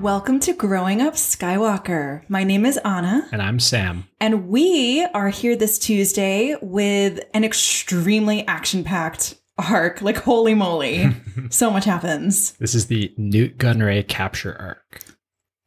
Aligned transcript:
Welcome 0.00 0.40
to 0.40 0.54
Growing 0.54 1.02
Up 1.02 1.14
Skywalker. 1.14 2.22
My 2.28 2.42
name 2.42 2.64
is 2.64 2.78
Anna, 2.78 3.28
And 3.32 3.42
I'm 3.42 3.60
Sam. 3.60 4.08
and 4.18 4.48
we 4.48 5.04
are 5.12 5.28
here 5.28 5.56
this 5.56 5.78
Tuesday 5.78 6.56
with 6.62 7.20
an 7.34 7.44
extremely 7.44 8.46
action 8.46 8.82
packed 8.82 9.34
arc. 9.58 10.00
Like, 10.00 10.16
holy 10.18 10.54
moly, 10.54 11.10
so 11.50 11.70
much 11.70 11.84
happens. 11.84 12.52
This 12.52 12.74
is 12.74 12.86
the 12.86 13.12
Nute 13.18 13.58
Gunray 13.58 14.06
capture 14.08 14.56
arc. 14.58 15.02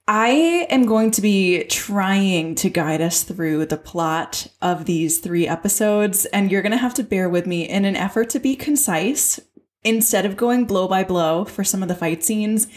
I 0.08 0.66
am 0.70 0.86
going 0.86 1.12
to 1.12 1.22
be 1.22 1.66
trying 1.66 2.56
to 2.56 2.70
guide 2.70 3.02
us 3.02 3.22
through 3.24 3.68
the 3.68 3.78
plot 3.78 4.48
of 4.64 4.86
these 4.86 5.20
three 5.20 5.48
episodes, 5.48 6.26
and 6.26 6.52
you're 6.52 6.64
going 6.64 6.72
to 6.72 6.78
have 6.78 6.96
to 6.96 7.04
bear 7.04 7.30
with 7.30 7.46
me 7.46 7.70
in 7.70 7.86
an 7.86 7.96
effort 7.96 8.30
to 8.32 8.40
be 8.40 8.56
concise. 8.56 9.40
Instead 9.86 10.26
of 10.26 10.38
going 10.38 10.64
blow 10.64 10.88
by 10.88 11.04
blow 11.04 11.44
for 11.44 11.62
some 11.66 11.82
of 11.82 11.90
the 11.90 11.96
fight 11.96 12.24
scenes, 12.24 12.68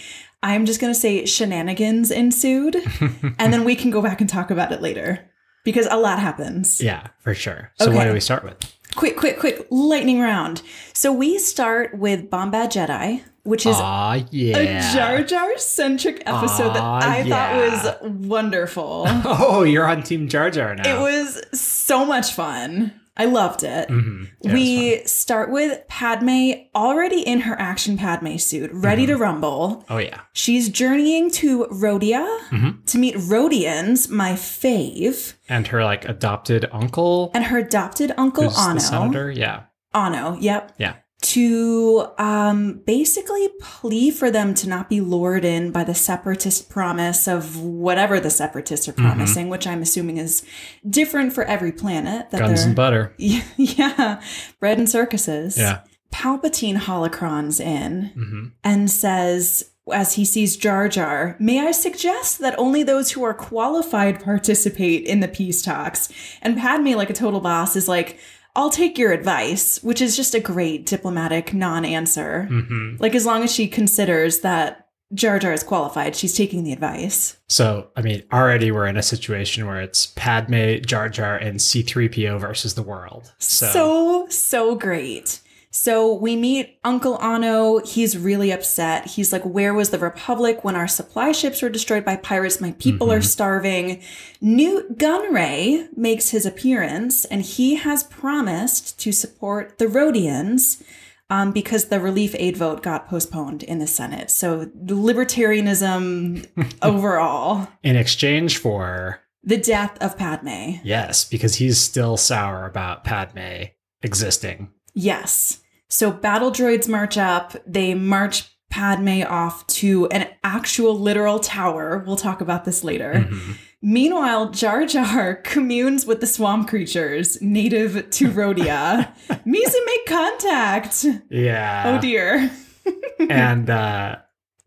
I'm 0.43 0.67
just 0.67 0.81
going 0.81 0.93
to 0.93 0.99
say 0.99 1.25
shenanigans 1.25 2.11
ensued, 2.11 2.77
and 3.39 3.53
then 3.53 3.65
we 3.65 3.75
can 3.75 3.91
go 3.91 4.03
back 4.03 4.21
and 4.21 4.29
talk 4.31 4.51
about 4.51 4.73
it 4.73 4.81
later 4.81 5.31
because 5.65 5.89
a 5.91 5.97
lot 5.97 6.21
happens. 6.21 6.81
Yeah, 6.81 7.09
for 7.19 7.35
sure. 7.35 7.73
So 7.79 7.91
what 7.91 8.05
do 8.05 8.13
we 8.13 8.21
start 8.21 8.45
with? 8.45 8.73
Quick, 8.95 9.17
quick, 9.17 9.39
quick 9.39 9.67
lightning 9.71 10.21
round. 10.21 10.63
So 10.95 11.13
we 11.13 11.39
start 11.39 11.99
with 11.99 12.31
Bombad 12.31 12.69
Jedi, 12.69 13.23
which 13.43 13.67
is 13.67 13.77
Aw, 13.77 14.13
a 14.13 14.27
yeah. 14.31 14.95
Jar 14.95 15.23
Jar 15.23 15.59
centric 15.59 16.23
episode 16.25 16.75
that 16.75 16.83
I 16.83 17.21
yeah. 17.21 17.91
thought 17.91 18.03
was 18.03 18.11
wonderful. 18.27 19.07
Oh, 19.25 19.65
you're 19.65 19.87
on 19.87 20.03
Team 20.03 20.29
Jar 20.29 20.51
Jar 20.51 20.75
now. 20.75 20.83
It 20.89 21.01
was 21.01 21.61
so 21.61 22.07
much 22.07 22.33
fun. 22.33 22.93
I 23.19 23.25
loved 23.25 23.63
it. 23.63 23.89
Mhm. 23.89 24.29
Yeah, 24.43 24.51
it 24.51 24.55
we 24.55 25.03
start 25.07 25.51
with 25.51 25.81
Padme 25.89 26.53
already 26.75 27.21
in 27.23 27.41
her 27.41 27.59
action 27.59 27.97
Padme 27.97 28.37
suit, 28.37 28.71
ready 28.73 29.05
Mm-hmm. 29.05 29.13
to 29.13 29.19
rumble. 29.19 29.85
Oh, 29.89 29.99
yeah. 29.99 30.21
She's 30.35 30.69
journeying 30.69 31.31
to 31.33 31.67
Rhodia 31.71 32.27
Mhm. 32.51 32.85
to 32.87 32.99
meet 32.99 33.17
Rhodians, 33.17 34.09
my 34.11 34.33
fave, 34.33 35.35
And 35.49 35.67
her 35.69 35.83
like 35.85 36.07
adopted 36.09 36.67
uncle, 36.73 37.31
and 37.35 37.45
her 37.47 37.59
adopted 37.59 38.13
uncle 38.19 38.45
who's 38.45 38.59
Ano. 38.59 38.79
senator. 38.81 39.31
Yeah. 39.31 39.61
Ano, 39.95 40.37
yep. 40.41 40.73
Yeah. 40.79 40.95
To 41.23 42.09
um, 42.19 42.83
basically 42.87 43.49
plea 43.61 44.11
for 44.11 44.31
them 44.31 44.55
to 44.55 44.69
not 44.69 44.89
be 44.89 45.01
lured 45.01 45.45
in 45.45 45.73
by 45.73 45.83
the 45.83 45.95
separatist 45.95 46.69
promise 46.69 47.27
of 47.27 47.59
whatever 47.61 48.21
the 48.21 48.31
separatists 48.31 48.87
are 48.87 48.93
Mm-hmm. 48.93 49.07
promising, 49.07 49.49
which 49.49 49.67
I'm 49.67 49.83
assuming 49.83 50.19
is 50.19 50.45
different 50.89 51.33
for 51.33 51.43
every 51.45 51.73
planet. 51.73 52.31
That 52.31 52.41
Guns 52.41 52.63
and 52.63 52.77
butter. 52.77 53.15
yeah, 53.19 54.21
bread 54.61 54.79
and 54.79 54.89
circuses. 54.89 55.57
Yeah. 55.59 55.81
Palpatine 56.13 56.77
holocrons 56.77 57.61
in 57.61 58.11
hmm 58.15 58.45
and 58.63 58.91
says, 58.91 59.71
as 59.93 60.15
he 60.15 60.25
sees 60.25 60.57
Jar 60.57 60.89
Jar, 60.89 61.37
may 61.41 61.67
I 61.67 61.71
suggest 61.73 62.39
that 62.41 62.59
only 62.59 62.83
those 62.83 63.13
who 63.13 63.23
are 63.25 63.35
qualified 63.35 64.23
participate 64.23 65.05
in 65.05 65.21
the 65.21 65.29
peace 65.29 65.63
talks? 65.63 66.13
And 66.43 66.57
Padme, 66.59 66.93
like 66.95 67.11
a 67.11 67.15
total 67.15 67.41
boss, 67.41 67.75
is 67.77 67.89
like, 67.89 68.19
I'll 68.57 68.71
take 68.71 68.99
your 68.99 69.13
advice, 69.13 69.83
which 69.83 70.01
is 70.01 70.17
just 70.17 70.35
a 70.35 70.41
great 70.41 70.87
diplomatic 70.87 71.53
non 71.55 71.85
answer. 71.85 72.45
hmm 72.47 72.97
Like, 72.99 73.15
as 73.15 73.27
long 73.27 73.45
as 73.45 73.55
she 73.55 73.69
considers 73.69 74.41
that 74.41 74.89
Jar 75.15 75.39
Jar 75.39 75.53
is 75.53 75.63
qualified, 75.63 76.17
she's 76.17 76.35
taking 76.37 76.65
the 76.65 76.73
advice. 76.73 77.37
So, 77.49 77.89
I 77.95 78.03
mean, 78.03 78.25
already 78.33 78.73
we're 78.73 78.87
in 78.87 78.97
a 78.97 79.03
situation 79.03 79.67
where 79.67 79.81
it's 79.81 80.07
Padme, 80.07 80.79
Jar 80.85 81.09
Jar, 81.09 81.37
and 81.37 81.61
C3PO 81.61 82.41
versus 82.41 82.75
the 82.75 82.83
world. 82.83 83.33
So, 83.39 83.67
So, 83.67 84.27
so 84.31 84.75
great. 84.75 85.41
So 85.79 86.15
we 86.15 86.37
meet 86.37 86.79
Uncle 86.85 87.19
Ano. 87.21 87.79
He's 87.81 88.17
really 88.17 88.51
upset. 88.51 89.07
He's 89.09 89.31
like, 89.31 89.43
Where 89.45 89.75
was 89.75 89.91
the 89.91 89.99
Republic 89.99 90.65
when 90.65 90.75
our 90.75 90.89
supply 90.89 91.33
ships 91.33 91.61
were 91.61 91.69
destroyed 91.69 92.03
by 92.03 92.17
pirates? 92.17 92.63
My 92.63 92.73
people 92.79 93.13
are 93.13 93.19
Mhm. 93.21 93.25
starving. 93.25 94.01
Nute 94.41 94.97
Gunray 94.97 95.87
makes 95.95 96.31
his 96.31 96.47
appearance 96.47 97.27
and 97.27 97.43
he 97.43 97.75
has 97.75 98.05
promised 98.05 98.99
to 99.01 99.13
support 99.13 99.77
the 99.79 99.87
Rhodians. 99.87 100.83
Um, 101.29 101.51
because 101.51 101.87
the 101.87 101.99
relief 101.99 102.37
aid 102.39 102.57
vote 102.57 102.85
got 102.85 103.09
postponed 103.09 103.65
in 103.65 103.81
the 103.81 103.87
Senate. 103.89 104.31
So 104.31 104.67
libertarianism 104.87 106.47
overall, 106.83 107.67
in 107.83 107.97
exchange 107.97 108.59
for, 108.59 109.19
the 109.43 109.57
death 109.57 109.99
of 110.01 110.17
Padme. 110.17 110.75
yes, 110.85 111.25
because 111.25 111.57
he's 111.57 111.79
still 111.81 112.17
sour 112.17 112.65
about 112.65 113.03
Padme 113.05 113.65
existing. 114.03 114.71
Yes. 114.95 115.59
So 115.89 116.11
battle 116.11 116.51
droids 116.51 116.89
march 116.89 117.17
up. 117.17 117.57
They 117.67 117.95
march 117.95 118.51
Padme 118.71 119.23
off 119.23 119.67
to 119.69 120.07
an 120.09 120.29
actual 120.43 120.99
literal 120.99 121.39
tower. 121.39 122.03
We'll 122.07 122.17
talk 122.17 122.41
about 122.41 122.65
this 122.65 122.83
later. 122.85 123.27
Mhm. 123.31 123.57
Meanwhile, 123.83 124.51
Jar 124.51 124.85
Jar 124.87 125.35
communes 125.45 126.05
with 126.07 126.21
the 126.21 126.27
swamp 126.27 126.69
creatures 126.69 127.41
native 127.41 128.11
to 128.11 128.29
Rhodia. 128.33 129.15
Misa 129.29 129.87
make 129.87 130.07
contact. 130.07 131.07
Yeah. 131.31 131.95
Oh 131.97 132.01
dear. 132.01 132.51
and 133.31 133.71
uh, 133.71 134.17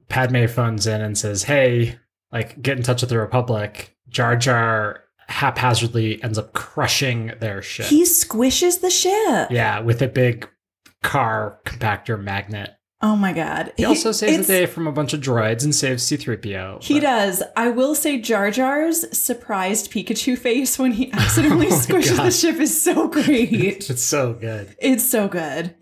Padme 0.08 0.46
phones 0.48 0.88
in 0.88 1.02
and 1.02 1.18
says, 1.18 1.44
"Hey, 1.44 2.00
like, 2.32 2.62
get 2.62 2.78
in 2.78 2.84
touch 2.84 3.02
with 3.02 3.10
the 3.10 3.18
Republic." 3.20 3.96
Jar 4.08 4.36
Jar 4.38 5.04
haphazardly 5.28 6.24
ends 6.24 6.38
up 6.38 6.54
crushing 6.54 7.34
their 7.40 7.62
ship. 7.62 7.86
He 7.88 8.04
squishes 8.04 8.82
the 8.82 8.90
ship. 8.90 9.50
yeah, 9.52 9.80
with 9.82 10.02
a 10.02 10.08
big 10.08 10.48
car 11.04 11.60
compactor 11.66 12.22
magnet. 12.22 12.72
Oh 13.02 13.16
my 13.16 13.32
god. 13.32 13.72
He 13.78 13.86
also 13.86 14.12
saves 14.12 14.48
the 14.48 14.54
day 14.54 14.66
from 14.66 14.86
a 14.86 14.92
bunch 14.92 15.14
of 15.14 15.22
droids 15.22 15.64
and 15.64 15.74
saves 15.74 16.04
C-3PO. 16.04 16.84
He 16.84 16.96
but- 16.96 17.02
does. 17.02 17.44
I 17.56 17.70
will 17.70 17.96
say 17.96 18.20
Jar 18.20 18.52
Jar's 18.52 19.18
surprised 19.18 19.90
Pikachu 19.92 20.38
face 20.38 20.78
when 20.78 20.92
he 20.92 21.12
accidentally 21.14 21.68
Oh 21.72 21.76
squishes 21.76 22.18
the 22.18 22.32
ship 22.32 22.60
is 22.60 22.82
so 22.82 23.08
great. 23.10 23.90
It's 23.90 24.04
so 24.04 24.34
good. 24.34 24.76
It's 24.80 25.10
so 25.10 25.30
good. 25.30 25.76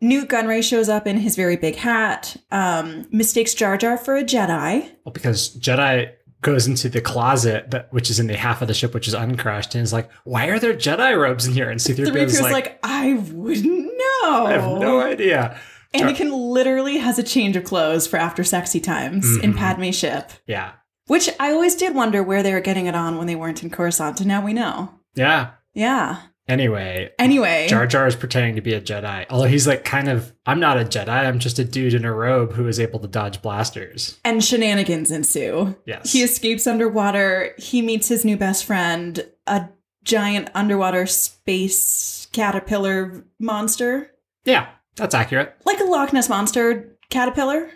Nute 0.00 0.28
Gunray 0.28 0.62
shows 0.62 0.88
up 0.88 1.06
in 1.06 1.16
his 1.18 1.36
very 1.36 1.56
big 1.56 1.76
hat, 1.76 2.36
um, 2.50 3.06
mistakes 3.10 3.54
Jar 3.54 3.76
Jar 3.78 3.96
for 3.96 4.16
a 4.16 4.24
Jedi. 4.24 4.82
Well, 5.04 5.12
because 5.12 5.56
Jedi 5.56 6.10
goes 6.42 6.66
into 6.66 6.88
the 6.88 7.00
closet 7.00 7.70
that 7.70 7.92
which 7.92 8.10
is 8.10 8.20
in 8.20 8.26
the 8.26 8.36
half 8.36 8.60
of 8.60 8.68
the 8.68 8.74
ship 8.74 8.92
which 8.92 9.08
is 9.08 9.14
uncrushed 9.14 9.74
and 9.74 9.82
is 9.82 9.92
like, 9.92 10.10
"Why 10.24 10.46
are 10.46 10.58
there 10.58 10.74
Jedi 10.74 11.18
robes 11.18 11.46
in 11.46 11.54
here?" 11.54 11.70
And 11.70 11.80
C-3PO 11.80 12.06
Three 12.08 12.22
is 12.22 12.40
like, 12.40 12.52
like, 12.52 12.64
like, 12.66 12.78
I 12.82 13.14
wouldn't 13.32 13.95
"I 14.24 14.52
have 14.52 14.78
no 14.80 15.00
idea." 15.00 15.56
Anakin 15.94 16.30
literally 16.52 16.98
has 16.98 17.18
a 17.18 17.22
change 17.22 17.56
of 17.56 17.64
clothes 17.64 18.06
for 18.06 18.18
after 18.18 18.44
sexy 18.44 18.80
times 18.80 19.36
in 19.38 19.54
Mhm. 19.54 19.56
Padme's 19.58 19.96
ship. 19.98 20.30
Yeah, 20.46 20.70
Which 21.06 21.30
I 21.40 21.52
always 21.52 21.74
did 21.76 21.94
wonder 21.94 22.22
where 22.22 22.42
they 22.42 22.52
were 22.52 22.60
getting 22.60 22.86
it 22.86 22.94
on 22.94 23.16
when 23.16 23.26
they 23.28 23.36
weren't 23.36 23.62
in 23.62 23.70
Coruscant, 23.70 24.18
and 24.20 24.28
now 24.28 24.44
we 24.44 24.52
know. 24.52 24.90
yeah. 25.14 25.48
Yeah. 25.72 26.16
Anyway, 26.48 27.10
Anyway. 27.18 27.66
Jar 27.68 27.86
Jar 27.88 28.06
is 28.06 28.14
pretending 28.14 28.54
to 28.56 28.60
be 28.60 28.72
a 28.72 28.80
Jedi. 28.80 29.26
Although 29.30 29.48
he's 29.48 29.66
like 29.66 29.84
kind 29.84 30.08
of, 30.08 30.32
I'm 30.46 30.60
not 30.60 30.78
a 30.80 30.84
Jedi. 30.84 31.08
I'm 31.08 31.38
just 31.40 31.58
a 31.58 31.64
dude 31.64 31.92
in 31.94 32.04
a 32.04 32.12
robe 32.14 32.52
who 32.52 32.68
is 32.68 32.78
able 32.78 32.98
to 33.00 33.08
dodge 33.08 33.42
blasters. 33.42 34.16
and 34.24 34.44
shenanigans 34.44 35.10
ensue. 35.10 35.74
Yes. 35.86 36.12
He 36.12 36.22
escapes 36.22 36.66
underwater. 36.66 37.52
He 37.58 37.82
meets 37.82 38.08
his 38.08 38.24
new 38.24 38.36
best 38.36 38.64
friend, 38.64 39.26
a 39.46 39.64
giant 40.04 40.48
underwater 40.54 41.04
space 41.06 42.15
caterpillar 42.36 43.24
monster. 43.40 44.10
yeah, 44.44 44.68
that's 44.96 45.14
accurate. 45.14 45.56
Like 45.64 45.80
a 45.80 45.84
Loch 45.84 46.12
Ness 46.12 46.28
monster 46.28 46.96
caterpillar. 47.10 47.70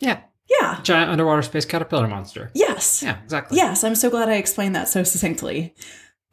Yeah. 0.00 0.20
Yeah. 0.48 0.80
Giant 0.82 1.10
underwater 1.10 1.42
space 1.42 1.64
caterpillar 1.64 2.06
monster. 2.08 2.50
Yes. 2.54 3.02
Yeah, 3.02 3.16
exactly. 3.24 3.56
Yes, 3.56 3.82
I'm 3.84 3.94
so 3.94 4.10
glad 4.10 4.28
I 4.28 4.34
explained 4.34 4.74
that 4.76 4.88
so 4.88 5.02
succinctly. 5.02 5.74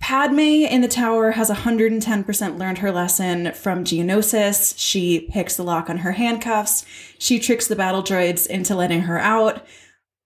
Padme 0.01 0.39
in 0.39 0.81
the 0.81 0.87
tower 0.87 1.31
has 1.31 1.49
110% 1.49 2.57
learned 2.57 2.77
her 2.79 2.91
lesson 2.91 3.53
from 3.53 3.83
Geonosis. 3.83 4.73
She 4.77 5.27
picks 5.31 5.55
the 5.57 5.63
lock 5.63 5.89
on 5.89 5.97
her 5.99 6.13
handcuffs. 6.13 6.85
She 7.17 7.37
tricks 7.39 7.67
the 7.67 7.75
battle 7.75 8.01
droids 8.03 8.47
into 8.47 8.75
letting 8.75 9.01
her 9.01 9.19
out. 9.19 9.65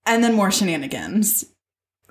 And 0.06 0.24
then 0.24 0.34
more 0.36 0.52
shenanigans. 0.52 1.46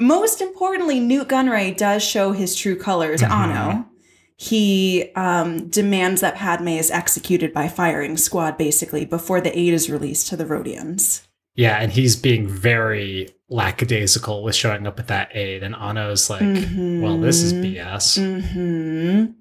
Most 0.01 0.41
importantly, 0.41 0.99
Nute 0.99 1.29
Gunray 1.29 1.77
does 1.77 2.03
show 2.03 2.33
his 2.33 2.57
true 2.57 2.77
colors, 2.77 3.23
Mhm. 3.23 3.31
Ano. 3.31 3.89
He 4.37 5.13
um, 5.15 5.69
demands 5.69 6.21
that 6.21 6.35
Padme 6.35 6.69
is 6.69 6.91
executed 6.91 7.53
by 7.53 7.69
firing 7.69 8.17
squad, 8.17 8.59
basically, 8.59 9.05
before 9.05 9.41
the 9.41 9.57
aid 9.57 9.75
is 9.75 9.91
released 9.91 10.29
to 10.29 10.37
the 10.37 10.47
Rhodians. 10.47 11.27
Yeah, 11.55 11.77
and 11.77 11.93
he's 11.93 12.17
being 12.17 12.49
very 12.49 13.29
lackadaisical 13.49 14.43
with 14.43 14.55
showing 14.55 14.87
up 14.87 14.97
with 14.97 15.09
that 15.09 15.35
aid. 15.35 15.63
And 15.63 15.75
Anno's 15.75 16.31
like, 16.31 16.41
well, 16.43 17.19
this 17.19 17.43
is. 17.43 17.53
BS. 17.53 18.43
hmm 18.43 19.33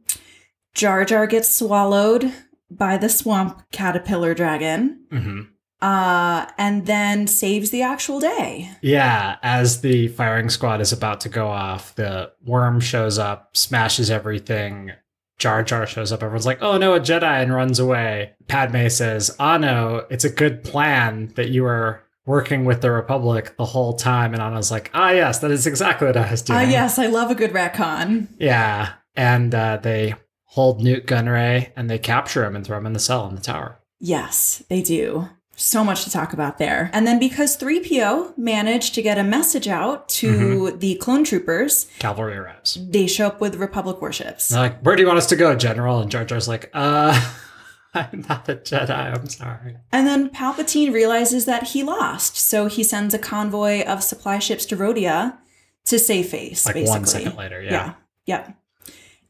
Jar 0.74 1.04
Jar 1.06 1.28
gets 1.28 1.50
swallowed 1.50 2.32
by 2.70 2.98
the 2.98 3.10
swamp 3.10 3.64
caterpillar 3.72 4.34
dragon, 4.34 5.06
hmm 5.10 5.42
uh, 5.82 6.46
and 6.58 6.86
then 6.86 7.28
saves 7.28 7.72
the 7.72 7.82
actual 7.82 8.20
day. 8.20 8.72
Yeah, 8.82 9.38
as 9.42 9.82
the 9.82 10.10
firing 10.10 10.50
squad 10.50 10.82
is 10.82 10.92
about 10.92 11.22
to 11.22 11.30
go 11.30 11.48
off, 11.48 11.96
the 11.96 12.32
worm 12.46 12.80
shows 12.80 13.18
up, 13.18 13.56
smashes 13.56 14.12
everything. 14.12 14.92
Jar 15.40 15.64
Jar 15.64 15.88
shows 15.88 16.12
up. 16.12 16.22
Everyone's 16.22 16.46
like, 16.46 16.62
oh 16.62 16.78
no, 16.78 16.94
a 16.94 17.00
Jedi, 17.00 17.42
and 17.42 17.54
runs 17.54 17.80
away. 17.80 18.34
Padme 18.48 18.88
says, 18.90 19.36
Ano, 19.40 20.06
it's 20.12 20.24
a 20.24 20.30
good 20.30 20.64
plan 20.64 21.32
that 21.36 21.50
you 21.50 21.64
were 21.64 22.04
working 22.26 22.64
with 22.66 22.82
the 22.82 22.92
Republic 22.92 23.56
the 23.58 23.66
whole 23.66 23.94
time. 23.94 24.34
And 24.34 24.42
Anna's 24.42 24.70
like, 24.70 24.92
ah, 24.94 25.10
yes, 25.10 25.40
that 25.40 25.50
is 25.50 25.66
exactly 25.66 26.06
what 26.06 26.18
I 26.18 26.30
was 26.30 26.44
doing." 26.44 26.58
Ah, 26.58 26.62
doing. 26.62 26.72
yes, 26.72 27.00
I 27.00 27.08
love 27.08 27.32
a 27.32 27.36
good 27.36 27.52
retcon. 27.52 28.28
Yeah. 28.38 28.94
And 29.16 29.54
uh, 29.56 29.78
they 29.78 30.14
hold 30.46 30.82
Nute 30.82 31.08
Gunray 31.08 31.72
and 31.76 31.90
they 31.90 31.98
capture 31.98 32.46
him 32.46 32.56
and 32.56 32.66
throw 32.66 32.78
him 32.78 32.86
in 32.86 32.94
the 32.94 33.00
cell 33.00 33.28
in 33.28 33.36
the 33.36 33.42
tower. 33.42 33.80
Yes, 34.00 34.64
they 34.70 34.82
do. 34.82 35.30
So 35.62 35.84
much 35.84 36.06
to 36.06 36.10
talk 36.10 36.34
about 36.34 36.58
there. 36.58 36.90
And 36.92 37.06
then 37.06 37.20
because 37.20 37.56
3PO 37.56 38.36
managed 38.36 38.96
to 38.96 39.02
get 39.04 39.20
a 39.20 39.24
message 39.24 39.68
out 39.68 40.10
to 40.10 40.72
the 40.72 40.96
clone 40.96 41.24
troopers, 41.24 41.86
Cavalry 42.00 42.36
arrives. 42.36 42.80
they 42.90 43.06
show 43.06 43.28
up 43.28 43.40
with 43.40 43.56
Republic 43.58 44.02
warships. 44.02 44.50
They're 44.50 44.60
like, 44.60 44.82
where 44.82 44.96
do 44.96 45.04
you 45.04 45.08
want 45.08 45.20
us 45.20 45.28
to 45.28 45.36
go, 45.36 45.54
General? 45.56 46.00
And 46.00 46.10
Jar 46.10 46.26
Jar's 46.26 46.48
like, 46.48 46.72
uh, 46.74 47.14
I'm 47.94 48.26
not 48.28 48.50
a 48.50 48.56
Jedi. 48.56 48.90
I'm 48.90 49.30
sorry. 49.30 49.78
And 49.92 50.08
then 50.08 50.32
Palpatine 50.32 50.92
realizes 50.94 51.46
that 51.46 51.68
he 51.70 51.84
lost, 51.84 52.38
so 52.38 52.66
he 52.66 52.84
sends 52.84 53.14
a 53.14 53.20
convoy 53.20 53.84
of 53.86 54.02
supply 54.02 54.40
ships 54.40 54.66
to 54.66 54.76
Rhodia 54.76 55.38
to 55.86 56.00
save 56.00 56.28
face. 56.30 56.66
Like 56.66 56.74
basically. 56.74 57.00
one 57.00 57.06
second 57.06 57.36
later. 57.38 57.62
Yeah. 57.62 57.72
Yeah. 57.72 57.94
Yep. 58.26 58.58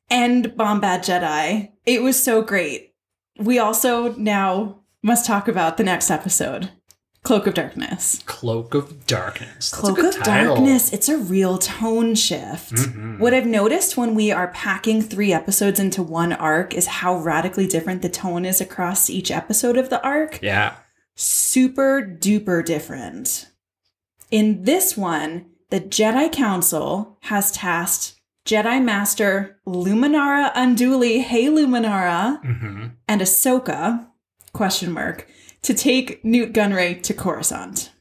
And 0.10 0.46
Bombad 0.52 1.00
Jedi. 1.00 1.72
It 1.86 2.02
was 2.02 2.22
so 2.24 2.42
great. 2.42 2.94
We 3.38 3.60
also 3.60 4.14
now 4.14 4.81
must 5.04 5.26
talk 5.26 5.48
about 5.48 5.78
the 5.78 5.84
next 5.84 6.10
episode 6.12 6.72
Cloak 7.24 7.46
of 7.46 7.54
Darkness. 7.54 8.24
Cloak 8.26 8.74
of 8.74 9.06
Darkness. 9.06 9.70
That's 9.70 9.80
Cloak 9.80 10.00
of 10.00 10.16
title. 10.24 10.56
Darkness. 10.56 10.92
It's 10.92 11.08
a 11.08 11.18
real 11.20 11.60
tone 11.60 12.16
shift. 12.16 12.74
Mhm. 12.74 13.20
What 13.20 13.34
I've 13.36 13.46
noticed 13.46 13.96
when 13.96 14.16
we 14.16 14.32
are 14.32 14.48
packing 14.48 15.04
three 15.04 15.32
episodes 15.32 15.80
into 15.80 16.02
one 16.02 16.34
arc 16.34 16.74
is 16.74 16.88
how 16.88 17.16
radically 17.18 17.68
different 17.68 18.02
the 18.02 18.10
tone 18.10 18.44
is 18.44 18.60
across 18.60 19.08
each 19.08 19.30
episode 19.30 19.78
of 19.78 19.90
the 19.90 20.02
arc. 20.04 20.40
Yeah. 20.42 20.74
super 21.16 22.02
duper 22.02 22.66
different. 22.66 23.48
In 24.32 24.64
this 24.64 24.98
one, 24.98 25.46
the 25.70 25.80
Jedi 25.82 26.32
Council 26.32 27.18
has 27.24 27.52
tasked 27.52 28.16
Jedi 28.48 28.82
Master 28.84 29.58
Luminara 29.68 30.52
Unduli, 30.56 31.22
hey 31.22 31.46
Luminara, 31.48 32.42
hmm 32.42 32.86
and 33.08 33.22
Ahsoka, 33.22 34.08
question 34.54 34.92
mark, 34.92 35.28
to 35.64 35.74
take 35.74 36.24
Nute 36.26 36.54
Gunray 36.54 37.02
to 37.04 37.14
Coruscant. 37.14 37.92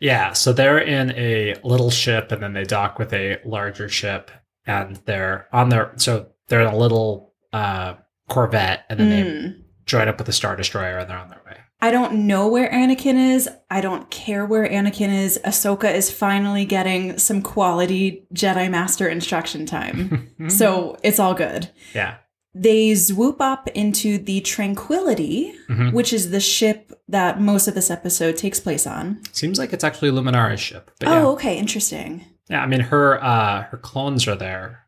Yeah. 0.00 0.32
So 0.32 0.52
they're 0.52 0.78
in 0.78 1.10
a 1.12 1.56
little 1.64 1.90
ship 1.90 2.30
and 2.32 2.42
then 2.42 2.52
they 2.52 2.64
dock 2.64 2.98
with 2.98 3.12
a 3.12 3.40
larger 3.44 3.88
ship 3.88 4.30
and 4.66 4.96
they're 5.06 5.48
on 5.52 5.70
their, 5.70 5.92
so 5.96 6.28
they're 6.48 6.60
in 6.60 6.72
a 6.72 6.76
little 6.76 7.32
uh, 7.52 7.94
Corvette 8.28 8.84
and 8.88 9.00
then 9.00 9.10
they 9.10 9.22
Mm. 9.30 9.62
join 9.86 10.06
up 10.08 10.18
with 10.18 10.26
the 10.26 10.32
Star 10.32 10.54
Destroyer 10.54 10.98
and 10.98 11.08
they're 11.10 11.16
on 11.18 11.30
their 11.30 11.40
way. 11.46 11.56
I 11.80 11.90
don't 11.92 12.26
know 12.26 12.48
where 12.48 12.68
Anakin 12.70 13.16
is. 13.34 13.48
I 13.70 13.80
don't 13.80 14.10
care 14.10 14.44
where 14.44 14.68
Anakin 14.68 15.12
is. 15.16 15.38
Ahsoka 15.44 15.92
is 15.94 16.10
finally 16.12 16.64
getting 16.64 17.18
some 17.18 17.40
quality 17.40 18.26
Jedi 18.34 18.68
Master 18.70 19.08
instruction 19.08 19.64
time. 19.64 20.28
so 20.48 20.96
it's 21.02 21.18
all 21.20 21.34
good. 21.34 21.70
yeah. 21.94 22.16
They 22.54 22.94
swoop 22.94 23.40
up 23.40 23.68
into 23.68 24.18
the 24.18 24.40
Tranquility, 24.40 25.52
Mhm. 25.68 25.92
which 25.92 26.12
is 26.12 26.30
the 26.30 26.40
ship 26.40 26.92
that 27.08 27.40
most 27.40 27.68
of 27.68 27.74
this 27.74 27.90
episode 27.90 28.36
takes 28.36 28.58
place 28.58 28.86
on. 28.86 29.20
Seems 29.32 29.58
like 29.58 29.72
it's 29.72 29.84
actually 29.84 30.10
Luminara's 30.10 30.60
ship. 30.60 30.90
But 30.98 31.08
Oh, 31.08 31.12
yeah. 31.12 31.26
okay, 31.26 31.58
interesting. 31.58 32.24
Yeah, 32.48 32.62
I 32.62 32.66
mean 32.66 32.80
her 32.80 33.22
uh 33.22 33.62
her 33.70 33.76
clones 33.76 34.26
are 34.26 34.34
there. 34.36 34.84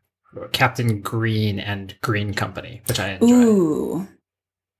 Captain 0.53 1.01
Gree 1.01 1.59
and 1.59 1.93
Green 2.01 2.33
Company, 2.33 2.81
which 2.87 2.99
I 2.99 3.11
enjoy. 3.21 3.27
Ooh, 3.27 4.07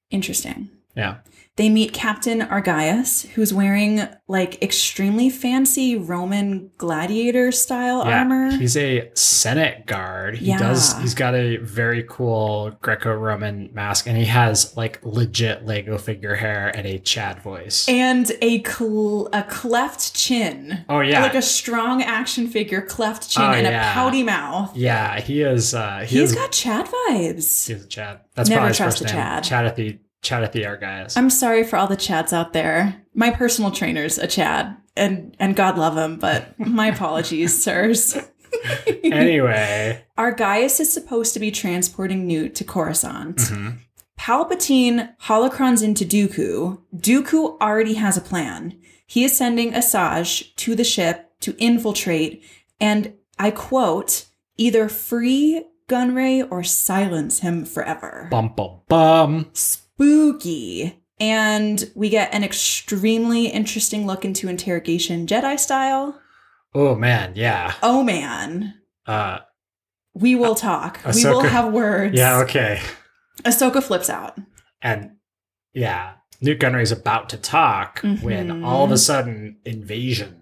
interesting. 0.10 0.70
Yeah. 0.96 1.18
They 1.58 1.70
meet 1.70 1.92
Captain 1.94 2.40
Argyus, 2.42 3.28
who's 3.32 3.54
wearing 3.54 4.08
like 4.28 4.62
extremely 4.64 5.30
fancy 5.30 5.98
Roman 5.98 6.72
gladiator 6.78 7.52
style 7.52 8.04
Yeah. 8.08 8.20
armor. 8.20 8.52
He's 8.52 8.78
a 8.78 9.12
Senate 9.16 9.86
guard. 9.86 10.38
He 10.38 10.56
does 10.56 10.98
he's 11.00 11.14
got 11.14 11.36
a 11.36 11.58
very 11.58 12.06
cool 12.10 12.72
Greco-Roman 12.82 13.70
mask 13.74 14.08
and 14.08 14.18
he 14.18 14.26
has 14.26 14.76
like 14.78 15.00
legit 15.04 15.66
Lego 15.66 15.98
figure 15.98 16.36
hair 16.36 16.72
and 16.74 16.88
a 16.88 16.98
Chad 17.00 17.40
voice. 17.42 17.86
and 17.90 18.32
a 18.42 18.64
cl- 18.64 19.28
a 19.34 19.44
cleft 19.44 20.16
chin. 20.16 20.86
oh 20.88 21.02
yeah. 21.02 21.22
Like 21.22 21.36
a 21.36 21.42
strong 21.42 22.02
action 22.02 22.48
figure 22.48 22.82
cleft 22.82 23.30
chin 23.30 23.44
Oh, 23.44 23.52
and 23.52 23.68
yeah. 23.68 23.92
a 23.92 23.94
pouty 23.94 24.24
mouth. 24.24 24.76
yeah, 24.76 25.20
he 25.20 25.42
is 25.42 25.74
uh 25.74 26.00
he 26.08 26.20
He's 26.20 26.30
is 26.32 26.36
got 26.36 26.54
Chad 26.54 26.86
vibes. 26.88 27.68
he's 27.68 27.84
a 27.84 27.88
Chad. 27.88 28.22
That's 28.36 28.50
Never 28.50 28.60
probably 28.60 28.70
his 28.70 28.78
trust 28.78 29.00
first 29.00 29.14
name. 29.14 29.22
Chad. 29.22 29.44
Chadathy 29.44 30.00
Chadathy 30.24 30.64
Argyus. 30.66 31.18
I'm 31.18 31.30
sorry 31.30 31.64
for 31.64 31.78
all 31.78 31.88
the 31.88 31.98
Chads 31.98 32.32
out 32.34 32.54
there. 32.54 33.02
My 33.14 33.32
personal 33.32 33.72
trainer's 33.72 34.18
a 34.18 34.28
Chad, 34.28 34.78
and 34.96 35.36
and 35.40 35.56
God 35.56 35.78
love 35.78 35.98
him, 35.98 36.18
but 36.18 36.58
my 36.60 36.88
apologies, 36.88 37.62
sirs. 37.64 38.16
anyway. 39.04 40.04
Argyus 40.18 40.80
is 40.80 40.92
supposed 40.92 41.34
to 41.34 41.40
be 41.40 41.52
transporting 41.52 42.28
Nute 42.28 42.54
to 42.56 42.64
Coruscant. 42.64 43.38
mhm. 43.38 43.78
Palpatine 44.20 45.16
holocrons 45.24 45.82
into 45.84 46.06
Dooku. 46.06 46.80
Dooku 46.96 47.60
already 47.60 47.96
has 47.96 48.18
a 48.18 48.22
plan. 48.22 48.80
He 49.08 49.24
is 49.24 49.36
sending 49.36 49.72
Asajj 49.74 50.56
to 50.58 50.76
the 50.76 50.84
ship 50.84 51.32
to 51.40 51.56
infiltrate 51.58 52.44
and, 52.80 53.14
I 53.40 53.50
quote, 53.52 54.26
either 54.58 54.90
free 54.90 55.66
Gunray 55.90 56.48
or 56.52 56.64
silence 56.64 57.40
him 57.40 57.66
forever. 57.66 58.28
Bum 58.30 58.54
bum 58.56 58.82
bum. 58.88 59.50
Spooky. 60.02 60.98
And 61.20 61.92
we 61.94 62.10
get 62.10 62.34
an 62.34 62.44
extremely 62.44 63.46
interesting 63.46 64.08
look 64.08 64.26
into 64.26 64.50
interrogation 64.50 65.28
Jedi 65.28 65.60
style. 65.60 66.20
Oh 66.74 66.96
man, 66.96 67.34
yeah. 67.36 67.76
Oh 67.84 68.04
man, 68.04 68.74
Uh 69.06 69.40
we 70.16 70.34
will 70.36 70.56
talk. 70.56 71.00
we 71.14 71.24
will 71.24 71.42
have 71.42 71.72
words. 71.72 72.18
yeah, 72.18 72.40
okay. 72.40 72.82
Ahsoka 73.44 73.84
flips 73.84 74.10
out. 74.10 74.38
And 74.82 75.12
yeah, 75.74 76.14
Nute 76.42 76.60
Gunray's 76.60 76.92
about 76.92 77.30
to 77.30 77.38
talk 77.38 78.00
when 78.02 78.48
Mhm. 78.50 78.66
all 78.66 78.84
of 78.86 78.92
a 78.92 78.98
sudden 78.98 79.58
invasion. 79.64 80.38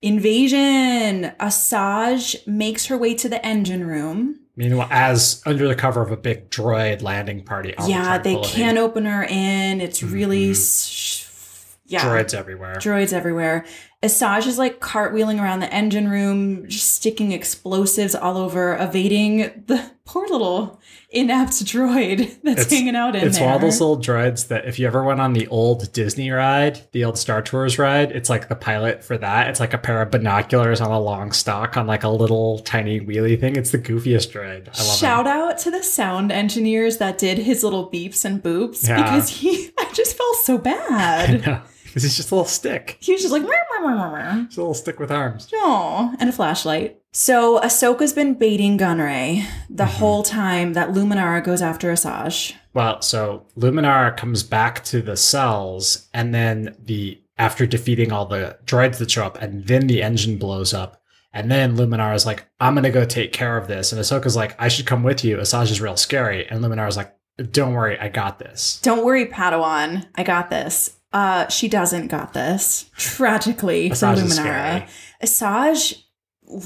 Invasion. 0.00 1.32
Asajj 1.40 2.46
makes 2.46 2.86
her 2.86 2.96
way 2.96 3.14
to 3.14 3.28
the 3.28 3.44
engine 3.44 3.84
room. 3.84 4.38
Meanwhile, 4.56 4.88
as 4.90 5.42
under 5.46 5.66
the 5.66 5.74
cover 5.74 6.02
of 6.02 6.10
a 6.10 6.16
big 6.16 6.50
droid 6.50 7.00
landing 7.02 7.42
party. 7.42 7.74
Yeah, 7.86 8.18
they 8.18 8.36
can't 8.36 8.76
open 8.78 9.06
her 9.06 9.22
in. 9.24 9.80
It's 9.80 10.02
really, 10.02 10.48
Mhm. 10.48 10.50
s- 10.50 11.76
yeah, 11.86 12.00
droids 12.00 12.34
everywhere. 12.34 12.74
droids 12.76 13.12
everywhere. 13.14 13.64
Asajj 14.02 14.46
is 14.46 14.58
like 14.58 14.80
cartwheeling 14.80 15.40
around 15.40 15.60
the 15.60 15.72
engine 15.72 16.08
room, 16.10 16.68
just 16.68 16.92
sticking 16.92 17.32
explosives 17.32 18.14
all 18.14 18.36
over, 18.36 18.76
evading 18.76 19.64
the 19.68 19.90
poor 20.04 20.26
little 20.28 20.80
inept 21.12 21.52
droid 21.64 22.18
that's 22.42 22.62
It's- 22.62 22.70
hanging 22.70 22.96
out 22.96 23.14
in 23.14 23.26
it's 23.26 23.38
there. 23.38 23.44
It's 23.44 23.46
one 23.46 23.54
of 23.54 23.60
those 23.60 23.80
little 23.80 23.98
droids 23.98 24.48
that 24.48 24.64
if 24.66 24.78
you 24.78 24.86
ever 24.86 25.02
went 25.04 25.20
on 25.20 25.32
the 25.34 25.46
old 25.48 25.92
Disney 25.92 26.30
ride, 26.30 26.80
the 26.92 27.04
old 27.04 27.18
Star 27.18 27.42
Tours 27.42 27.78
ride, 27.78 28.12
it's 28.12 28.30
like 28.30 28.48
the 28.48 28.54
pilot 28.56 29.04
for 29.04 29.16
that. 29.18 29.48
It's 29.48 29.60
like 29.60 29.74
a 29.74 29.78
pair 29.78 30.00
of 30.02 30.10
binoculars 30.10 30.80
on 30.80 30.90
a 30.90 31.00
long 31.00 31.32
stalk 31.32 31.76
on 31.76 31.86
like 31.86 32.02
a 32.04 32.08
little 32.08 32.58
tiny 32.60 33.00
wheelie 33.00 33.38
thing. 33.38 33.56
It's 33.56 33.70
the 33.70 33.78
goofiest 33.78 34.32
droid. 34.32 34.68
I 34.78 34.84
love 34.86 34.96
Shout 34.98 35.26
him. 35.26 35.32
out 35.32 35.58
to 35.58 35.70
the 35.70 35.82
sound 35.82 36.32
engineers 36.32 36.96
that 36.98 37.18
did 37.18 37.38
his 37.38 37.62
little 37.62 37.90
beeps 37.90 38.24
and 38.24 38.42
boops 38.42 38.88
Yeah. 38.88 39.02
because 39.02 39.28
he, 39.28 39.70
I 39.78 39.90
just 39.92 40.16
felt 40.16 40.36
so 40.36 40.58
bad. 40.58 41.62
Know. 41.92 41.94
'Cause 41.94 42.02
he's 42.04 42.16
just 42.16 42.30
a 42.30 42.34
little 42.34 42.48
stick. 42.48 42.96
he 43.00 43.12
was 43.12 43.20
just 43.22 43.32
like, 43.32 43.42
"Meow, 43.42 43.50
meow, 43.50 43.88
meow, 43.88 43.96
meow, 43.96 44.12
meow." 44.34 44.46
He's 44.48 44.56
a 44.56 44.60
little 44.60 44.74
stick 44.74 44.98
with 44.98 45.10
arms. 45.10 45.48
Aw, 45.54 46.14
and 46.18 46.28
a 46.28 46.32
flashlight. 46.32 46.98
So 47.12 47.60
Ahsoka's 47.60 48.12
been 48.14 48.34
baiting 48.34 48.78
Gunray 48.78 49.44
the 49.68 49.84
Mhm. 49.84 49.88
whole 49.88 50.22
time 50.22 50.72
that 50.72 50.92
Luminara 50.92 51.44
goes 51.44 51.60
after 51.60 51.92
Asajj. 51.92 52.54
Well, 52.72 53.02
so 53.02 53.42
Luminara 53.58 54.16
comes 54.16 54.42
back 54.42 54.82
to 54.86 55.02
the 55.02 55.16
cells, 55.16 56.08
and 56.14 56.34
then 56.34 56.74
the 56.82 57.18
after 57.38 57.66
defeating 57.66 58.12
all 58.12 58.24
the 58.26 58.56
droids 58.64 58.98
that 58.98 59.10
show 59.10 59.24
up, 59.24 59.40
and 59.42 59.66
then 59.66 59.86
the 59.88 60.02
engine 60.02 60.36
blows 60.36 60.72
up, 60.72 61.00
and 61.34 61.50
then 61.50 61.76
Luminar 61.76 62.14
is 62.14 62.24
like, 62.24 62.44
"I'm 62.60 62.74
gonna 62.74 62.90
go 62.90 63.04
take 63.04 63.32
care 63.32 63.56
of 63.56 63.66
this," 63.68 63.90
and 63.92 64.00
Ahsoka's 64.00 64.36
like, 64.36 64.54
"I 64.58 64.68
should 64.68 64.86
come 64.86 65.02
with 65.02 65.24
you." 65.24 65.36
Asajj 65.38 65.70
is 65.70 65.80
real 65.80 65.96
scary, 65.96 66.46
and 66.48 66.62
Luminar 66.64 66.88
is 66.88 66.96
like, 66.96 67.12
"Don't 67.50 67.72
worry, 67.74 67.98
I 67.98 68.08
got 68.08 68.38
this." 68.38 68.78
Don't 68.82 69.04
worry, 69.04 69.26
Padawan. 69.26 70.06
I 70.14 70.22
got 70.22 70.50
this. 70.50 70.92
Uh, 71.12 71.46
she 71.48 71.68
doesn't 71.68 72.06
got 72.08 72.32
this. 72.32 72.90
Tragically 72.96 73.88
for 73.90 73.94
Asajj 73.94 74.16
is 74.24 74.38
Luminara. 74.38 74.88
Asajj, 75.22 76.02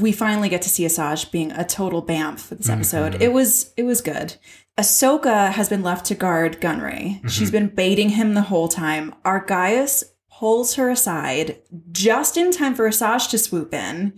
we 0.00 0.12
finally 0.12 0.48
get 0.48 0.62
to 0.62 0.68
see 0.68 0.84
Asajj 0.84 1.30
being 1.32 1.50
a 1.52 1.64
total 1.64 2.02
bamf 2.02 2.40
for 2.40 2.54
this 2.54 2.68
episode. 2.68 3.14
Mhm. 3.14 3.20
It 3.22 3.32
was 3.32 3.72
it 3.76 3.82
was 3.84 4.00
good. 4.00 4.34
Ahsoka 4.78 5.50
has 5.52 5.68
been 5.68 5.82
left 5.82 6.04
to 6.06 6.14
guard 6.14 6.60
Gunray. 6.60 7.22
Mhm. 7.22 7.30
She's 7.30 7.50
been 7.50 7.68
baiting 7.68 8.10
him 8.10 8.34
the 8.34 8.42
whole 8.42 8.68
time. 8.68 9.14
Argyus 9.24 10.04
pulls 10.30 10.74
her 10.74 10.90
aside 10.90 11.56
just 11.92 12.36
in 12.36 12.52
time 12.52 12.74
for 12.74 12.86
Asajj 12.88 13.30
to 13.30 13.38
swoop 13.38 13.72
in. 13.74 14.12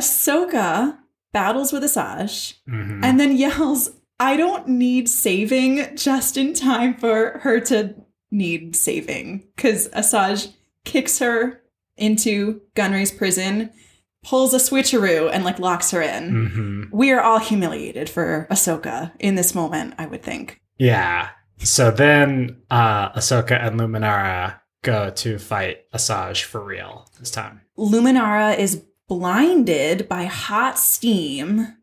Ahsoka 0.00 0.98
battles 1.32 1.72
with 1.72 1.82
Asajj 1.82 2.54
Mhm. 2.68 3.00
and 3.02 3.18
then 3.18 3.36
yells, 3.36 3.90
I 4.20 4.36
don't 4.36 4.68
need 4.68 5.08
saving 5.08 5.96
just 5.96 6.36
in 6.36 6.52
time 6.54 6.94
for 6.94 7.40
her 7.42 7.60
to 7.60 7.94
need 8.30 8.76
saving. 8.76 9.44
Because 9.56 9.88
Asajj 9.88 10.52
kicks 10.84 11.18
her 11.18 11.62
into 11.96 12.60
Gunray's 12.74 13.12
prison, 13.12 13.70
pulls 14.24 14.52
a 14.54 14.58
switcheroo 14.58 15.30
and 15.32 15.44
like 15.44 15.58
locks 15.58 15.90
her 15.92 16.02
in. 16.02 16.46
hmm 16.46 16.82
We 16.96 17.12
are 17.12 17.20
all 17.20 17.38
humiliated 17.38 18.08
for 18.10 18.46
Ahsoka 18.50 19.12
in 19.18 19.34
this 19.34 19.54
moment, 19.54 19.94
I 19.98 20.06
would 20.06 20.22
think. 20.22 20.60
Yeah. 20.78 21.28
So 21.58 21.90
then 21.90 22.62
uh 22.70 23.12
Ahsoka 23.12 23.52
and 23.52 23.80
Luminara 23.80 24.60
go 24.82 25.10
to 25.10 25.38
fight 25.38 25.90
Asajj 25.92 26.42
for 26.42 26.62
real 26.62 27.08
this 27.18 27.30
time. 27.30 27.62
Luminara 27.78 28.58
is 28.58 28.84
blinded 29.08 30.08
by 30.08 30.24
hot 30.24 30.78
steam. 30.78 31.75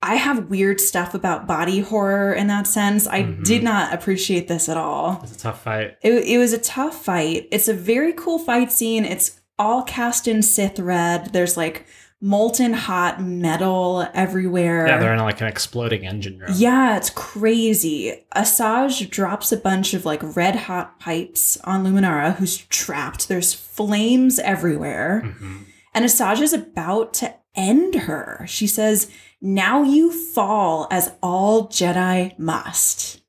I 0.00 0.14
have 0.14 0.48
weird 0.48 0.80
stuff 0.80 1.12
about 1.14 1.46
body 1.48 1.80
horror 1.80 2.32
in 2.32 2.46
that 2.46 2.66
sense. 2.68 3.06
I 3.08 3.22
Mhm. 3.24 3.44
did 3.44 3.62
not 3.64 3.92
appreciate 3.92 4.46
this 4.46 4.68
at 4.68 4.76
all. 4.76 5.20
It's 5.24 5.34
a 5.34 5.38
tough 5.38 5.62
fight. 5.64 5.96
It, 6.02 6.12
it 6.24 6.38
was 6.38 6.52
a 6.52 6.58
tough 6.58 7.04
fight. 7.04 7.48
It's 7.50 7.66
a 7.68 7.74
very 7.74 8.12
cool 8.12 8.38
fight 8.38 8.70
scene. 8.70 9.04
It's 9.04 9.40
all 9.58 9.82
cast 9.82 10.28
in 10.28 10.42
Sith 10.42 10.78
red. 10.78 11.32
There's 11.32 11.56
like 11.56 11.84
molten 12.20 12.72
hot 12.74 13.20
metal 13.22 14.06
everywhere. 14.14 14.86
Yeah, 14.86 14.98
they're 14.98 15.14
in 15.14 15.18
like 15.20 15.40
an 15.40 15.48
exploding 15.48 16.06
engine 16.06 16.38
room. 16.38 16.50
Yeah, 16.54 16.96
it's 16.96 17.10
crazy. 17.10 18.24
Asajj 18.36 19.10
drops 19.10 19.50
a 19.50 19.56
bunch 19.56 19.94
of 19.94 20.04
like 20.04 20.20
red 20.36 20.54
hot 20.56 21.00
pipes 21.00 21.56
on 21.64 21.84
Luminara, 21.84 22.36
who's 22.36 22.56
trapped. 22.56 23.28
There's 23.28 23.52
flames 23.52 24.38
everywhere. 24.38 25.22
Mhm. 25.24 25.64
And 25.94 26.04
Asajj 26.04 26.40
is 26.40 26.52
about 26.52 27.14
to 27.14 27.34
end 27.56 27.94
her. 27.96 28.44
She 28.48 28.66
says, 28.68 29.08
Now 29.40 29.82
you 29.82 30.12
fall 30.12 30.88
as 30.90 31.12
all 31.22 31.68
Jedi 31.68 32.38
must. 32.38 33.22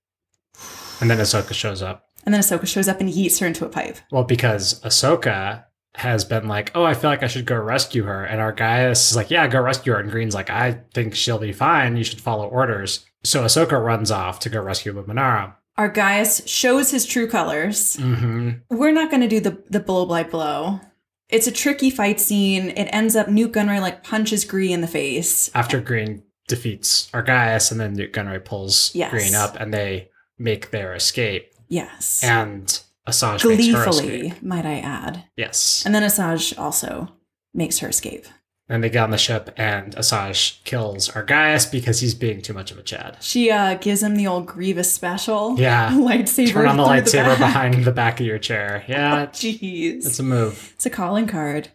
And 1.01 1.09
then 1.09 1.19
Ahsoka 1.19 1.53
shows 1.53 1.81
up. 1.81 2.05
And 2.25 2.33
then 2.33 2.41
Ahsoka 2.41 2.67
shows 2.67 2.87
up 2.87 2.99
and 2.99 3.09
yeets 3.09 3.39
her 3.39 3.47
into 3.47 3.65
a 3.65 3.69
pipe. 3.69 3.97
Well, 4.11 4.23
because 4.23 4.81
Ahsoka 4.81 5.65
has 5.95 6.25
been 6.25 6.47
like, 6.47 6.71
oh, 6.75 6.83
I 6.83 6.93
feel 6.93 7.09
like 7.09 7.23
I 7.23 7.27
should 7.27 7.45
go 7.45 7.55
rescue 7.55 8.03
her. 8.03 8.23
And 8.23 8.39
Argyus 8.39 9.11
is 9.11 9.15
like, 9.15 9.31
yeah, 9.31 9.47
go 9.47 9.61
rescue 9.61 9.93
her. 9.93 9.99
And 9.99 10.11
Gree's 10.11 10.35
like, 10.35 10.49
I 10.49 10.81
think 10.93 11.15
she'll 11.15 11.39
be 11.39 11.53
fine. 11.53 11.95
You 11.95 12.03
should 12.03 12.21
follow 12.21 12.47
orders. 12.47 13.05
So 13.23 13.43
Ahsoka 13.43 13.83
runs 13.83 14.11
off 14.11 14.39
to 14.41 14.49
go 14.49 14.61
rescue 14.61 14.93
Luminara. 14.93 15.55
Argyus 15.77 16.47
shows 16.47 16.91
his 16.91 17.05
true 17.05 17.27
colors. 17.27 17.97
Mm-hmm. 17.97 18.75
We're 18.75 18.91
not 18.91 19.09
going 19.09 19.21
to 19.21 19.27
do 19.27 19.39
the, 19.39 19.63
the 19.69 19.79
blow 19.79 20.05
by 20.05 20.23
blow. 20.23 20.81
It's 21.29 21.48
a 21.48 21.51
tricky 21.51 21.89
fight 21.89 22.19
scene. 22.19 22.69
It 22.69 22.89
ends 22.91 23.15
up 23.15 23.27
Nute 23.29 23.51
Gunray 23.51 23.79
like 23.81 24.03
punches 24.03 24.45
Gree 24.45 24.74
in 24.74 24.81
the 24.81 24.88
face. 24.88 25.50
After 25.53 25.79
Gree 25.79 26.21
defeats 26.48 27.09
Argyus, 27.13 27.71
and 27.71 27.79
then 27.79 27.93
Nute 27.93 28.12
Gunray 28.12 28.43
pulls 28.43 28.93
Yes. 28.95 29.12
Gree 29.12 29.33
up, 29.36 29.55
and 29.59 29.74
they 29.74 30.09
make 30.38 30.71
their 30.71 30.95
escape. 30.95 31.53
Yes. 31.67 32.24
And 32.24 32.65
Asajj 33.07 33.41
Gleefully, 33.41 34.41
might 34.41 34.65
I 34.65 34.79
add. 34.79 35.25
Yes. 35.38 35.83
And 35.86 35.93
then 35.93 36.03
Asajj 36.03 36.57
also 36.57 37.09
makes 37.53 37.79
her 37.79 37.89
escape. 37.89 38.25
And 38.71 38.83
they 38.83 38.89
get 38.91 39.03
on 39.03 39.09
the 39.09 39.17
ship, 39.17 39.49
and 39.57 39.95
Asajj 39.95 40.63
kills 40.63 41.09
Argyus 41.09 41.71
because 41.71 42.01
he's 42.01 42.13
being 42.13 42.39
too 42.39 42.53
much 42.53 42.69
of 42.69 42.77
a 42.77 42.83
Chad. 42.83 43.17
She 43.19 43.49
uh, 43.49 43.73
gives 43.75 44.03
him 44.03 44.15
the 44.15 44.27
old 44.27 44.45
Grievous 44.45 44.93
special. 44.93 45.59
Yeah. 45.59 45.89
lightsaber. 45.93 46.51
Turn 46.51 46.67
on 46.67 46.77
the 46.77 46.83
lightsaber 46.83 47.25
back. 47.29 47.39
behind 47.39 47.83
the 47.83 47.91
back 47.91 48.19
of 48.19 48.27
your 48.27 48.38
chair. 48.38 48.83
Yeah, 48.88 49.23
it's, 49.23 49.43
Jeez. 49.43 50.05
it's 50.05 50.19
a 50.19 50.23
move. 50.23 50.71
It's 50.75 50.85
a 50.85 50.89
calling 50.91 51.25
card. 51.25 51.69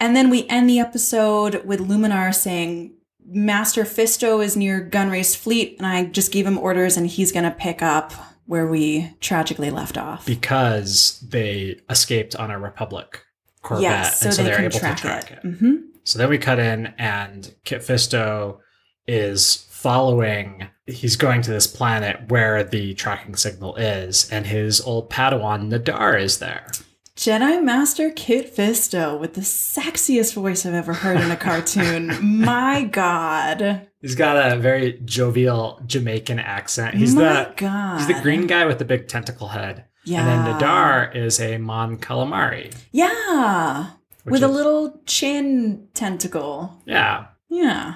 And 0.00 0.16
then 0.16 0.30
we 0.30 0.46
end 0.48 0.70
the 0.70 0.78
episode 0.78 1.62
with 1.66 1.80
Luminar 1.80 2.34
saying, 2.34 2.94
Master 3.30 3.84
Fisto 3.84 4.42
is 4.42 4.56
near 4.56 4.80
Gunray's 4.80 5.34
fleet, 5.34 5.76
and 5.76 5.86
I 5.86 6.04
just 6.06 6.32
gave 6.32 6.46
him 6.46 6.56
orders, 6.56 6.96
and 6.96 7.06
he's 7.06 7.32
going 7.32 7.44
to 7.44 7.50
pick 7.50 7.82
up 7.82 8.12
where 8.46 8.66
we 8.66 9.14
tragically 9.20 9.70
left 9.70 9.98
off. 9.98 10.24
because 10.24 11.20
they 11.28 11.80
escaped 11.90 12.34
on 12.36 12.50
a 12.50 12.58
Republic 12.58 13.26
Corvette, 13.60 13.82
yes, 13.82 14.20
so 14.20 14.26
and 14.28 14.34
so 14.34 14.42
they 14.42 14.48
they're 14.48 14.56
can 14.56 14.64
able 14.66 14.78
track, 14.78 14.96
to 14.96 15.02
track 15.02 15.30
it. 15.32 15.38
it. 15.44 15.58
hmm 15.58 15.76
So 16.08 16.18
then 16.18 16.30
we 16.30 16.38
cut 16.38 16.58
in, 16.58 16.94
and 16.96 17.54
Kit 17.64 17.82
Fisto 17.82 18.60
is 19.06 19.66
following. 19.68 20.66
He's 20.86 21.16
going 21.16 21.42
to 21.42 21.50
this 21.50 21.66
planet 21.66 22.30
where 22.30 22.64
the 22.64 22.94
tracking 22.94 23.36
signal 23.36 23.76
is, 23.76 24.26
and 24.30 24.46
his 24.46 24.80
old 24.80 25.10
Padawan 25.10 25.70
Nahdar 25.70 26.18
is 26.18 26.38
there. 26.38 26.66
Jedi 27.14 27.62
Master 27.62 28.10
Kit 28.10 28.56
Fisto 28.56 29.20
with 29.20 29.34
the 29.34 29.42
sexiest 29.42 30.32
voice 30.32 30.64
I've 30.64 30.72
ever 30.72 30.94
heard 30.94 31.20
in 31.20 31.30
a 31.30 31.36
cartoon. 31.36 32.16
My 32.42 32.84
God. 32.84 33.86
He's 34.00 34.14
got 34.14 34.50
a 34.50 34.56
very 34.56 34.98
jovial 35.04 35.82
Jamaican 35.86 36.38
accent. 36.38 36.94
He's 36.94 37.14
My 37.14 37.44
the 37.44 37.52
God. 37.54 37.98
he's 37.98 38.06
the 38.06 38.22
green 38.22 38.46
guy 38.46 38.64
with 38.64 38.78
the 38.78 38.86
big 38.86 39.08
tentacle 39.08 39.48
head, 39.48 39.84
Yeah. 40.06 40.20
and 40.20 40.46
then 40.46 40.54
Nahdar 40.58 41.14
is 41.14 41.38
a 41.38 41.58
Mon 41.58 41.98
Calamari. 41.98 42.74
Yeah. 42.92 43.90
With 44.30 44.42
a 44.42 44.48
little 44.48 45.00
chin 45.06 45.88
tentacle. 45.94 46.82
yeah. 46.86 47.26
Yeah. 47.50 47.94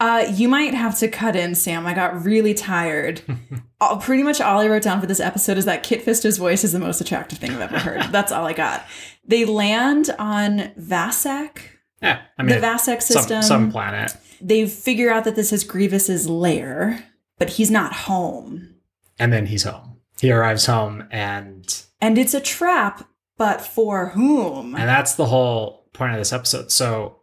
Uh, 0.00 0.26
you 0.34 0.48
might 0.48 0.74
have 0.74 0.98
to 0.98 1.06
cut 1.08 1.36
in, 1.36 1.54
Sam. 1.54 1.86
I 1.86 1.94
got 1.94 2.24
really 2.24 2.52
tired. 2.52 3.22
all, 3.80 3.98
pretty 3.98 4.24
much 4.24 4.40
all 4.40 4.60
I 4.60 4.66
wrote 4.66 4.82
down 4.82 5.00
for 5.00 5.06
this 5.06 5.20
episode 5.20 5.56
is 5.56 5.64
that 5.66 5.84
Kit 5.84 6.02
Fisto's 6.02 6.36
voice 6.36 6.64
is 6.64 6.72
the 6.72 6.80
most 6.80 7.00
attractive 7.00 7.38
thing 7.38 7.52
I've 7.52 7.60
ever 7.72 7.78
heard. 7.78 8.02
That's 8.12 8.32
all 8.32 8.44
I 8.44 8.52
got. 8.52 8.84
They 9.24 9.44
land 9.44 10.10
on 10.18 10.72
Vassek, 10.78 11.58
Yeah, 12.02 12.22
I 12.36 12.42
mean, 12.42 12.60
the 12.60 12.66
Vassek 12.66 13.00
system. 13.00 13.40
some, 13.40 13.42
some 13.42 13.70
planet. 13.72 14.16
they 14.40 14.66
figure 14.66 15.10
out 15.12 15.22
that 15.24 15.36
this 15.36 15.52
is 15.52 15.62
Grievous's 15.62 16.28
lair, 16.28 17.04
but 17.38 17.50
he's 17.50 17.70
not 17.70 17.92
home. 17.92 18.74
And 19.20 19.32
then 19.32 19.46
he's 19.46 19.62
home. 19.62 19.98
He 20.20 20.32
arrives 20.32 20.66
home, 20.66 21.04
and 21.12 21.82
And 22.00 22.18
it's 22.18 22.34
a 22.34 22.40
trap, 22.40 23.08
but 23.36 23.60
for 23.60 24.08
whom? 24.10 24.74
and 24.74 24.88
that's 24.88 25.14
the 25.14 25.26
whole 25.26 25.88
point 25.92 26.12
of 26.12 26.18
this 26.18 26.32
episode. 26.32 26.70
So 26.70 27.20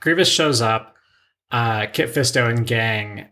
Grievous 0.00 0.28
shows 0.28 0.60
up. 0.60 0.96
Uh, 1.50 1.86
Kit 1.92 2.14
Fisto 2.14 2.48
and 2.48 2.64
gang 2.64 3.28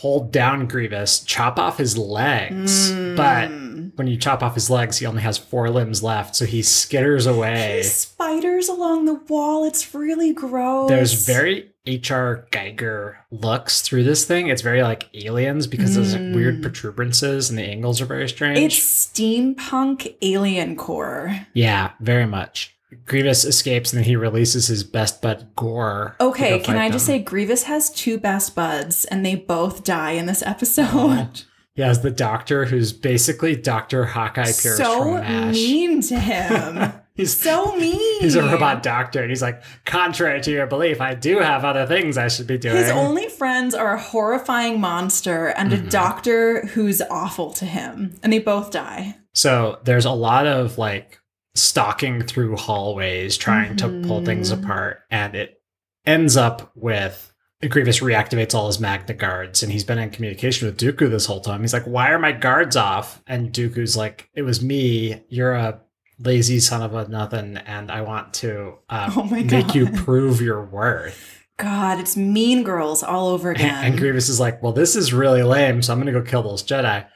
hold 0.00 0.30
down 0.30 0.66
Grievous, 0.66 1.20
chop 1.20 1.58
off 1.58 1.78
his 1.78 1.96
legs, 1.96 2.90
but 3.16 3.48
Mm. 3.48 3.92
when 3.96 4.06
you 4.06 4.16
chop 4.18 4.42
off 4.42 4.54
his 4.54 4.68
legs, 4.68 4.98
he 4.98 5.06
only 5.06 5.22
has 5.22 5.38
four 5.38 5.70
limbs 5.70 6.02
left, 6.02 6.36
so 6.36 6.44
he 6.44 6.60
skitters 6.60 7.26
away. 7.30 7.78
He 7.78 7.82
spiders 7.84 8.68
along 8.68 9.06
the 9.06 9.14
wall. 9.14 9.64
It's 9.64 9.94
really 9.94 10.32
gross. 10.34 10.90
There's 10.90 11.24
very 11.26 11.70
H.R. 11.86 12.46
Giger 12.50 13.14
looks 13.30 13.80
through 13.80 14.02
this 14.04 14.24
thing. 14.24 14.48
It's 14.48 14.60
very 14.60 14.82
like 14.82 15.08
aliens 15.14 15.66
because 15.66 15.94
there's 15.94 16.12
like 16.14 16.34
weird 16.34 16.60
Mm. 16.60 16.62
protuberances 16.62 17.48
and 17.48 17.58
the 17.58 17.62
angles 17.62 18.00
are 18.02 18.06
very 18.06 18.28
strange. 18.28 18.58
It's 18.58 18.76
steampunk 18.76 20.14
alien 20.20 20.76
core. 20.76 21.46
yeah, 21.54 21.90
very 22.00 22.26
much. 22.26 22.75
Grievous 23.04 23.44
escapes 23.44 23.92
and 23.92 23.98
then 23.98 24.04
he 24.04 24.16
releases 24.16 24.66
his 24.66 24.82
best 24.84 25.20
bud 25.22 25.48
Gore. 25.56 26.16
Okay, 26.20 26.58
can 26.60 26.76
I 26.76 26.90
just 26.90 27.06
say 27.06 27.18
Grievous 27.18 27.64
has 27.64 27.90
two 27.90 28.18
best 28.18 28.54
buds 28.54 29.04
and 29.06 29.24
they 29.24 29.34
both 29.34 29.84
die 29.84 30.12
in 30.12 30.26
this 30.26 30.42
episode. 30.42 30.86
Oh. 30.92 31.30
He 31.74 31.82
has 31.82 32.00
the 32.00 32.10
doctor 32.10 32.64
who's 32.64 32.92
basically 32.94 33.54
Dr. 33.54 34.06
Hawkeye 34.06 34.44
Pierce 34.44 34.78
so 34.78 35.20
mean 35.52 36.00
to 36.02 36.18
him. 36.20 36.92
He's 37.14 37.38
so 37.38 37.76
mean. 37.76 37.98
he's 38.22 38.34
a 38.34 38.42
robot 38.42 38.82
doctor 38.82 39.20
and 39.20 39.30
he's 39.30 39.42
like, 39.42 39.62
contrary 39.84 40.40
to 40.42 40.50
your 40.50 40.66
belief, 40.66 41.02
I 41.02 41.14
do 41.14 41.38
have 41.38 41.64
other 41.66 41.86
things 41.86 42.16
I 42.16 42.28
should 42.28 42.46
be 42.46 42.56
doing. 42.56 42.76
His 42.76 42.90
only 42.90 43.28
friends 43.28 43.74
are 43.74 43.94
a 43.94 44.00
horrifying 44.00 44.80
monster 44.80 45.48
and 45.48 45.70
Mm-hmm. 45.70 45.86
a 45.86 45.90
doctor 45.90 46.66
who's 46.68 47.02
awful 47.10 47.52
to 47.54 47.66
him, 47.66 48.14
and 48.22 48.32
they 48.32 48.38
both 48.38 48.70
die. 48.70 49.16
So 49.34 49.78
there's 49.84 50.04
a 50.06 50.12
lot 50.12 50.46
of 50.46 50.78
like 50.78 51.15
stalking 51.56 52.22
through 52.22 52.56
hallways 52.56 53.36
trying 53.36 53.76
to 53.76 53.88
pull 54.06 54.24
things 54.24 54.52
Mhm. 54.52 54.62
apart, 54.62 55.00
and 55.10 55.34
it 55.34 55.60
ends 56.04 56.36
up 56.36 56.70
with 56.74 57.32
Grievous 57.70 58.00
reactivates 58.00 58.54
all 58.54 58.66
his 58.66 58.78
Magna 58.78 59.14
guards, 59.14 59.62
and 59.62 59.72
he's 59.72 59.82
been 59.82 59.98
in 59.98 60.10
communication 60.10 60.66
with 60.68 60.76
Dooku 60.78 61.08
this 61.10 61.24
whole 61.26 61.40
time. 61.40 61.62
He's 61.62 61.72
like, 61.72 61.84
"Why 61.86 62.10
are 62.10 62.18
my 62.18 62.32
guards 62.32 62.76
off?" 62.76 63.22
And 63.26 63.50
Dooku's 63.52 63.96
like, 63.96 64.28
"It 64.34 64.42
was 64.42 64.62
me. 64.62 65.22
You're 65.30 65.54
a 65.54 65.80
lazy 66.18 66.60
son 66.60 66.82
of 66.82 66.94
a 66.94 67.08
nothing, 67.08 67.56
and 67.66 67.90
I 67.90 68.02
want 68.02 68.34
to 68.34 68.74
uh, 68.90 69.10
Oh 69.16 69.24
make 69.24 69.74
you 69.74 69.86
prove 69.90 70.40
your 70.42 70.62
worth." 70.64 71.32
God, 71.58 71.98
it's 71.98 72.14
Mean 72.18 72.62
Girls 72.62 73.02
all 73.02 73.28
over 73.28 73.48
And, 73.50 73.58
again. 73.58 73.84
and 73.84 73.98
Grievous 73.98 74.28
is 74.28 74.38
like, 74.38 74.62
well, 74.62 74.72
this 74.72 74.94
is 74.94 75.14
really 75.14 75.42
lame, 75.42 75.80
so 75.80 75.94
I'm 75.94 75.98
going 76.00 76.12
to 76.12 76.20
go 76.20 76.24
kill 76.24 76.42
those 76.42 76.62
Jedi. 76.62 77.06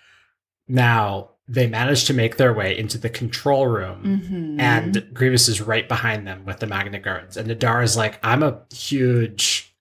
Now, 0.66 1.29
they 1.52 1.66
manage 1.66 2.04
to 2.04 2.14
make 2.14 2.37
their 2.37 2.54
way 2.54 2.78
into 2.78 2.97
the 2.97 3.09
control 3.09 3.66
room, 3.66 4.23
Mhm. 4.23 4.61
and 4.61 5.07
Grievous 5.12 5.49
is 5.49 5.61
right 5.61 5.88
behind 5.88 6.25
them 6.26 6.45
with 6.45 6.61
the 6.61 6.66
Magna 6.69 7.00
Guards. 7.00 7.37
And 7.37 7.49
Nahdar 7.49 7.83
is 7.83 7.97
like, 7.97 8.21
I'm 8.23 8.42
a 8.45 8.61
huge, 8.73 9.75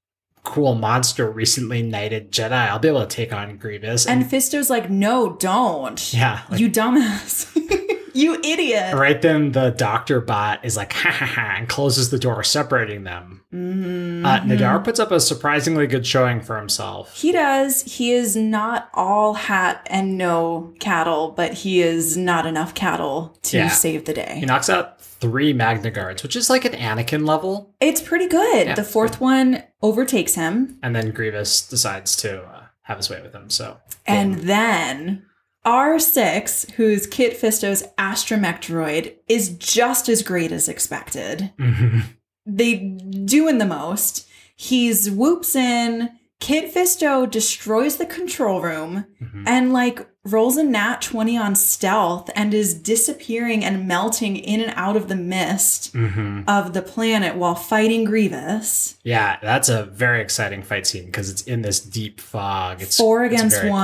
cool 0.44 0.74
monster, 0.74 1.30
recently 1.30 1.84
knighted 1.84 2.32
Jedi. 2.32 2.52
I'll 2.70 2.80
be 2.80 2.88
able 2.88 3.02
to 3.02 3.08
take 3.08 3.32
on 3.32 3.58
Grievous. 3.58 4.08
And 4.08 4.28
Fisto's 4.28 4.70
like, 4.72 4.90
no, 4.90 5.34
don't. 5.40 6.12
yeah, 6.12 6.42
like, 6.50 6.60
you 6.60 6.70
dumbass. 6.72 7.56
you 8.20 8.36
idiot. 8.44 8.94
right 8.96 9.22
then 9.22 9.52
the 9.54 9.70
doctor 9.72 10.20
bot 10.22 10.64
is 10.66 10.76
like, 10.78 10.94
ha 10.94 11.10
ha 11.12 11.26
ha, 11.26 11.56
and 11.58 11.68
closes 11.70 12.10
the 12.10 12.20
door, 12.20 12.44
separating 12.44 13.04
them. 13.04 13.42
Mhm. 13.54 14.26
Uh, 14.26 14.42
Nahdar 14.42 14.84
puts 14.84 15.00
up 15.00 15.12
a 15.12 15.20
surprisingly 15.20 15.88
good 15.88 16.06
showing 16.06 16.42
for 16.42 16.58
himself. 16.58 17.16
He 17.20 17.32
does. 17.32 17.82
He 17.84 18.12
is 18.12 18.36
not 18.36 18.90
all 18.94 19.34
hat 19.34 19.86
and 19.90 20.18
no 20.18 20.74
cattle, 20.80 21.32
but 21.36 21.54
he 21.54 21.82
is 21.82 22.16
not 22.18 22.46
enough 22.46 22.74
cattle 22.76 23.38
to 23.44 23.58
Yeah. 23.58 23.70
save 23.70 24.06
the 24.06 24.14
day. 24.14 24.38
He 24.40 24.46
knocks 24.46 24.70
out 24.70 25.02
three 25.02 25.52
Magna 25.54 25.90
Guards, 25.92 26.22
which 26.24 26.36
is 26.36 26.50
like 26.50 26.64
an 26.66 26.74
Anakin 26.74 27.28
level. 27.28 27.74
It's 27.80 28.02
pretty 28.02 28.28
good. 28.28 28.68
Yeah, 28.68 28.76
the 28.76 28.84
fourth 28.84 29.20
one 29.20 29.64
overtakes 29.82 30.36
him. 30.36 30.78
And 30.84 30.96
then 30.96 31.12
Grievous 31.12 31.62
decides 31.68 32.16
to 32.18 32.42
uh, 32.44 32.62
have 32.84 32.98
his 32.98 33.10
way 33.10 33.22
with 33.22 33.34
him. 33.34 33.50
So, 33.50 33.78
And 34.06 34.36
then 34.42 35.24
R6, 35.66 36.72
who's 36.72 37.06
Kit 37.08 37.40
Fisto's 37.40 37.84
astromech 37.98 38.60
droid, 38.62 39.14
is 39.28 39.50
just 39.58 40.10
as 40.10 40.24
great 40.24 40.52
as 40.52 40.68
expected. 40.70 41.52
Mhm. 41.60 42.04
They 42.46 42.76
doing 42.76 43.58
the 43.58 43.66
most. 43.66 44.28
He's 44.56 45.10
whoops 45.10 45.56
in. 45.56 46.10
Kit 46.40 46.74
Fisto 46.74 47.30
destroys 47.30 47.98
the 47.98 48.06
control 48.06 48.62
room 48.62 49.06
Mhm. 49.22 49.44
and 49.46 49.74
like 49.74 50.08
rolls 50.24 50.56
a 50.56 50.64
nat 50.64 51.02
20 51.02 51.38
on 51.38 51.54
stealth 51.54 52.30
and 52.34 52.54
is 52.54 52.74
disappearing 52.74 53.64
and 53.66 53.88
melting 53.88 54.38
in 54.38 54.62
and 54.62 54.74
out 54.78 54.96
of 54.96 55.10
the 55.10 55.16
mist 55.18 55.94
Mhm. 55.94 56.46
of 56.48 56.72
the 56.74 56.82
planet 56.82 57.36
while 57.36 57.56
fighting 57.56 58.06
Grievous. 58.06 58.96
yeah, 59.04 59.36
that's 59.42 59.68
a 59.68 59.86
very 59.86 60.22
exciting 60.22 60.64
fight 60.64 60.88
scene 60.88 61.06
because 61.08 61.30
it's 61.30 61.42
in 61.42 61.62
this 61.62 61.82
deep 61.82 62.22
fog. 62.22 62.82
It's 62.82 62.96
Four 62.96 63.26
it's 63.26 63.34
against 63.36 63.58
very 63.58 63.70
cool. 63.70 63.78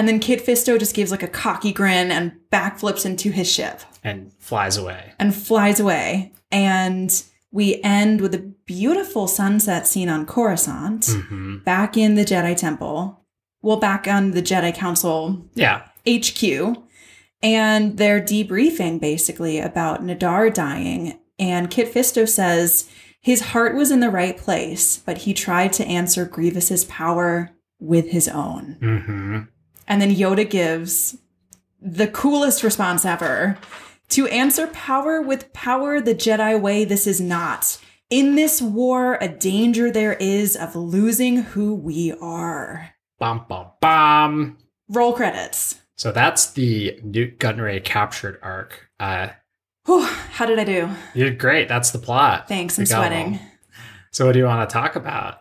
And 0.00 0.08
then 0.08 0.18
Kit 0.18 0.40
Fisto 0.46 0.78
just 0.78 0.94
gives 0.94 1.10
like 1.10 1.22
a 1.22 1.28
cocky 1.28 1.72
grin 1.74 2.10
and 2.10 2.32
backflips 2.50 3.04
into 3.04 3.30
his 3.30 3.52
ship 3.52 3.82
and 4.02 4.32
flies 4.38 4.78
away. 4.78 5.12
and 5.18 5.34
flies 5.34 5.78
away. 5.78 6.32
And 6.50 7.22
we 7.52 7.82
end 7.84 8.22
with 8.22 8.34
a 8.34 8.38
beautiful 8.64 9.28
sunset 9.28 9.86
scene 9.86 10.08
on 10.08 10.24
Coruscant, 10.24 11.04
hmm 11.28 11.58
back 11.66 11.98
in 11.98 12.14
the 12.14 12.24
Jedi 12.24 12.56
Temple. 12.56 13.20
Well, 13.60 13.76
back 13.76 14.08
on 14.08 14.30
the 14.30 14.40
Jedi 14.40 14.74
Council 14.74 15.44
Yeah, 15.52 15.82
HQ. 16.08 16.78
And 17.42 17.98
they're 17.98 18.22
debriefing 18.22 19.02
basically 19.02 19.58
about 19.60 20.02
Nahdar 20.02 20.54
dying. 20.54 21.18
And 21.38 21.70
Kit 21.70 21.92
Fisto 21.92 22.26
says 22.26 22.88
his 23.20 23.42
heart 23.52 23.74
was 23.76 23.90
in 23.90 24.00
the 24.00 24.08
right 24.08 24.38
place, 24.38 24.96
but 24.96 25.18
he 25.18 25.34
tried 25.34 25.74
to 25.74 25.84
answer 25.84 26.24
Grievous's 26.24 26.86
power 26.86 27.50
with 27.78 28.08
his 28.08 28.28
own. 28.28 28.78
hmm 28.80 29.40
And 29.90 30.00
then 30.00 30.14
Yoda 30.14 30.48
gives 30.48 31.18
the 31.82 32.06
coolest 32.06 32.62
response 32.62 33.04
ever. 33.04 33.58
To 34.10 34.26
answer 34.28 34.66
power 34.68 35.20
with 35.20 35.52
power 35.52 36.00
the 36.00 36.14
Jedi 36.14 36.58
way, 36.60 36.84
this 36.84 37.06
is 37.06 37.20
not. 37.20 37.76
In 38.08 38.34
this 38.36 38.62
war, 38.62 39.18
a 39.20 39.28
danger 39.28 39.90
there 39.90 40.14
is 40.14 40.56
of 40.56 40.74
losing 40.76 41.36
who 41.42 41.74
we 41.74 42.12
are. 42.20 42.94
bum 43.18 43.44
bum 43.48 43.66
bum. 43.80 44.58
Roll 44.88 45.12
credits. 45.12 45.80
So 45.96 46.10
that's 46.12 46.52
the 46.52 46.98
Nute 47.04 47.38
Gunray 47.38 47.84
captured 47.84 48.38
arc. 48.42 48.88
Uh, 48.98 49.28
Whew, 49.86 50.02
how 50.04 50.46
did 50.46 50.58
I 50.58 50.64
do? 50.64 50.88
you 51.14 51.24
did 51.24 51.38
great. 51.38 51.68
That's 51.68 51.90
the 51.90 51.98
plot. 51.98 52.48
Thanks, 52.48 52.78
I'm 52.78 52.86
sweating. 52.86 53.38
So 54.12 54.26
what 54.26 54.32
do 54.32 54.38
you 54.38 54.44
want 54.44 54.68
to 54.68 54.72
talk 54.72 54.96
about? 54.96 55.38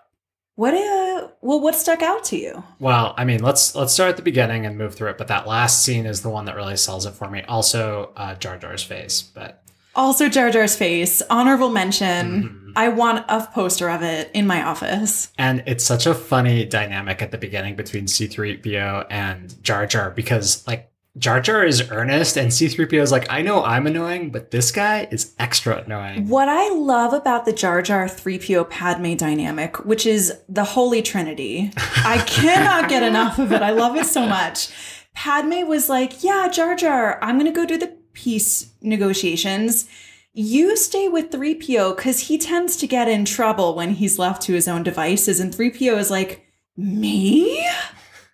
What 0.56 0.74
uh 0.74 1.09
well 1.42 1.60
what 1.60 1.76
stuck 1.76 2.02
out 2.02 2.24
to 2.26 2.38
you? 2.38 2.64
Well, 2.80 3.14
I 3.18 3.26
mean, 3.26 3.42
let's 3.42 3.76
let's 3.76 3.94
start 3.94 4.10
at 4.10 4.18
the 4.18 4.24
beginning 4.24 4.66
and 4.66 4.78
move 4.78 4.96
through 4.96 5.10
it. 5.12 5.18
But 5.18 5.28
that 5.28 5.48
last 5.48 5.84
scene 5.84 6.06
is 6.06 6.22
the 6.22 6.30
one 6.30 6.46
that 6.46 6.56
really 6.56 6.78
sells 6.78 7.06
it 7.06 7.14
for 7.14 7.30
me. 7.30 7.44
Also, 7.48 8.12
uh, 8.16 8.36
Jar 8.36 8.58
Jar's 8.58 8.84
face, 8.84 9.22
but 9.22 9.64
Also 9.96 10.30
Jar 10.30 10.52
Jar's 10.52 10.76
face, 10.76 11.22
honorable 11.30 11.70
mention. 11.70 12.44
Mhm. 12.68 12.74
I 12.76 12.90
want 12.90 13.26
a 13.28 13.46
poster 13.52 13.90
of 13.90 14.04
it 14.04 14.30
in 14.34 14.46
my 14.48 14.62
office. 14.64 15.30
and 15.38 15.64
it's 15.66 15.84
such 15.84 16.06
a 16.06 16.14
funny 16.14 16.64
dynamic 16.66 17.22
at 17.22 17.32
the 17.32 17.38
beginning 17.38 17.76
between 17.76 18.08
C-3PO 18.08 19.06
and 19.10 19.62
Jar 19.64 19.86
Jar 19.88 20.12
because 20.12 20.66
like 20.68 20.89
Jar 21.18 21.42
Jar 21.42 21.66
is 21.66 21.90
earnest 21.90 22.38
and 22.38 22.54
C-3PO 22.54 23.02
is 23.02 23.12
like, 23.12 23.30
I 23.32 23.42
know 23.42 23.64
I'm 23.64 23.88
annoying, 23.88 24.30
but 24.30 24.52
this 24.52 24.72
guy 24.72 25.08
is 25.12 25.34
extra 25.40 25.84
annoying. 25.84 26.28
What 26.30 26.48
I 26.48 26.70
love 26.70 27.14
about 27.14 27.46
the 27.46 27.52
Jar 27.52 27.82
Jar 27.82 28.06
3PO 28.06 28.70
Padme 28.70 29.16
dynamic, 29.16 29.84
which 29.86 30.06
is 30.06 30.34
the 30.48 30.64
Holy 30.64 31.02
Trinity, 31.02 31.72
I 31.78 32.24
cannot 32.28 32.90
get 32.90 33.04
enough 33.04 33.40
of 33.40 33.52
it. 33.52 33.62
I 33.62 33.72
love 33.72 33.96
it 33.96 34.06
so 34.06 34.28
much. 34.28 34.70
Padme 35.16 35.68
was 35.68 35.90
like, 35.90 36.24
Yeah, 36.24 36.48
Jar 36.48 36.76
Jar, 36.76 37.18
I'm 37.24 37.40
going 37.40 37.52
to 37.52 37.60
go 37.60 37.66
do 37.66 37.78
the 37.78 37.98
peace 38.14 38.72
negotiations. 38.82 39.90
You 40.32 40.78
stay 40.78 41.10
with 41.10 41.32
3PO 41.32 41.98
because 41.98 42.20
he 42.22 42.38
tends 42.38 42.78
to 42.78 42.88
get 42.88 43.08
in 43.08 43.26
trouble 43.26 43.76
when 43.76 43.96
he's 43.96 44.20
left 44.20 44.44
to 44.44 44.54
his 44.54 44.68
own 44.68 44.84
devices. 44.84 45.40
And 45.40 45.54
3PO 45.54 45.98
is 45.98 46.12
like, 46.12 46.46
Me? 46.78 47.68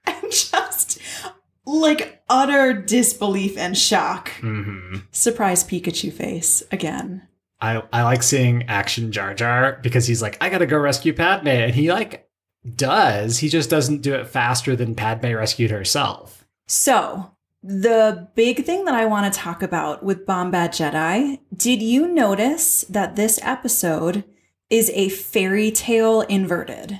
And 0.08 0.32
just 0.32 0.85
like 1.66 2.24
utter 2.30 2.74
disbelief 2.74 3.58
and 3.58 3.78
shock. 3.78 4.30
hmm 4.40 4.98
Surprise 5.12 5.64
Pikachu 5.64 6.12
face 6.12 6.64
again. 6.72 7.28
I, 7.62 7.82
I 7.92 8.04
like 8.04 8.22
seeing 8.22 8.64
action 8.64 9.12
Jar 9.12 9.34
Jar 9.34 9.80
because 9.82 10.06
he's 10.06 10.22
like, 10.22 10.38
I 10.42 10.50
gotta 10.50 10.66
go 10.66 10.78
rescue 10.78 11.14
Padme. 11.14 11.48
And 11.48 11.74
he 11.76 11.92
like 11.92 12.30
does. 12.76 13.40
He 13.40 13.50
just 13.50 13.70
doesn't 13.70 14.02
do 14.02 14.14
it 14.14 14.28
faster 14.28 14.76
than 14.76 14.96
Padme 14.96 15.34
rescued 15.34 15.72
herself. 15.72 16.46
So, 16.68 17.32
the 17.64 18.28
big 18.36 18.64
thing 18.66 18.86
that 18.86 18.94
I 18.94 19.06
want 19.06 19.32
to 19.32 19.40
talk 19.40 19.64
about 19.64 20.04
with 20.04 20.26
Bombad 20.26 20.70
Jedi, 20.70 21.40
did 21.56 21.82
you 21.82 22.08
notice 22.08 22.82
that 22.90 23.16
this 23.16 23.40
episode 23.42 24.24
is 24.70 24.92
a 24.94 25.10
fairy 25.10 25.72
tale 25.72 26.22
inverted? 26.22 27.00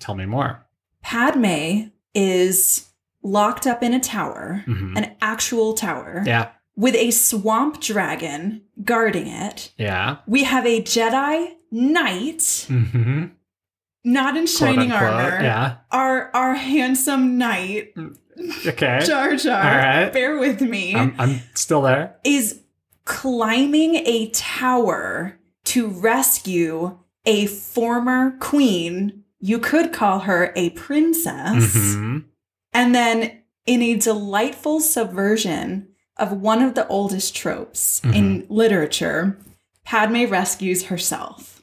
Tell 0.00 0.14
me 0.14 0.26
more. 0.26 0.66
Padme 1.02 1.90
is 2.14 2.87
locked 3.22 3.66
up 3.66 3.82
in 3.82 3.92
a 3.94 4.00
tower, 4.00 4.64
Mhm. 4.66 4.96
an 4.96 5.10
actual 5.20 5.74
tower, 5.74 6.22
Yeah. 6.26 6.48
with 6.76 6.94
a 6.94 7.10
swamp 7.10 7.80
dragon 7.80 8.62
guarding 8.84 9.26
it. 9.26 9.72
Yeah. 9.76 10.16
We 10.26 10.44
have 10.44 10.64
a 10.66 10.80
Jedi 10.82 11.54
knight, 11.70 12.38
Mm-hmm. 12.68 13.24
not 14.04 14.36
in 14.36 14.46
shining 14.46 14.92
armor. 14.92 15.40
Yeah. 15.42 15.76
Our 15.90 16.30
our 16.34 16.54
handsome 16.54 17.36
knight, 17.38 17.92
Okay. 18.66 19.00
Jar 19.04 19.34
Jar. 19.34 19.60
All 19.62 19.76
right. 19.76 20.12
Bear 20.12 20.38
with 20.38 20.60
me. 20.60 20.94
I'm, 20.94 21.14
I'm 21.18 21.40
still 21.54 21.82
there. 21.82 22.14
is 22.24 22.60
climbing 23.04 23.96
a 23.96 24.28
tower 24.30 25.38
to 25.64 25.88
rescue 25.88 26.98
a 27.26 27.46
former 27.46 28.36
queen. 28.38 29.24
You 29.40 29.58
could 29.58 29.92
call 29.92 30.20
her 30.20 30.52
a 30.56 30.70
princess. 30.70 31.74
Mhm. 31.96 32.24
And 32.72 32.94
then, 32.94 33.42
in 33.66 33.82
a 33.82 33.96
delightful 33.96 34.80
subversion 34.80 35.88
of 36.16 36.32
one 36.32 36.62
of 36.62 36.74
the 36.74 36.86
oldest 36.88 37.34
tropes 37.34 38.00
in 38.04 38.42
mm-hmm. 38.42 38.52
literature, 38.52 39.38
Padme 39.84 40.26
rescues 40.26 40.84
herself. 40.86 41.62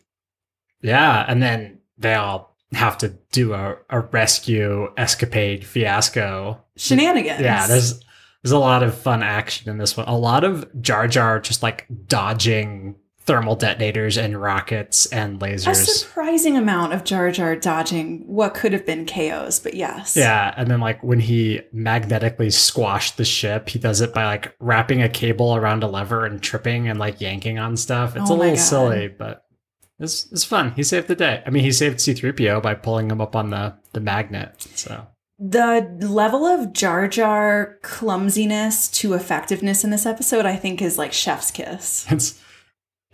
Yeah. 0.81 1.25
And 1.27 1.41
then 1.41 1.79
they 1.97 2.13
all 2.15 2.55
have 2.73 2.97
to 2.99 3.09
do 3.31 3.53
a, 3.53 3.77
a 3.89 3.99
rescue 3.99 4.91
escapade 4.97 5.65
fiasco. 5.65 6.63
Shenanigans. 6.77 7.41
Yeah. 7.41 7.67
There's 7.67 7.99
there's 8.43 8.51
a 8.51 8.59
lot 8.59 8.83
of 8.83 8.95
fun 8.95 9.23
action 9.23 9.71
in 9.71 9.79
this 9.79 9.97
one. 9.97 10.07
A 10.07 10.17
lot 10.17 10.43
of 10.43 10.69
Jar 10.81 11.07
Jar 11.07 11.39
just 11.39 11.63
like 11.63 11.87
dodging 12.07 12.95
thermal 13.25 13.55
detonators 13.55 14.17
and 14.17 14.39
rockets 14.39 15.07
and 15.07 15.39
lasers. 15.39 15.67
a 15.71 15.75
surprising 15.75 16.57
amount 16.57 16.93
of 16.93 17.03
Jar 17.03 17.31
Jar 17.31 17.55
dodging 17.55 18.23
what 18.27 18.53
could 18.53 18.71
have 18.71 18.85
been 18.85 19.05
KOs, 19.05 19.59
but 19.59 19.73
yes. 19.73 20.15
Yeah, 20.15 20.53
and 20.55 20.69
then 20.69 20.79
like 20.79 21.03
when 21.03 21.19
he 21.19 21.61
magnetically 21.73 22.51
squashed 22.51 23.17
the 23.17 23.25
ship, 23.25 23.69
he 23.69 23.79
does 23.79 24.01
it 24.01 24.13
by 24.13 24.25
like 24.25 24.55
wrapping 24.59 25.01
a 25.01 25.09
cable 25.09 25.55
around 25.55 25.81
a 25.83 25.87
lever 25.87 26.25
and 26.25 26.41
tripping 26.41 26.87
and 26.87 26.99
like 26.99 27.19
yanking 27.19 27.57
on 27.57 27.77
stuff. 27.77 28.15
It's 28.15 28.29
Oh 28.29 28.35
a 28.35 28.37
little 28.37 28.55
God. 28.55 28.61
silly, 28.61 29.07
but 29.07 29.41
it's 29.99 30.31
it's 30.31 30.43
fun. 30.43 30.73
He 30.75 30.83
saved 30.83 31.07
the 31.07 31.15
day. 31.15 31.41
I 31.45 31.49
mean, 31.49 31.63
he 31.63 31.71
saved 31.71 31.97
C3PO 31.99 32.61
by 32.61 32.75
pulling 32.75 33.09
him 33.09 33.21
up 33.21 33.35
on 33.35 33.49
the 33.49 33.75
the 33.93 34.01
magnet. 34.01 34.67
So 34.75 35.07
The 35.39 35.97
level 36.01 36.45
of 36.45 36.73
Jar 36.73 37.07
Jar 37.07 37.79
clumsiness 37.81 38.87
to 38.99 39.13
effectiveness 39.13 39.83
in 39.83 39.89
this 39.89 40.05
episode, 40.05 40.45
I 40.45 40.55
think, 40.57 40.81
is 40.81 40.97
like 40.97 41.11
chef's 41.13 41.49
kiss. 41.51 42.05
it's 42.09 42.39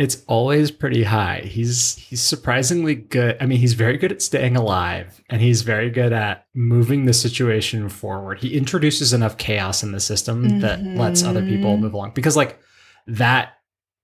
it's 0.02 0.24
always 0.28 0.72
pretty 0.72 1.04
high. 1.04 1.42
He's 1.46 1.96
he's 1.98 2.22
surprisingly 2.22 2.96
good. 2.96 3.38
I 3.40 3.46
mean, 3.46 3.60
he's 3.60 3.74
very 3.74 3.98
good 3.98 4.12
at 4.12 4.22
staying 4.22 4.56
alive 4.58 5.22
and 5.30 5.42
he's 5.42 5.62
very 5.62 5.90
good 5.90 6.12
at 6.12 6.46
moving 6.56 7.06
the 7.06 7.14
situation 7.14 7.88
forward. 7.90 8.40
He 8.40 8.58
introduces 8.58 9.14
enough 9.14 9.38
chaos 9.38 9.84
in 9.84 9.92
the 9.92 10.00
system 10.00 10.60
that 10.62 10.84
lets 10.84 11.24
other 11.24 11.44
people 11.44 11.78
Mhm. 11.78 11.82
move 11.82 11.94
along 11.94 12.12
because 12.16 12.36
like 12.36 12.60
that 13.08 13.54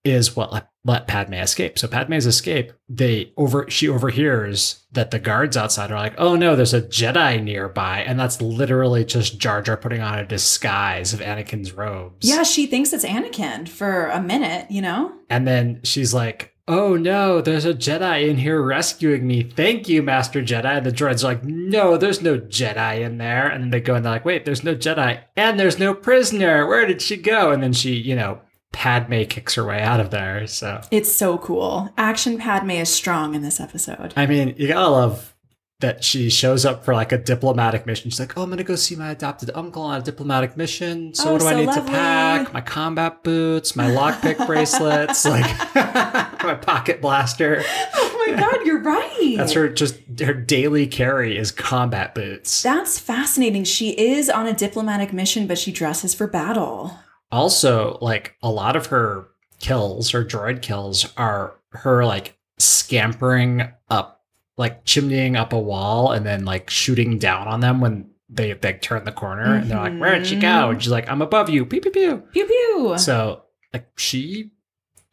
is 0.04 0.36
what 0.36 0.54
let, 0.54 0.70
let 0.84 1.08
Padme 1.08 1.34
escape. 1.34 1.78
So 1.78 1.88
Padme's 1.88 2.26
escape, 2.26 2.72
they 2.88 3.34
over 3.38 3.70
she 3.70 3.90
overhears 3.90 4.86
that 4.92 5.12
the 5.12 5.20
guards 5.20 5.58
outside 5.58 5.92
are 5.92 6.00
like, 6.00 6.16
"Oh 6.18 6.36
no, 6.36 6.56
there's 6.56 6.74
a 6.74 6.82
Jedi 6.82 7.44
nearby." 7.44 8.00
And 8.00 8.20
that's 8.20 8.42
literally 8.42 9.04
just 9.04 9.40
Jar 9.40 9.62
Jar 9.62 9.78
putting 9.78 10.02
on 10.02 10.20
a 10.20 10.26
disguise 10.26 11.14
of 11.14 11.20
Anakin's 11.20 11.74
robes. 11.74 12.28
Yeah, 12.28 12.44
she 12.44 12.68
thinks 12.68 12.94
it's 12.94 13.06
Anakin 13.06 13.68
for 13.68 14.08
a 14.08 14.22
minute, 14.22 14.72
you 14.72 14.82
know? 14.82 15.14
And 15.30 15.48
then 15.48 15.82
she's 15.84 16.14
like, 16.14 16.54
Oh 16.70 16.98
no, 16.98 17.40
there's 17.40 17.64
a 17.64 17.74
Jedi 17.74 18.28
in 18.28 18.38
here 18.38 18.62
rescuing 18.62 19.26
me. 19.26 19.42
Thank 19.42 19.88
you, 19.88 20.04
Master 20.04 20.42
Jedi. 20.42 20.66
And 20.66 20.86
the 20.86 20.92
droids 20.92 21.24
are 21.24 21.28
like, 21.28 21.44
No, 21.44 21.96
there's 21.96 22.22
no 22.22 22.38
Jedi 22.38 23.00
in 23.02 23.20
there. 23.20 23.48
And 23.48 23.64
then 23.64 23.70
they 23.70 23.80
go 23.80 23.96
and 23.96 24.04
they're 24.04 24.12
like, 24.12 24.26
Wait, 24.26 24.44
there's 24.44 24.66
no 24.66 24.76
Jedi. 24.76 25.22
And 25.38 25.58
there's 25.58 25.80
no 25.80 25.94
prisoner. 25.94 26.68
Where 26.68 26.86
did 26.86 27.02
she 27.02 27.16
go? 27.16 27.52
And 27.52 27.64
then 27.64 27.72
she, 27.72 27.94
you 27.94 28.18
know, 28.18 28.42
Padme 28.78 29.24
kicks 29.24 29.56
her 29.56 29.66
way 29.66 29.82
out 29.82 30.00
of 30.00 30.12
there. 30.12 30.46
So 30.46 30.82
It's 30.92 31.12
so 31.12 31.40
cool. 31.40 31.92
Action 31.98 32.38
Padme 32.38 32.70
is 32.72 32.90
strong 32.94 33.34
in 33.34 33.42
this 33.42 33.60
episode. 33.60 34.14
I 34.16 34.28
mean, 34.28 34.54
you 34.58 34.68
gotta 34.68 34.90
love 34.90 35.34
that 35.80 36.04
she 36.04 36.30
shows 36.30 36.64
up 36.66 36.86
for 36.86 36.94
like 36.94 37.12
a 37.12 37.18
diplomatic 37.18 37.86
mission. 37.88 38.10
She's 38.12 38.20
like, 38.20 38.38
"Oh, 38.38 38.44
I'm 38.44 38.50
gonna 38.50 38.64
go 38.64 38.76
see 38.76 38.96
my 38.96 39.10
adopted 39.12 39.50
uncle 39.56 39.82
on 39.84 40.00
a 40.00 40.04
diplomatic 40.04 40.56
mission. 40.58 41.14
So 41.16 41.30
Oh, 41.30 41.32
what 41.34 41.42
do 41.42 41.48
I 41.48 41.56
need 41.56 41.66
lovely. 41.68 41.84
to 41.86 41.90
pack? 41.92 42.54
My 42.54 42.62
combat 42.62 43.24
boots, 43.24 43.76
my 43.76 43.86
lockpick 43.90 44.38
bracelets, 44.48 45.26
like 45.26 45.46
my 46.44 46.56
pocket 46.62 47.02
blaster. 47.02 47.64
Oh 47.96 48.26
my 48.28 48.36
god, 48.40 48.66
you're 48.66 48.82
right. 48.82 49.36
That's 49.38 49.54
her. 49.54 49.70
Just 49.70 49.96
her 50.20 50.34
daily 50.36 50.86
carry 50.88 51.36
is 51.38 51.52
combat 51.52 52.14
boots. 52.16 52.62
That's 52.64 53.00
fascinating. 53.00 53.64
She 53.64 53.90
is 53.92 54.30
on 54.30 54.46
a 54.48 54.54
diplomatic 54.54 55.14
mission, 55.14 55.48
but 55.48 55.58
she 55.58 55.72
dresses 55.72 56.14
for 56.14 56.28
battle. 56.28 56.98
Also, 57.32 57.98
like 58.02 58.36
a 58.42 58.50
lot 58.52 58.76
of 58.76 58.88
her 58.88 59.28
kills, 59.60 60.12
her 60.12 60.24
droid 60.24 60.62
kills, 60.62 61.12
are 61.18 61.56
her 61.72 62.06
like 62.06 62.38
scampering 62.58 63.70
up, 63.90 64.24
like 64.58 64.86
chimneying 64.86 65.38
up 65.38 65.54
a 65.54 65.60
wall, 65.60 66.12
and 66.12 66.26
then 66.26 66.46
like 66.46 66.70
shooting 66.70 67.18
down 67.18 67.48
on 67.48 67.60
them 67.60 67.82
when 67.82 68.10
they 68.30 68.54
they 68.54 68.74
turn 68.74 69.06
the 69.06 69.12
corner, 69.12 69.56
and 69.56 69.70
they're 69.70 69.78
like, 69.78 69.98
"Where'd 69.98 70.28
she 70.28 70.36
go?" 70.36 70.48
Mm-hmm. 70.48 70.72
And 70.72 70.84
she's 70.84 70.92
like, 70.92 71.10
"I'm 71.10 71.22
above 71.22 71.50
you." 71.50 71.66
Pew 71.66 71.82
pew 71.82 71.92
pew. 71.92 72.18
Pew 72.34 72.46
pew. 72.46 72.98
So 72.98 73.44
like 73.74 73.88
she, 73.98 74.52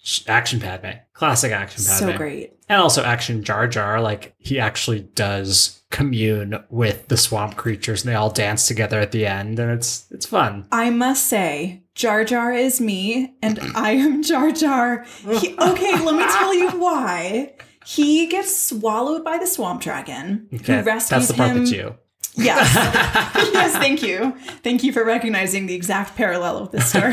sh- 0.02 0.22
action 0.26 0.60
Padme, 0.60 0.98
classic 1.12 1.52
action 1.52 1.84
Padme, 1.84 2.10
so 2.12 2.16
great. 2.16 2.52
and 2.68 2.80
also 2.80 3.02
action 3.04 3.44
Jar 3.44 3.68
Jar. 3.68 4.00
Like 4.00 4.34
he 4.38 4.58
actually 4.58 5.00
does 5.00 5.82
commune 5.90 6.62
with 6.70 7.06
the 7.06 7.16
swamp 7.16 7.56
creatures, 7.56 8.02
and 8.02 8.10
they 8.10 8.16
all 8.16 8.30
dance 8.30 8.66
together 8.66 8.98
at 8.98 9.12
the 9.12 9.26
end, 9.26 9.58
and 9.60 9.70
it's 9.70 10.06
it's 10.10 10.26
fun. 10.26 10.66
I 10.72 10.90
must 10.90 11.26
say, 11.26 11.83
Jar 11.94 12.24
Jar 12.24 12.52
is 12.52 12.80
me, 12.80 13.34
and 13.42 13.60
I 13.76 13.92
am 13.92 14.22
Jar 14.22 14.50
Jar. 14.50 15.04
He- 15.40 15.56
okay, 15.58 16.00
let 16.00 16.14
me 16.16 16.24
tell 16.24 16.52
you 16.54 16.70
why. 16.70 17.54
He 17.86 18.26
gets 18.26 18.56
swallowed 18.56 19.22
by 19.24 19.38
the 19.38 19.46
swamp 19.46 19.80
dragon, 19.82 20.48
Okay, 20.52 20.78
who 20.78 20.82
rescues 20.82 21.08
that's 21.10 21.28
the 21.28 21.34
part 21.34 21.50
him. 21.50 21.58
that's 21.58 21.70
you. 21.70 21.94
Yes. 22.36 22.74
yes, 23.54 23.72
thank 23.76 24.02
you. 24.02 24.32
Thank 24.64 24.82
you 24.82 24.92
for 24.92 25.04
recognizing 25.04 25.66
the 25.66 25.74
exact 25.74 26.16
parallel 26.16 26.56
of 26.58 26.70
this 26.72 26.88
story. 26.88 27.12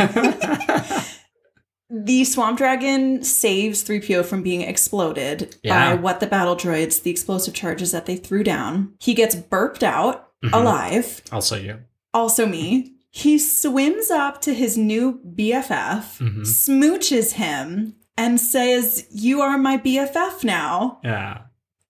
the 1.89 2.24
swamp 2.24 2.58
dragon 2.58 3.22
saves 3.24 3.84
3PO 3.84 4.26
from 4.26 4.41
being 4.41 4.62
exploded 4.62 5.56
Yeah. 5.62 5.94
by 5.96 6.02
what 6.02 6.22
the 6.22 6.28
battle 6.28 6.56
droids, 6.56 7.04
the 7.04 7.12
explosive 7.12 7.54
charges 7.54 7.91
that 7.91 8.06
they 8.08 8.15
threw 8.15 8.44
down. 8.44 8.94
He 9.00 9.13
gets 9.13 9.36
burped 9.36 9.84
out 9.84 10.30
Mhm. 10.44 10.54
alive. 10.54 11.22
Also 11.32 11.56
you. 11.58 11.80
Also 12.13 12.48
me. 12.48 12.94
He 13.12 13.38
swims 13.38 14.10
up 14.10 14.39
to 14.41 14.54
his 14.54 14.78
new 14.78 15.19
BFF, 15.36 16.17
Mhm. 16.19 16.41
smooches 16.45 17.34
him, 17.34 17.95
and 18.17 18.39
says, 18.39 19.06
You 19.12 19.41
are 19.41 19.58
my 19.58 19.78
BFF 19.78 20.43
now. 20.43 21.00
Yeah. 21.04 21.39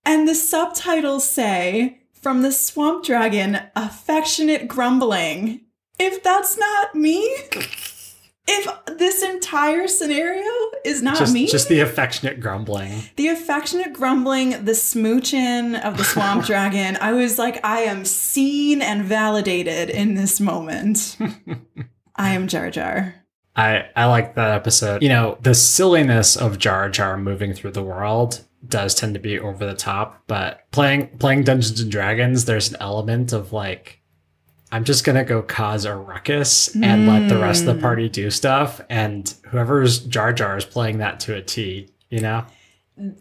And 0.04 0.26
the 0.28 0.34
subtitles 0.34 1.28
say, 1.28 2.00
from 2.12 2.42
the 2.42 2.50
swamp 2.52 3.04
dragon, 3.04 3.58
affectionate 3.76 4.66
grumbling. 4.68 5.60
If 5.98 6.22
that's 6.24 6.58
not 6.58 6.94
me, 6.96 7.28
if 8.46 8.68
this 8.98 9.22
entire 9.22 9.86
scenario 9.86 10.50
is 10.84 11.02
not 11.02 11.18
just, 11.18 11.32
me, 11.34 11.46
just 11.46 11.68
the 11.68 11.80
affectionate 11.80 12.40
grumbling. 12.40 13.02
the 13.16 13.28
affectionate 13.28 13.92
grumbling, 13.92 14.50
the 14.64 14.72
smooching 14.72 15.80
of 15.82 15.96
the 15.96 16.04
swamp 16.04 16.44
dragon, 16.46 16.96
I 17.00 17.12
was 17.12 17.38
like, 17.38 17.64
I 17.64 17.80
am 17.80 18.04
seen 18.04 18.82
and 18.82 19.04
validated 19.04 19.90
in 19.90 20.14
this 20.14 20.40
moment. 20.40 21.16
I 22.16 22.30
am 22.30 22.48
Jar 22.48 22.70
Jar. 22.70 23.14
I 23.54 23.86
I 23.94 24.06
like 24.06 24.34
that 24.34 24.52
episode. 24.52 25.02
You 25.02 25.08
know, 25.08 25.38
the 25.42 25.54
silliness 25.54 26.36
of 26.36 26.58
Jar 26.58 26.88
Jar 26.88 27.16
moving 27.16 27.52
through 27.52 27.72
the 27.72 27.82
world 27.82 28.44
does 28.66 28.94
tend 28.94 29.14
to 29.14 29.20
be 29.20 29.38
over 29.38 29.66
the 29.66 29.74
top, 29.74 30.22
but 30.26 30.70
playing 30.70 31.18
playing 31.18 31.44
Dungeons 31.44 31.80
and 31.80 31.90
Dragons, 31.90 32.44
there's 32.44 32.70
an 32.70 32.76
element 32.80 33.32
of 33.32 33.52
like 33.52 34.01
I'm 34.72 34.84
just 34.84 35.04
gonna 35.04 35.24
go 35.24 35.42
cause 35.42 35.84
a 35.84 35.94
ruckus 35.94 36.74
and 36.74 37.06
let 37.06 37.28
the 37.28 37.38
rest 37.38 37.60
of 37.60 37.66
the 37.66 37.74
Mm. 37.74 37.82
party 37.82 38.08
do 38.08 38.30
stuff, 38.30 38.80
and 38.88 39.32
whoever's 39.50 39.98
Jar 40.00 40.32
Jar 40.32 40.56
is 40.56 40.64
playing 40.64 40.98
that 40.98 41.20
to 41.20 41.34
a 41.36 41.42
T. 41.42 41.88
You 42.10 42.20
know, 42.20 42.44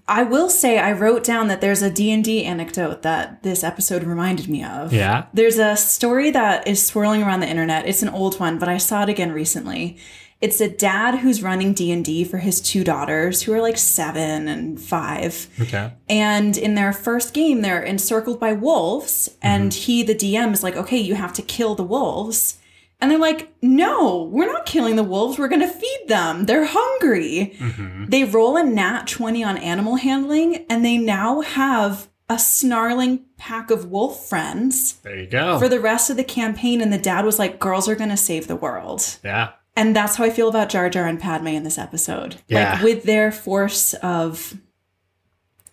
I 0.07 0.23
will 0.23 0.49
say 0.49 0.79
I 0.79 0.91
wrote 0.91 1.23
down 1.23 1.47
that 1.49 1.59
there's 1.61 1.81
a 1.81 1.89
D&D 1.89 2.43
anecdote 2.45 3.01
that 3.03 3.41
this 3.43 3.63
episode 3.63 4.03
reminded 4.03 4.47
me 4.49 4.63
of. 4.63 4.93
yeah, 4.93 5.23
There's 5.33 5.57
a 5.59 5.75
story 5.77 6.29
that 6.31 6.67
is 6.67 6.85
swirling 6.85 7.23
around 7.23 7.39
the 7.41 7.47
internet. 7.49 7.87
It's 7.87 8.01
an 8.01 8.09
old 8.09 8.39
one, 8.39 8.57
but 8.57 8.67
I 8.69 8.77
saw 8.77 9.03
it 9.03 9.09
again 9.09 9.31
recently. 9.31 9.97
It's 10.41 10.59
a 10.59 10.67
dad 10.67 11.19
who's 11.19 11.43
running 11.43 11.73
D&D 11.73 12.23
for 12.23 12.39
his 12.39 12.59
two 12.59 12.83
daughters 12.83 13.43
who 13.43 13.53
are 13.53 13.61
like 13.61 13.77
7 13.77 14.47
and 14.47 14.81
5. 14.81 15.47
okay, 15.61 15.93
And 16.09 16.57
in 16.57 16.73
their 16.75 16.91
first 16.93 17.33
game, 17.33 17.61
they're 17.61 17.83
encircled 17.83 18.39
by 18.39 18.53
wolves. 18.53 19.37
And 19.41 19.71
he, 19.73 20.01
the 20.03 20.15
DM, 20.15 20.51
is 20.51 20.63
like, 20.63 20.75
okay, 20.75 20.97
you 20.97 21.13
have 21.15 21.33
to 21.33 21.41
kill 21.43 21.75
the 21.75 21.83
wolves. 21.83 22.57
And 22.99 23.09
they're 23.11 23.17
like, 23.19 23.51
no, 23.61 24.23
we're 24.23 24.51
not 24.51 24.65
killing 24.65 24.95
the 24.95 25.03
wolves. 25.03 25.37
We're 25.39 25.47
going 25.47 25.61
to 25.61 25.67
feed 25.67 26.03
them. 26.07 26.45
They're 26.47 26.65
hungry. 26.67 27.55
hmm 27.59 28.05
They 28.05 28.23
roll 28.23 28.57
a 28.57 28.63
nat 28.63 29.07
20 29.07 29.43
on 29.43 29.57
animal 29.57 29.95
handling, 29.97 30.65
and 30.69 30.83
they 30.83 30.97
now 30.97 31.41
have 31.41 32.07
a 32.29 32.37
snarling 32.39 33.25
pack 33.37 33.69
of 33.71 33.91
wolf 33.91 34.25
friends 34.29 34.93
there 35.03 35.17
you 35.19 35.27
go. 35.27 35.59
for 35.59 35.67
the 35.67 35.79
rest 35.81 36.09
of 36.09 36.15
the 36.17 36.23
campaign. 36.23 36.79
And 36.81 36.93
the 36.93 36.97
dad 36.97 37.25
was 37.25 37.37
like, 37.37 37.59
girls 37.59 37.89
are 37.89 37.95
going 37.95 38.09
to 38.11 38.17
save 38.17 38.47
the 38.47 38.55
world. 38.55 39.17
yeah, 39.23 39.49
And 39.81 39.95
that's 39.95 40.15
how 40.17 40.23
I 40.25 40.29
feel 40.29 40.47
about 40.47 40.69
Jar 40.69 40.89
Jar 40.89 41.07
and 41.07 41.19
Padme 41.19 41.47
in 41.47 41.63
this 41.63 41.77
episode. 41.79 42.35
Yeah. 42.47 42.73
Like 42.73 42.83
with 42.83 43.03
their 43.03 43.31
force 43.31 43.93
of 43.95 44.55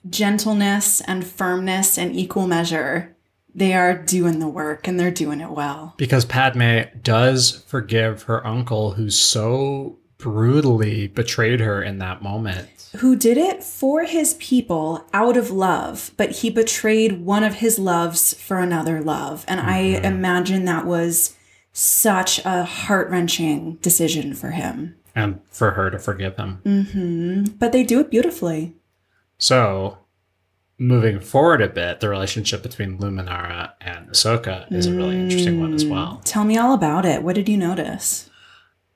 gentleness 0.09 1.01
and 1.03 1.27
firmness 1.27 1.99
and 1.99 2.14
equal 2.16 2.47
measure, 2.47 3.14
they 3.55 3.75
are 3.75 3.97
doing 3.97 4.38
the 4.38 4.49
work 4.49 4.87
and 4.88 4.99
they're 4.99 5.11
doing 5.11 5.40
it 5.40 5.51
well. 5.51 5.94
because 5.99 6.25
Padme 6.25 6.83
does 7.03 7.64
forgive 7.66 8.23
her 8.23 8.47
uncle, 8.47 8.92
who 8.92 9.11
so 9.11 9.99
brutally 10.16 11.07
betrayed 11.09 11.61
her 11.61 11.83
in 11.83 11.99
that 11.99 12.23
moment. 12.23 12.68
Who 12.99 13.14
did 13.16 13.37
it 13.37 13.62
for 13.62 14.05
his 14.05 14.35
people 14.35 15.07
out 15.12 15.37
of 15.37 15.51
love, 15.51 16.12
but 16.16 16.31
he 16.31 16.49
betrayed 16.51 17.21
one 17.25 17.44
of 17.44 17.55
his 17.57 17.79
loves 17.79 18.33
for 18.35 18.59
another 18.59 19.03
love. 19.03 19.44
And 19.47 19.61
I 19.61 20.01
Mhm. 20.01 20.05
imagine 20.05 20.64
that 20.64 20.87
was 20.87 21.35
such 21.79 22.45
a 22.45 22.64
heart 22.64 23.09
wrenching 23.09 23.75
decision 23.77 24.35
for 24.35 24.51
him. 24.51 24.95
and 25.14 25.41
for 25.51 25.73
her 25.73 25.91
to 25.91 25.99
forgive 25.99 26.37
him. 26.37 26.61
hmm 26.64 27.45
But 27.59 27.73
they 27.73 27.83
do 27.83 27.99
it 28.01 28.11
beautifully. 28.11 28.75
So, 29.38 29.99
moving 30.79 31.19
forward 31.21 31.61
a 31.61 31.69
bit, 31.69 31.99
the 32.01 32.09
relationship 32.09 32.62
between 32.62 32.99
Luminara 32.99 33.73
and 33.81 34.09
Ahsoka 34.11 34.71
is 34.73 34.87
a 34.87 34.95
really 34.95 35.19
interesting 35.19 35.61
one 35.61 35.75
as 35.75 35.85
Mm. 35.85 35.91
well. 35.91 36.21
Tell 36.25 36.45
me 36.45 36.57
all 36.57 36.73
about 36.73 37.05
it. 37.05 37.23
What 37.25 37.35
did 37.35 37.49
you 37.49 37.57
notice? 37.57 38.31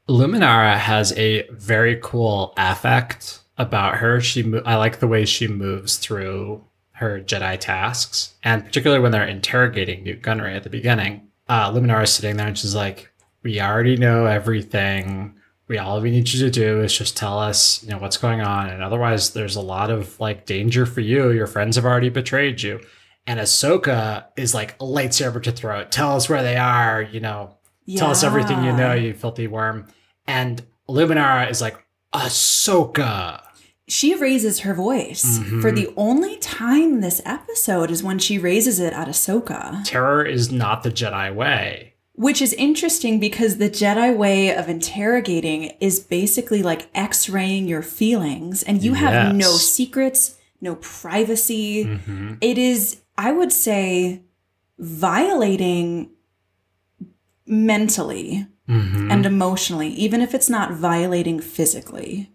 Luminara 0.09 0.77
has 0.77 1.13
a 1.17 1.49
very 1.51 1.99
cool 2.03 2.53
affect 2.57 3.41
about 3.59 3.97
her. 3.97 4.21
She, 4.21 4.43
mo- 4.43 4.63
I 4.67 4.77
like 4.77 4.99
the 5.01 5.09
way 5.09 5.25
she 5.25 5.49
moves 5.49 5.97
through 5.97 6.65
her 6.93 7.21
Jedi 7.21 7.59
tasks, 7.59 8.35
and 8.45 8.65
particularly 8.65 9.03
when 9.03 9.11
they're 9.13 9.27
interrogating 9.27 10.05
Nute 10.05 10.23
Gunray 10.23 10.55
at 10.57 10.63
the 10.63 10.71
beginning. 10.71 11.29
Uh, 11.49 11.71
Luminara 11.73 12.05
is 12.05 12.13
sitting 12.13 12.37
there 12.37 12.47
and 12.47 12.59
she's 12.59 12.75
like, 12.75 13.13
"We 13.43 13.61
already 13.61 13.97
know 13.97 14.27
everything. 14.27 15.35
We 15.69 15.79
all 15.79 16.01
we 16.01 16.11
need 16.11 16.33
you 16.33 16.41
to 16.45 16.51
do 16.51 16.83
is 16.83 16.97
just 16.97 17.17
tell 17.17 17.39
us, 17.39 17.83
you 17.83 17.91
know, 17.91 17.99
what's 17.99 18.17
going 18.17 18.41
on, 18.41 18.69
and 18.69 18.83
otherwise, 18.83 19.31
there's 19.31 19.57
a 19.57 19.61
lot 19.61 19.91
of 19.91 20.19
like 20.21 20.47
danger 20.47 20.87
for 20.87 21.01
you. 21.01 21.31
Your 21.31 21.47
friends 21.47 21.77
have 21.77 21.85
already 21.85 22.09
betrayed 22.09 22.63
you." 22.63 22.81
And 23.27 23.39
Ahsoka 23.39 24.27
is 24.37 24.53
like 24.55 24.73
a 24.81 24.85
lightsaber 24.85 25.43
to 25.45 25.53
throat. 25.53 25.93
Tell 25.93 26.17
us 26.17 26.29
where 26.29 26.43
they 26.43 26.57
are. 26.57 27.03
You 27.03 27.21
know, 27.21 27.57
Tell 27.97 28.11
us 28.11 28.23
everything 28.23 28.65
you 28.65 28.73
know, 28.73 28.95
you 28.95 29.13
filthy 29.13 29.47
worm. 29.47 29.87
And 30.27 30.63
Luminara 30.89 31.51
is 31.51 31.61
like, 31.61 31.77
Ahsoka. 32.15 33.43
She 33.89 34.15
raises 34.15 34.61
her 34.61 34.75
voice. 34.75 35.39
Mhm. 35.41 35.61
For 35.61 35.73
the 35.73 35.89
only 35.97 36.37
time 36.37 37.01
this 37.01 37.21
episode 37.25 37.91
is 37.91 38.03
when 38.03 38.19
she 38.19 38.39
raises 38.39 38.79
it 38.79 38.93
at 38.93 39.09
Ahsoka. 39.09 39.83
Terror 39.85 40.25
is 40.25 40.53
not 40.53 40.83
the 40.83 40.91
Jedi 40.91 41.35
way. 41.35 41.95
Which 42.15 42.41
is 42.43 42.53
interesting 42.53 43.19
because 43.19 43.57
the 43.57 43.71
Jedi 43.71 44.15
way 44.17 44.55
of 44.55 44.69
interrogating 44.69 45.73
is 45.81 45.99
basically 45.99 46.63
like 46.63 46.89
x 46.95 47.29
raying 47.29 47.67
your 47.67 47.83
feelings, 47.83 48.63
and 48.63 48.83
you 48.83 48.95
have 48.95 49.35
no 49.35 49.51
secrets, 49.57 50.37
no 50.61 50.77
privacy. 50.77 51.83
hmm 51.83 52.35
It 52.41 52.59
is, 52.59 52.99
I 53.19 53.33
would 53.33 53.51
say, 53.53 54.23
violating 54.79 56.11
mentally 57.47 58.47
hmm 58.69 59.11
and 59.11 59.27
emotionally, 59.27 59.89
even 59.89 60.21
if 60.21 60.35
it's 60.35 60.49
not 60.49 60.73
violating 60.73 61.41
physically. 61.41 62.31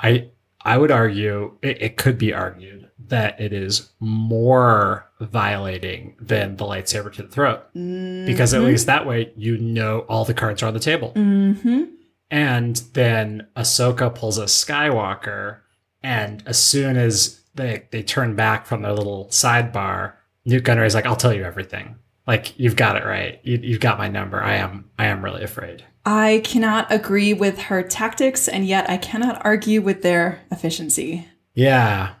I 0.00 0.30
I 0.66 0.76
would 0.78 0.90
argue 0.90 1.56
it, 1.62 1.80
it 1.80 1.96
could 1.96 2.18
be 2.18 2.32
argued 2.34 2.90
that 3.08 3.40
it 3.40 3.52
is 3.52 3.90
more 4.00 5.06
violating 5.20 6.16
than 6.20 6.56
the 6.56 6.64
lightsaber 6.64 7.12
to 7.14 7.22
the 7.22 7.28
throat 7.28 7.62
because 7.72 8.52
at 8.52 8.60
Mhm. 8.60 8.66
least 8.66 8.86
that 8.86 9.06
way 9.06 9.32
you 9.36 9.56
know 9.58 10.00
all 10.08 10.24
the 10.24 10.34
cards 10.34 10.62
are 10.62 10.66
on 10.66 10.74
the 10.74 10.80
table. 10.80 11.12
Mm-hmm. 11.14 11.84
And 12.30 12.76
then 12.94 13.46
Ahsoka 13.56 14.12
pulls 14.12 14.36
a 14.38 14.44
Skywalker, 14.46 15.58
and 16.02 16.42
as 16.46 16.58
soon 16.58 16.96
as 16.96 17.40
they 17.54 17.84
they 17.92 18.02
turn 18.02 18.34
back 18.34 18.66
from 18.66 18.82
their 18.82 18.92
little 18.92 19.26
sidebar, 19.26 20.14
Nute 20.44 20.64
Gunray 20.64 20.86
is 20.86 20.94
like, 20.94 21.06
"I'll 21.06 21.16
tell 21.16 21.32
you 21.32 21.44
everything. 21.44 21.94
Like 22.26 22.58
you've 22.58 22.74
got 22.76 22.96
it 22.96 23.04
right. 23.04 23.38
You, 23.44 23.58
you've 23.62 23.80
got 23.80 23.98
my 23.98 24.08
number. 24.08 24.42
I 24.42 24.56
am 24.56 24.90
I 24.98 25.06
am 25.06 25.24
really 25.24 25.44
afraid." 25.44 25.84
I 26.06 26.40
cannot 26.44 26.90
agree 26.92 27.34
with 27.34 27.58
her 27.62 27.82
tactics, 27.82 28.46
and 28.46 28.64
yet 28.64 28.88
I 28.88 28.96
cannot 28.96 29.44
argue 29.44 29.82
with 29.82 30.02
their 30.02 30.40
efficiency. 30.52 31.26
Yeah. 31.52 32.14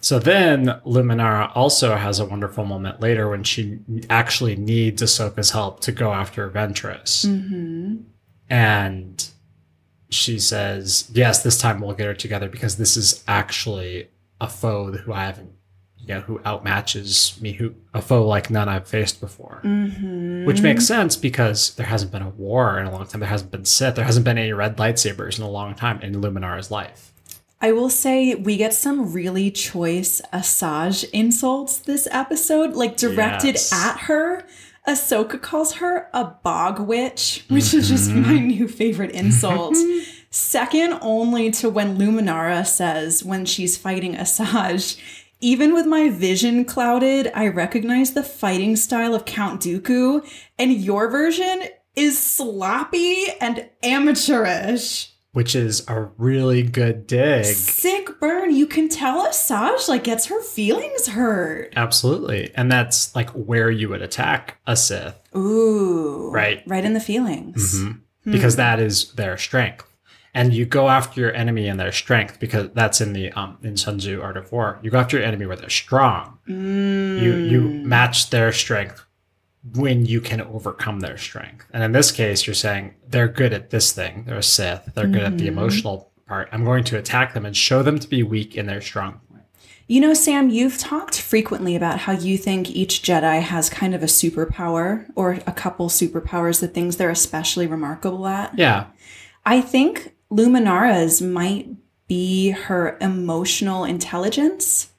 So 0.00 0.18
then 0.18 0.80
Luminara 0.86 1.52
also 1.54 1.96
has 1.96 2.18
a 2.18 2.24
wonderful 2.24 2.64
moment 2.64 3.00
later 3.00 3.28
when 3.28 3.44
she 3.44 3.80
actually 4.08 4.56
needs 4.56 5.02
Ahsoka's 5.02 5.50
help 5.50 5.80
to 5.80 5.92
go 5.92 6.12
after 6.12 6.48
Ventress. 6.48 7.26
Mm-hmm. 7.26 7.96
And 8.48 9.28
she 10.08 10.38
says, 10.38 11.10
Yes, 11.12 11.42
this 11.42 11.60
time 11.60 11.80
we'll 11.80 11.94
get 11.94 12.06
her 12.06 12.14
together 12.14 12.48
because 12.48 12.78
this 12.78 12.96
is 12.96 13.22
actually 13.28 14.08
a 14.40 14.48
foe 14.48 14.92
who 14.92 15.12
I 15.12 15.26
haven't, 15.26 15.52
you 16.08 16.14
know, 16.14 16.20
who 16.22 16.38
outmatches 16.40 17.40
me, 17.40 17.52
who 17.52 17.74
a 17.92 18.00
foe 18.00 18.26
like 18.26 18.48
none 18.50 18.68
I've 18.68 18.88
faced 18.88 19.20
before. 19.20 19.60
Mm-hmm. 19.62 20.46
Which 20.46 20.62
makes 20.62 20.86
sense 20.86 21.16
because 21.16 21.74
there 21.74 21.86
hasn't 21.86 22.10
been 22.10 22.22
a 22.22 22.30
war 22.30 22.78
in 22.78 22.86
a 22.86 22.90
long 22.90 23.06
time. 23.06 23.20
There 23.20 23.28
hasn't 23.28 23.50
been 23.50 23.66
Sith. 23.66 23.94
There 23.96 24.04
hasn't 24.04 24.24
been 24.24 24.38
any 24.38 24.52
red 24.52 24.78
lightsabers 24.78 25.38
in 25.38 25.44
a 25.44 25.50
long 25.50 25.74
time 25.74 26.00
in 26.00 26.14
Luminara's 26.14 26.70
life. 26.70 27.12
I 27.60 27.72
will 27.72 27.90
say 27.90 28.34
we 28.36 28.56
get 28.56 28.72
some 28.72 29.12
really 29.12 29.50
choice 29.50 30.22
Asajj 30.32 31.10
insults 31.12 31.76
this 31.78 32.08
episode, 32.10 32.74
like 32.74 32.96
directed 32.96 33.54
Yes. 33.56 33.72
at 33.72 33.98
her. 34.02 34.44
Ahsoka 34.88 35.42
calls 35.42 35.74
her 35.74 36.08
a 36.14 36.24
bog 36.24 36.78
witch, 36.80 37.44
which 37.48 37.74
is 37.74 37.88
just 37.90 38.10
my 38.10 38.38
new 38.38 38.66
favorite 38.66 39.10
insult. 39.10 39.76
Second 40.30 40.98
only 41.02 41.50
to 41.52 41.68
when 41.68 41.98
Luminara 41.98 42.66
says 42.66 43.22
when 43.24 43.44
she's 43.44 43.76
fighting 43.76 44.14
Asajj, 44.14 44.98
even 45.40 45.72
with 45.74 45.86
my 45.86 46.10
vision 46.10 46.64
clouded, 46.64 47.30
I 47.34 47.48
recognize 47.48 48.12
the 48.12 48.22
fighting 48.22 48.76
style 48.76 49.14
of 49.14 49.24
Count 49.24 49.62
Dooku, 49.62 50.26
and 50.58 50.72
your 50.72 51.08
version 51.10 51.62
is 51.94 52.18
sloppy 52.18 53.24
and 53.40 53.68
amateurish. 53.82 55.12
Which 55.32 55.54
is 55.54 55.84
a 55.88 56.08
really 56.16 56.62
good 56.62 57.06
dig. 57.06 57.44
Sick 57.44 58.18
burn. 58.18 58.54
You 58.54 58.66
can 58.66 58.88
tell 58.88 59.26
Asajj 59.28 59.88
like 59.88 60.04
gets 60.04 60.26
her 60.26 60.40
feelings 60.42 61.06
hurt. 61.06 61.72
Absolutely. 61.76 62.50
And 62.54 62.72
that's 62.72 63.14
like 63.14 63.30
where 63.30 63.70
you 63.70 63.88
would 63.90 64.02
attack 64.02 64.56
a 64.66 64.74
Sith. 64.74 65.20
Ooh. 65.36 66.30
Right. 66.32 66.62
Right 66.66 66.84
in 66.84 66.94
the 66.94 67.00
feelings. 67.00 67.80
Mhm. 67.80 68.00
Because 68.24 68.56
that 68.56 68.80
is 68.80 69.12
their 69.12 69.36
strength. 69.38 69.84
And 70.34 70.52
you 70.52 70.66
go 70.66 70.88
after 70.88 71.20
your 71.20 71.32
enemy 71.34 71.66
in 71.68 71.78
their 71.78 71.90
strength 71.92 72.38
because 72.38 72.68
that's 72.74 73.00
in 73.00 73.12
the 73.12 73.32
um 73.32 73.58
in 73.62 73.76
Sun 73.76 73.98
Tzu 73.98 74.20
Art 74.20 74.36
of 74.36 74.52
War. 74.52 74.78
You 74.82 74.90
go 74.90 74.98
after 74.98 75.16
your 75.18 75.26
enemy 75.26 75.46
where 75.46 75.56
they're 75.56 75.70
strong. 75.70 76.38
Mm. 76.48 77.22
You 77.22 77.34
you 77.34 77.60
match 77.84 78.30
their 78.30 78.52
strength 78.52 79.04
when 79.74 80.06
you 80.06 80.20
can 80.20 80.40
overcome 80.40 81.00
their 81.00 81.18
strength. 81.18 81.66
And 81.72 81.82
in 81.82 81.92
this 81.92 82.12
case, 82.12 82.46
you're 82.46 82.54
saying 82.54 82.94
they're 83.08 83.28
good 83.28 83.52
at 83.52 83.70
this 83.70 83.92
thing. 83.92 84.24
They're 84.26 84.38
a 84.38 84.42
Sith. 84.42 84.90
They're 84.94 85.06
good 85.08 85.22
at 85.22 85.38
the 85.38 85.44
Mhm. 85.46 85.48
emotional 85.48 86.10
part. 86.26 86.48
I'm 86.52 86.64
going 86.64 86.84
to 86.84 86.98
attack 86.98 87.34
them 87.34 87.44
and 87.44 87.56
show 87.56 87.82
them 87.82 87.98
to 87.98 88.08
be 88.08 88.22
weak 88.22 88.56
in 88.56 88.66
their 88.66 88.80
strong 88.80 89.20
point. 89.30 89.42
You 89.88 90.00
know, 90.00 90.14
Sam, 90.14 90.48
you've 90.50 90.78
talked 90.78 91.20
frequently 91.20 91.74
about 91.74 92.00
how 92.00 92.12
you 92.12 92.38
think 92.38 92.70
each 92.70 93.02
Jedi 93.02 93.40
has 93.42 93.68
kind 93.68 93.94
of 93.94 94.02
a 94.02 94.06
superpower 94.06 95.06
or 95.16 95.32
a 95.46 95.52
couple 95.52 95.88
superpowers, 95.88 96.60
the 96.60 96.68
things 96.68 96.96
they're 96.96 97.10
especially 97.10 97.66
remarkable 97.66 98.26
at. 98.26 98.56
Yeah. 98.58 98.84
I 99.44 99.60
think 99.60 100.14
Luminara's 100.30 101.22
might 101.22 101.68
be 102.06 102.50
her 102.50 102.96
emotional 103.00 103.84
intelligence. 103.84 104.90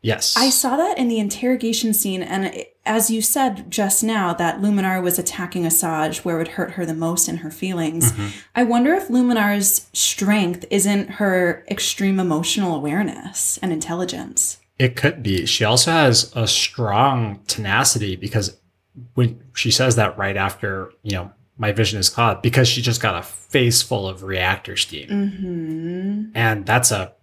Yes. 0.00 0.34
I 0.36 0.50
saw 0.50 0.76
that 0.76 0.98
in 0.98 1.08
the 1.08 1.20
interrogation 1.20 1.94
scene, 1.94 2.22
and 2.22 2.64
as 2.84 3.10
you 3.10 3.22
said 3.22 3.70
just 3.70 4.02
now, 4.02 4.34
that 4.34 4.60
Luminar 4.60 5.00
was 5.00 5.18
attacking 5.18 5.62
Asajj 5.62 6.24
where 6.24 6.36
it 6.36 6.38
would 6.38 6.48
hurt 6.48 6.72
her 6.72 6.84
the 6.84 6.94
most 6.94 7.28
in 7.28 7.38
her 7.38 7.50
feelings. 7.52 8.10
Mhm. 8.12 8.32
I 8.56 8.64
wonder 8.64 8.94
if 8.94 9.08
Luminar's 9.08 9.86
strength 9.92 10.64
isn't 10.70 11.10
her 11.12 11.64
extreme 11.70 12.18
emotional 12.18 12.74
awareness 12.74 13.60
and 13.62 13.72
intelligence. 13.72 14.58
It 14.78 14.96
could 14.96 15.22
be. 15.22 15.46
She 15.46 15.64
also 15.64 15.92
has 15.92 16.32
a 16.34 16.48
strong 16.48 17.38
tenacity 17.46 18.16
because 18.16 18.56
when 19.14 19.38
she 19.54 19.70
says 19.70 19.94
that 19.94 20.18
right 20.18 20.36
after, 20.36 20.90
you 21.04 21.12
know, 21.12 21.30
my 21.62 21.72
vision 21.72 21.98
is 21.98 22.10
clouded, 22.10 22.42
because 22.42 22.68
she 22.68 22.82
just 22.82 23.00
got 23.00 23.14
a 23.14 23.22
face 23.22 23.80
full 23.80 24.06
of 24.06 24.22
reactor 24.22 24.76
steam. 24.76 25.08
Mm-hmm. 25.08 26.32
And 26.34 26.66
that's 26.66 26.90
a 26.90 27.14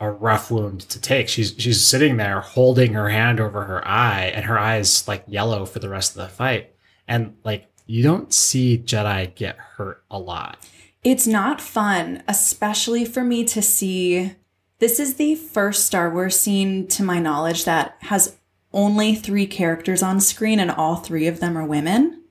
a 0.00 0.10
rough 0.10 0.50
wound 0.50 0.80
to 0.80 1.00
take. 1.00 1.28
She's 1.28 1.54
she's 1.56 1.80
sitting 1.80 2.16
there 2.16 2.40
holding 2.40 2.92
her 2.94 3.08
hand 3.08 3.40
over 3.40 3.64
her 3.64 3.86
eye, 3.86 4.32
and 4.34 4.44
her 4.44 4.58
eyes 4.58 5.08
like 5.08 5.24
yellow 5.26 5.64
for 5.64 5.78
the 5.78 5.88
rest 5.88 6.16
of 6.16 6.22
the 6.22 6.28
fight. 6.28 6.74
And 7.06 7.36
like 7.44 7.68
you 7.86 8.02
don't 8.02 8.34
see 8.34 8.76
Jedi 8.76 9.34
get 9.34 9.56
hurt 9.56 10.02
a 10.10 10.18
lot. 10.18 10.58
It's 11.02 11.26
not 11.26 11.60
fun, 11.60 12.22
especially 12.26 13.04
for 13.04 13.22
me 13.22 13.44
to 13.44 13.62
see. 13.62 14.32
This 14.80 14.98
is 14.98 15.14
the 15.14 15.36
first 15.36 15.86
Star 15.86 16.10
Wars 16.10 16.38
scene, 16.38 16.88
to 16.88 17.02
my 17.02 17.18
knowledge, 17.20 17.64
that 17.64 17.96
has 18.00 18.36
only 18.72 19.14
three 19.14 19.46
characters 19.46 20.02
on 20.02 20.18
screen, 20.20 20.58
and 20.58 20.70
all 20.70 20.96
three 20.96 21.28
of 21.28 21.38
them 21.40 21.56
are 21.56 21.64
women. 21.64 22.24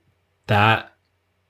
That 0.48 0.93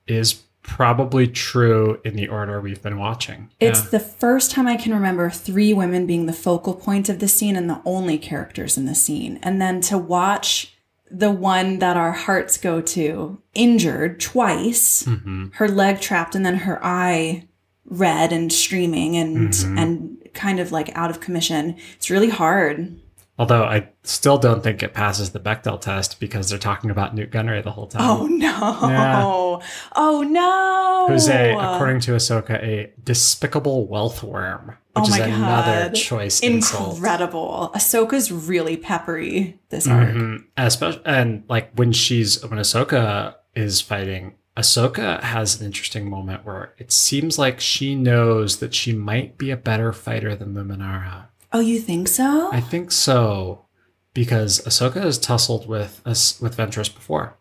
is 0.06 0.42
probably 0.62 1.26
true 1.26 2.00
in 2.04 2.16
the 2.16 2.26
order 2.28 2.60
we've 2.60 2.82
been 2.82 2.98
watching. 2.98 3.50
It's 3.60 3.84
Yeah. 3.84 3.90
the 3.90 4.00
first 4.00 4.50
time 4.50 4.66
I 4.66 4.76
can 4.76 4.94
remember 4.94 5.28
three 5.28 5.74
women 5.74 6.06
being 6.06 6.24
the 6.26 6.32
focal 6.32 6.72
point 6.74 7.08
of 7.10 7.18
the 7.18 7.28
scene 7.28 7.54
and 7.54 7.68
the 7.68 7.80
only 7.84 8.16
characters 8.16 8.78
in 8.78 8.86
the 8.86 8.94
scene. 8.94 9.38
And 9.42 9.60
then 9.60 9.80
to 9.82 9.98
watch 9.98 10.74
the 11.10 11.30
one 11.30 11.80
that 11.80 11.98
our 11.98 12.12
hearts 12.12 12.56
go 12.56 12.80
to 12.80 13.38
injured 13.54 14.20
twice, 14.20 15.02
Mhm. 15.02 15.54
her 15.56 15.68
leg 15.68 16.00
trapped 16.00 16.34
and 16.34 16.44
then 16.46 16.56
her 16.58 16.82
eye 16.84 17.44
red 17.86 18.32
and 18.32 18.50
streaming 18.50 19.16
and 19.16 19.50
Mhm. 19.50 19.78
and 19.78 20.16
kind 20.32 20.58
of 20.58 20.72
like 20.72 20.90
out 20.96 21.10
of 21.10 21.20
commission. 21.20 21.76
It's 21.96 22.08
really 22.10 22.30
hard. 22.30 22.96
Although 23.36 23.64
I 23.64 23.88
still 24.04 24.38
don't 24.38 24.62
think 24.62 24.80
it 24.82 24.94
passes 24.94 25.30
the 25.30 25.40
Bechdel 25.40 25.80
test 25.80 26.20
because 26.20 26.48
they're 26.50 26.58
talking 26.58 26.88
about 26.90 27.16
Nute 27.16 27.32
Gunray 27.32 27.64
the 27.64 27.72
whole 27.72 27.88
time. 27.88 28.02
Oh 28.02 28.26
no. 28.26 28.88
Yeah. 28.88 29.58
Oh 29.96 30.22
no. 30.22 31.06
Who's 31.12 31.28
a, 31.28 31.52
according 31.52 32.00
to 32.00 32.12
Ahsoka, 32.12 32.62
a 32.62 32.92
despicable 33.02 33.86
wealth 33.88 34.22
worm, 34.22 34.68
which 34.68 34.76
Oh 34.96 35.02
is 35.02 35.10
my 35.10 35.26
another 35.26 35.88
God. 35.88 35.94
choice 35.96 36.40
insult. 36.40 36.94
incredible. 36.96 37.72
Ahsoka's 37.74 38.30
really 38.30 38.76
peppery 38.76 39.58
this 39.68 39.88
arc. 39.88 40.10
Mhm. 40.10 40.44
Especially, 40.56 41.02
and 41.04 41.42
like 41.48 41.72
when 41.74 41.90
she's 41.92 42.40
when 42.46 42.60
Ahsoka 42.60 43.34
is 43.56 43.80
fighting, 43.80 44.34
Ahsoka 44.56 45.20
has 45.22 45.60
an 45.60 45.66
interesting 45.66 46.08
moment 46.08 46.44
where 46.46 46.72
it 46.78 46.92
seems 46.92 47.36
like 47.38 47.58
she 47.58 47.96
knows 47.96 48.58
that 48.58 48.72
she 48.74 48.92
might 48.92 49.36
be 49.38 49.50
a 49.50 49.56
better 49.56 49.92
fighter 49.92 50.36
than 50.36 50.54
Luminara. 50.54 51.24
Oh, 51.54 51.60
you 51.60 51.80
think 51.80 52.08
so? 52.08 52.50
I 52.52 52.60
think 52.60 52.90
so 52.92 53.64
because 54.12 54.60
Ahsoka 54.62 55.00
has 55.02 55.18
tussled 55.18 55.66
with 55.68 56.02
us 56.04 56.38
with 56.40 56.56
Ventress 56.56 56.92
before, 56.92 57.36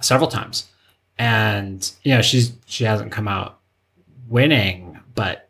several 0.00 0.28
times, 0.28 0.70
and 1.18 1.90
you 2.02 2.14
know 2.14 2.22
she's 2.22 2.52
she 2.66 2.84
hasn't 2.84 3.12
come 3.12 3.26
out 3.28 3.58
winning, 4.28 5.00
but 5.14 5.48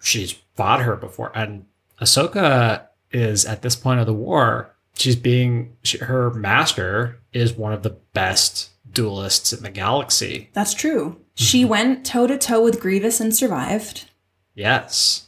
she's 0.00 0.32
fought 0.54 0.80
her 0.82 0.96
before. 0.96 1.32
And 1.34 1.64
Ahsoka 2.00 2.86
is 3.10 3.44
at 3.44 3.62
this 3.62 3.74
point 3.76 4.00
of 4.00 4.06
the 4.06 4.14
war, 4.14 4.74
she's 4.94 5.16
being 5.16 5.76
she, 5.82 5.98
her 5.98 6.30
master 6.32 7.18
is 7.32 7.52
one 7.54 7.72
of 7.72 7.82
the 7.82 7.96
best 8.12 8.70
duelists 8.92 9.52
in 9.52 9.62
the 9.62 9.70
galaxy. 9.70 10.50
That's 10.52 10.74
true. 10.74 11.20
She 11.34 11.60
Mm-hmm. 11.62 11.68
went 11.70 12.06
toe 12.06 12.26
to 12.26 12.36
toe 12.36 12.62
with 12.62 12.80
Grievous 12.80 13.18
and 13.20 13.34
survived. 13.34 14.06
Yes. 14.54 15.26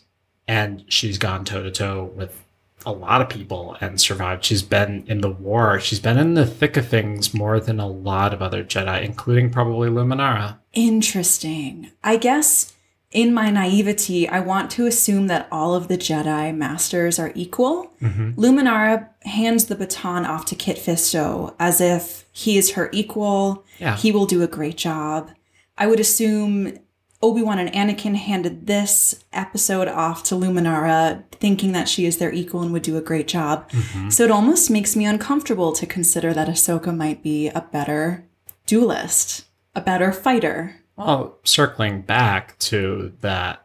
And 0.53 0.85
she's 0.89 1.17
gone 1.17 1.47
toe 1.47 1.63
to 1.63 1.71
toe 1.71 2.13
with 2.15 2.45
a 2.85 2.93
lot 2.93 3.23
of 3.23 3.29
people 3.31 3.77
and 3.81 3.99
survived. 3.99 4.45
She's 4.45 4.63
been 4.63 5.05
in 5.07 5.21
the 5.23 5.31
war. 5.31 5.81
She's 5.81 6.01
been 6.01 6.19
in 6.19 6.35
the 6.35 6.45
thick 6.45 6.77
of 6.77 6.87
things 6.89 7.33
more 7.33 7.59
than 7.59 7.81
a 7.81 7.87
lot 7.87 8.35
of 8.35 8.43
other 8.43 8.63
Jedi, 8.63 9.03
including 9.03 9.51
probably 9.51 9.89
Luminara. 9.89 10.59
Interesting. 10.75 11.91
I 12.05 12.17
guess 12.17 12.75
in 13.13 13.33
my 13.33 13.51
naivety, 13.51 14.29
I 14.29 14.41
want 14.41 14.71
to 14.73 14.87
assume 14.87 15.29
that 15.29 15.49
all 15.51 15.75
of 15.75 15.89
the 15.89 15.97
Jedi 15.97 16.55
masters 16.55 17.19
are 17.19 17.33
equal. 17.35 17.93
Mhm. 18.03 18.35
Luminara 18.35 19.09
hands 19.23 19.67
the 19.67 19.75
baton 19.77 20.27
off 20.27 20.45
to 20.47 20.55
Kit 20.55 20.77
Fisto 20.77 21.55
as 21.59 21.81
if 21.81 22.25
he 22.33 22.59
is 22.59 22.73
her 22.73 22.91
equal. 22.93 23.65
Yeah. 23.79 23.97
He 23.97 24.13
will 24.13 24.27
do 24.27 24.43
a 24.43 24.47
great 24.47 24.77
job. 24.77 25.31
I 25.79 25.87
would 25.87 26.01
assume 26.01 26.79
Obi-Wan 27.23 27.59
and 27.59 27.73
Anakin 27.73 28.17
handed 28.17 28.67
this 28.67 29.25
episode 29.33 29.89
off 29.89 30.23
to 30.25 30.35
Luminara, 30.35 31.23
thinking 31.31 31.73
that 31.73 31.89
she 31.89 32.05
is 32.05 32.19
their 32.19 32.33
equal 32.33 32.63
and 32.63 32.73
would 32.73 32.83
do 32.83 32.97
a 32.97 33.01
great 33.01 33.29
job. 33.29 33.71
Mhm. 33.71 34.13
So 34.13 34.25
it 34.25 34.31
almost 34.31 34.71
makes 34.71 34.97
me 34.97 35.05
uncomfortable 35.07 35.73
to 35.73 35.87
consider 35.87 36.35
that 36.35 36.49
Ahsoka 36.49 36.95
might 36.97 37.23
be 37.23 37.49
a 37.49 37.61
better 37.61 38.25
duelist, 38.67 39.45
a 39.75 39.81
better 39.81 40.13
fighter. 40.13 40.77
Well, 40.97 41.39
circling 41.45 42.03
back 42.03 42.59
to 42.61 43.13
that 43.21 43.65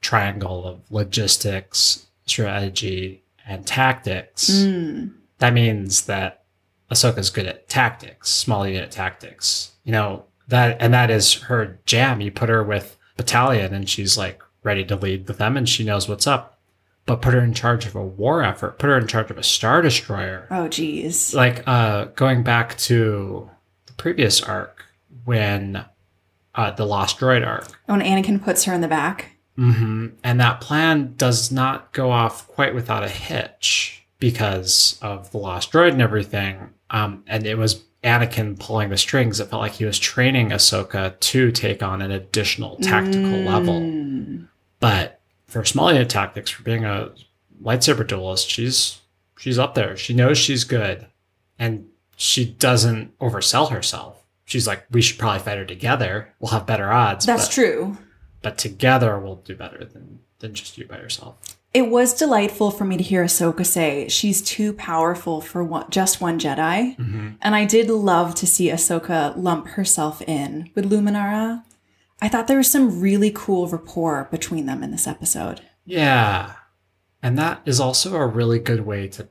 triangle 0.00 0.66
of 0.66 0.80
logistics, 0.90 2.06
strategy, 2.26 3.22
and 3.46 3.66
tactics, 3.66 4.50
Mm. 4.50 5.12
that 5.38 5.52
means 5.52 6.02
that 6.02 6.42
Ahsoka's 6.90 7.30
good 7.30 7.46
at 7.46 7.68
tactics, 7.68 8.30
small 8.30 8.66
unit 8.66 8.90
tactics. 8.90 9.70
You 9.84 9.92
know, 9.92 10.24
that 10.50 10.76
and 10.80 10.92
that 10.94 11.10
is 11.10 11.34
her 11.34 11.80
jam. 11.86 12.20
You 12.20 12.30
put 12.30 12.48
her 12.48 12.62
with 12.62 12.96
battalion 13.16 13.74
and 13.74 13.88
she's 13.88 14.16
like 14.16 14.42
ready 14.62 14.84
to 14.84 14.96
lead 14.96 15.26
with 15.26 15.38
them 15.38 15.56
and 15.56 15.68
she 15.68 15.84
knows 15.84 16.08
what's 16.08 16.26
up. 16.26 16.58
But 17.06 17.22
put 17.22 17.34
her 17.34 17.40
in 17.40 17.54
charge 17.54 17.86
of 17.86 17.96
a 17.96 18.04
war 18.04 18.44
effort, 18.44 18.78
put 18.78 18.88
her 18.88 18.98
in 18.98 19.06
charge 19.08 19.30
of 19.30 19.38
a 19.38 19.42
star 19.42 19.82
destroyer. 19.82 20.46
Oh, 20.50 20.68
geez. 20.68 21.34
Like 21.34 21.66
uh 21.66 22.06
going 22.16 22.42
back 22.42 22.76
to 22.78 23.50
the 23.86 23.92
previous 23.94 24.42
arc 24.42 24.84
when 25.24 25.84
uh 26.54 26.70
the 26.72 26.86
Lost 26.86 27.18
Droid 27.18 27.46
arc. 27.46 27.66
When 27.86 28.00
Anakin 28.00 28.42
puts 28.42 28.64
her 28.64 28.74
in 28.74 28.80
the 28.80 28.88
back. 28.88 29.36
Mm-hmm. 29.58 30.08
And 30.24 30.40
that 30.40 30.60
plan 30.60 31.14
does 31.16 31.50
not 31.52 31.92
go 31.92 32.10
off 32.10 32.46
quite 32.48 32.74
without 32.74 33.02
a 33.02 33.08
hitch 33.08 34.00
because 34.18 34.98
of 35.02 35.30
the 35.32 35.38
lost 35.38 35.72
droid 35.72 35.92
and 35.92 36.02
everything. 36.02 36.70
Um, 36.90 37.24
and 37.26 37.46
it 37.46 37.58
was 37.58 37.82
Anakin 38.02 38.58
pulling 38.58 38.88
the 38.88 38.96
strings. 38.96 39.40
It 39.40 39.48
felt 39.48 39.60
like 39.62 39.72
he 39.72 39.84
was 39.84 39.98
training 39.98 40.50
Ahsoka 40.50 41.18
to 41.20 41.52
take 41.52 41.82
on 41.82 42.00
an 42.00 42.10
additional 42.10 42.76
tactical 42.76 43.38
level. 43.40 43.80
Mm. 43.80 44.48
But 44.78 45.20
for 45.46 45.64
small 45.64 45.92
unit 45.92 46.08
tactics, 46.08 46.50
for 46.50 46.62
being 46.62 46.84
a 46.84 47.10
lightsaber 47.62 48.06
duelist, 48.06 48.48
she's 48.48 49.00
she's 49.38 49.58
up 49.58 49.74
there. 49.74 49.96
She 49.96 50.14
knows 50.14 50.38
she's 50.38 50.64
good, 50.64 51.06
and 51.58 51.88
she 52.16 52.44
doesn't 52.46 53.18
oversell 53.18 53.70
herself. 53.70 54.16
She's 54.46 54.66
like, 54.66 54.84
we 54.90 55.02
should 55.02 55.18
probably 55.18 55.40
fight 55.40 55.58
her 55.58 55.64
together. 55.64 56.32
We'll 56.40 56.50
have 56.52 56.66
better 56.66 56.90
odds. 56.90 57.26
That's 57.26 57.46
but- 57.46 57.52
true. 57.54 57.98
but 58.42 58.56
together 58.58 59.18
we'll 59.18 59.36
do 59.36 59.54
better 59.54 59.84
than 59.84 60.20
than 60.38 60.54
just 60.54 60.78
you 60.78 60.86
by 60.86 60.96
yourself. 60.96 61.36
It 61.72 61.88
was 61.88 62.14
delightful 62.14 62.72
for 62.72 62.84
me 62.84 62.96
to 62.96 63.02
hear 63.02 63.24
Ahsoka 63.24 63.64
say 63.64 64.08
she's 64.08 64.42
too 64.42 64.72
powerful 64.72 65.40
for 65.40 65.62
one, 65.62 65.88
just 65.88 66.20
one 66.20 66.38
Jedi. 66.38 66.96
Mm-hmm. 66.96 67.28
And 67.40 67.54
I 67.54 67.64
did 67.64 67.88
love 67.88 68.34
to 68.36 68.46
see 68.46 68.70
Ahsoka 68.70 69.34
lump 69.36 69.68
herself 69.68 70.20
in 70.22 70.70
with 70.74 70.90
Luminara. 70.90 71.62
I 72.20 72.28
thought 72.28 72.48
there 72.48 72.56
was 72.56 72.70
some 72.70 73.00
really 73.00 73.30
cool 73.32 73.68
rapport 73.68 74.28
between 74.30 74.66
them 74.66 74.82
in 74.82 74.90
this 74.90 75.06
episode. 75.06 75.60
Yeah, 75.84 76.54
and 77.22 77.38
that 77.38 77.62
is 77.64 77.80
also 77.80 78.16
a 78.16 78.26
really 78.26 78.58
good 78.58 78.84
way 78.84 79.08
to 79.08 79.28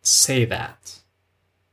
say 0.00 0.44
that 0.46 1.00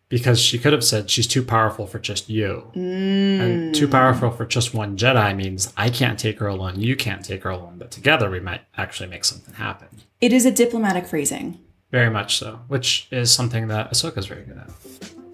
because 0.09 0.39
she 0.39 0.57
could 0.57 0.73
have 0.73 0.83
said 0.83 1.09
she's 1.09 1.27
too 1.27 1.43
powerful 1.43 1.85
for 1.87 1.99
just 1.99 2.29
you. 2.29 2.71
Mm. 2.75 3.39
And 3.39 3.75
too 3.75 3.87
powerful 3.87 4.31
for 4.31 4.45
just 4.45 4.73
one 4.73 4.97
Jedi 4.97 5.35
means 5.35 5.71
I 5.77 5.89
can't 5.89 6.19
take 6.19 6.39
her 6.39 6.47
alone, 6.47 6.79
you 6.79 6.95
can't 6.95 7.23
take 7.23 7.43
her 7.43 7.51
alone, 7.51 7.75
but 7.77 7.91
together 7.91 8.29
we 8.29 8.39
might 8.39 8.61
actually 8.75 9.09
make 9.09 9.23
something 9.23 9.53
happen. 9.53 9.87
It 10.21 10.33
is 10.33 10.45
a 10.45 10.51
diplomatic 10.51 11.05
phrasing. 11.07 11.59
Very 11.91 12.09
much 12.09 12.37
so, 12.37 12.59
which 12.67 13.07
is 13.09 13.31
something 13.31 13.69
that 13.69 13.91
Ahsoka's 13.91 14.25
very 14.27 14.43
good 14.43 14.57
at 14.57 14.69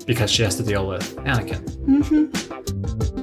because 0.06 0.30
she 0.30 0.44
has 0.44 0.56
to 0.58 0.64
deal 0.64 0.88
with 0.88 1.16
Anakin. 1.18 1.68
hmm 1.86 3.15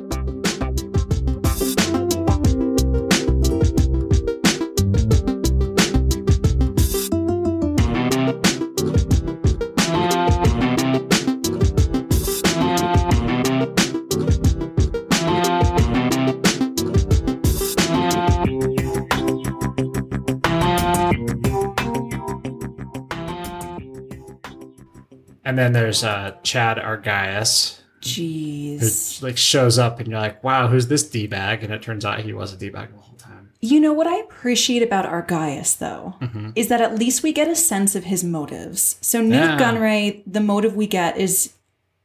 And 25.53 25.59
then 25.59 25.73
there's 25.75 26.03
uh, 26.03 26.35
Chad 26.43 26.79
Argyus, 26.79 27.79
who 28.03 28.09
Jeez. 28.09 29.23
like 29.23 29.37
shows 29.37 29.79
up, 29.79 29.99
and 30.01 30.09
you're 30.09 30.19
like, 30.19 30.43
"Wow, 30.43 30.67
who's 30.69 30.87
this 30.89 31.03
d 31.09 31.27
bag?" 31.27 31.63
And 31.63 31.71
it 31.75 31.83
turns 31.83 32.07
out 32.07 32.21
he 32.21 32.33
was 32.33 32.55
a 32.55 32.57
d 32.57 32.71
bag 32.71 32.89
the 32.91 32.99
whole 33.03 33.17
time. 33.17 33.51
You 33.61 33.79
know 33.79 33.93
what 33.93 34.07
I 34.07 34.17
appreciate 34.17 34.83
about 34.83 35.05
Argyus, 35.05 35.77
though, 35.77 36.15
hmm 36.21 36.51
is 36.55 36.69
that 36.69 36.81
at 36.81 36.99
least 36.99 37.23
we 37.23 37.33
get 37.35 37.49
a 37.49 37.55
sense 37.55 37.95
of 37.95 38.05
his 38.05 38.25
motives. 38.25 38.97
So 39.03 39.21
Nute 39.21 39.33
Yeah. 39.35 39.59
Gunray, 39.59 40.23
the 40.27 40.41
motive 40.41 40.75
we 40.75 40.87
get 40.87 41.19
is 41.19 41.53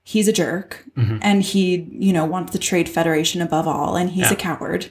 he's 0.04 0.28
a 0.28 0.34
jerk 0.34 0.84
Mhm. 0.98 1.20
and 1.22 1.42
he, 1.42 1.88
you 1.94 2.12
know, 2.12 2.26
wants 2.26 2.52
the 2.52 2.60
Trade 2.60 2.90
Federation 2.90 3.42
above 3.42 3.66
all, 3.66 3.96
and 3.96 4.10
he's 4.10 4.26
Yeah. 4.26 4.34
a 4.34 4.36
coward. 4.36 4.88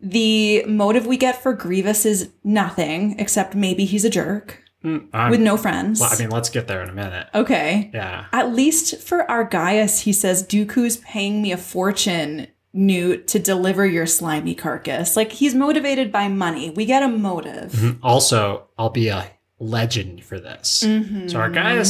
The 0.00 0.64
motive 0.66 1.06
we 1.06 1.16
get 1.16 1.40
for 1.40 1.52
Grievous 1.54 2.04
is 2.04 2.28
nothing 2.42 3.14
except 3.20 3.54
maybe 3.54 3.84
he's 3.84 4.04
a 4.04 4.10
jerk 4.10 4.63
Mm, 4.84 5.30
with 5.30 5.40
no 5.40 5.56
friends. 5.56 5.98
well, 5.98 6.10
I 6.12 6.18
mean, 6.18 6.28
let's 6.30 6.50
get 6.50 6.68
there 6.68 6.82
in 6.82 6.90
a 6.90 6.92
minute. 6.92 7.28
okay. 7.34 7.90
Yeah, 7.94 8.26
At 8.32 8.52
least 8.52 9.00
for 9.00 9.24
Argyus, 9.30 10.02
he 10.02 10.12
says, 10.12 10.46
Dooku's 10.46 10.98
paying 10.98 11.40
me 11.40 11.52
a 11.52 11.56
fortune, 11.56 12.48
Nute, 12.74 13.26
to 13.28 13.38
deliver 13.38 13.86
your 13.86 14.04
slimy 14.06 14.54
carcass. 14.54 15.16
Like 15.16 15.32
he's 15.32 15.54
motivated 15.54 16.12
by 16.12 16.28
money. 16.28 16.68
We 16.70 16.84
get 16.84 17.02
a 17.02 17.08
motive. 17.08 17.72
Mhm. 17.72 17.98
Also, 18.02 18.64
I'll 18.76 18.90
be 18.90 19.08
a 19.08 19.30
legend 19.58 20.22
for 20.24 20.38
this. 20.38 20.82
Mhm. 20.86 21.30
So 21.30 21.38
our 21.38 21.48
guy 21.50 21.82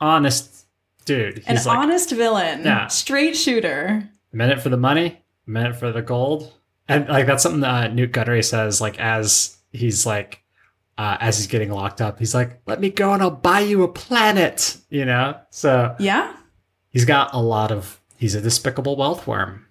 honest 0.00 0.66
dude. 1.06 1.42
An 1.46 1.56
like 1.56 1.66
honest 1.66 2.10
villain. 2.10 2.62
Yeah. 2.64 2.88
Straight 2.88 3.36
shooter. 3.36 4.08
a 4.32 4.36
minute 4.36 4.60
for 4.60 4.68
the 4.68 4.76
money, 4.76 5.22
a 5.46 5.50
minute 5.50 5.76
for 5.76 5.92
the 5.92 6.02
gold, 6.02 6.52
and 6.88 7.08
like 7.08 7.26
that's 7.26 7.42
something 7.42 7.60
that 7.60 7.90
uh, 7.90 7.94
Nute 7.94 8.12
Gunray 8.12 8.44
says. 8.44 8.80
Like 8.80 8.98
as 9.00 9.56
he's 9.72 10.04
like. 10.04 10.40
Uh, 10.96 11.16
as 11.20 11.36
he's 11.38 11.48
getting 11.48 11.70
locked 11.72 12.00
up, 12.00 12.18
he's 12.20 12.34
like, 12.34 12.60
"Let 12.66 12.80
me 12.80 12.88
go, 12.90 13.12
and 13.12 13.20
I'll 13.22 13.30
buy 13.30 13.60
you 13.60 13.82
a 13.82 13.88
planet." 13.88 14.76
You 14.90 15.04
know, 15.04 15.36
so 15.50 15.96
Yeah. 15.98 16.32
he's 16.90 17.04
got 17.04 17.30
a 17.34 17.40
lot 17.40 17.72
of. 17.72 18.00
He's 18.16 18.34
a 18.36 18.40
despicable 18.40 18.96
wealth 18.96 19.26
worm. 19.26 19.66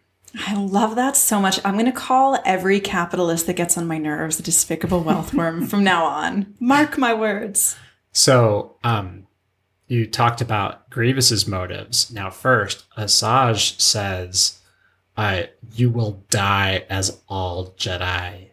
I 0.48 0.56
love 0.56 0.96
that 0.96 1.16
so 1.16 1.40
much. 1.40 1.60
I'm 1.64 1.74
going 1.76 1.86
to 1.86 1.92
call 1.92 2.40
every 2.44 2.80
capitalist 2.80 3.46
that 3.48 3.54
gets 3.56 3.78
on 3.78 3.88
my 3.88 3.98
nerves 4.00 4.40
a 4.40 4.44
despicable 4.44 5.02
wealth 5.02 5.34
worm 5.40 5.66
from 5.68 5.84
now 5.84 6.06
on. 6.06 6.56
Mark 6.60 6.98
my 6.98 7.14
words. 7.14 7.78
So, 8.12 8.76
um, 8.84 9.28
you 9.88 10.06
talked 10.08 10.42
about 10.42 10.90
Grievous's 10.90 11.48
motives. 11.48 12.12
Now, 12.12 12.30
first, 12.32 12.84
Asajj 12.98 13.80
says, 13.80 14.60
uh, 15.16 15.44
"You 15.76 15.90
will 15.90 16.24
die 16.30 16.86
as 16.90 17.22
all 17.30 17.72
Jedi 17.78 18.50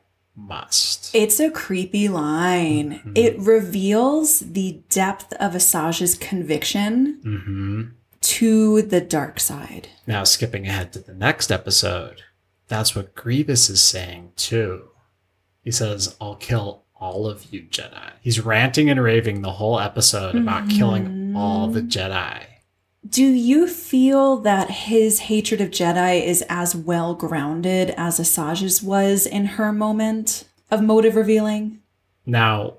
must." 0.46 1.14
It's 1.14 1.40
a 1.40 1.50
creepy 1.50 2.08
line. 2.08 3.00
Mhm. 3.04 3.12
It 3.18 3.38
reveals 3.38 4.40
the 4.40 4.80
depth 4.88 5.32
of 5.34 5.52
Asajj's 5.52 6.14
conviction 6.14 7.20
hmm 7.22 7.82
to 8.22 8.82
the 8.82 9.00
dark 9.00 9.40
side. 9.40 9.88
Now, 10.06 10.24
skipping 10.24 10.66
ahead 10.66 10.92
to 10.92 10.98
the 10.98 11.14
next 11.14 11.50
episode, 11.50 12.22
that's 12.68 12.94
what 12.94 13.14
Grievous 13.14 13.70
is 13.70 13.82
saying 13.82 14.32
too. 14.36 14.90
He 15.64 15.70
says, 15.70 16.16
"I'll 16.20 16.34
kill 16.36 16.82
all 17.00 17.26
of 17.26 17.46
you 17.50 17.62
Jedi." 17.62 18.12
He's 18.20 18.38
ranting 18.40 18.90
and 18.90 19.02
raving 19.02 19.40
the 19.40 19.52
whole 19.52 19.80
episode 19.80 20.34
about 20.36 20.68
killing 20.68 21.34
all 21.34 21.68
the 21.68 21.80
Jedi. 21.80 22.42
Do 23.08 23.24
you 23.24 23.66
feel 23.66 24.36
that 24.38 24.70
his 24.70 25.20
hatred 25.20 25.60
of 25.60 25.70
Jedi 25.70 26.22
is 26.24 26.44
as 26.48 26.76
well 26.76 27.14
grounded 27.14 27.94
as 27.96 28.20
Asajj's 28.20 28.82
was 28.82 29.26
in 29.26 29.46
her 29.46 29.72
moment 29.72 30.44
of 30.70 30.82
motive 30.82 31.16
revealing? 31.16 31.80
Now, 32.26 32.74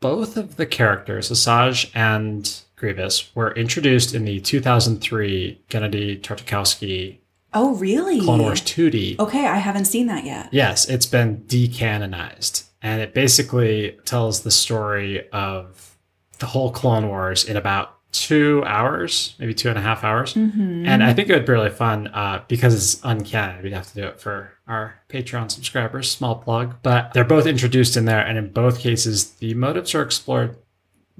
both 0.00 0.36
of 0.36 0.56
the 0.56 0.66
characters, 0.66 1.30
Asajj 1.30 1.90
and 1.94 2.60
Grievous, 2.76 3.34
were 3.34 3.52
introduced 3.54 4.14
in 4.14 4.24
the 4.24 4.40
2003 4.40 5.60
Genndy 5.68 6.20
Tartakovsky 6.20 7.18
Oh, 7.52 7.74
really? 7.74 8.20
Clone 8.20 8.42
Wars 8.42 8.60
2D. 8.60 9.18
Okay, 9.18 9.46
I 9.46 9.56
haven't 9.56 9.86
seen 9.86 10.06
that 10.06 10.24
yet. 10.24 10.50
Yes, 10.52 10.88
it's 10.88 11.06
been 11.06 11.38
decanonized. 11.48 12.64
And 12.80 13.02
it 13.02 13.12
basically 13.12 13.98
tells 14.04 14.42
the 14.42 14.50
story 14.52 15.28
of 15.30 15.96
the 16.38 16.46
whole 16.46 16.70
Clone 16.70 17.08
Wars 17.08 17.44
in 17.44 17.56
about 17.56 17.96
two 18.12 18.62
hours, 18.66 19.34
maybe 19.38 19.54
two 19.54 19.68
and 19.68 19.78
a 19.78 19.82
half 19.82 20.02
hours. 20.04 20.34
Mm-hmm. 20.34 20.86
And 20.86 21.02
I 21.02 21.12
think 21.12 21.28
it 21.28 21.34
would 21.34 21.46
be 21.46 21.52
really 21.52 21.70
fun 21.70 22.08
uh, 22.08 22.42
because 22.48 22.74
it's 22.74 22.96
uncanon. 23.04 23.62
We'd 23.62 23.72
have 23.72 23.88
to 23.88 23.94
do 23.94 24.04
it 24.04 24.20
for 24.20 24.52
our 24.66 25.00
Patreon 25.08 25.50
subscribers. 25.50 26.10
Small 26.10 26.36
plug. 26.36 26.76
But 26.82 27.12
they're 27.12 27.24
both 27.24 27.46
introduced 27.46 27.96
in 27.96 28.06
there. 28.06 28.20
And 28.20 28.36
in 28.36 28.52
both 28.52 28.80
cases, 28.80 29.30
the 29.32 29.54
motives 29.54 29.94
are 29.94 30.02
explored 30.02 30.56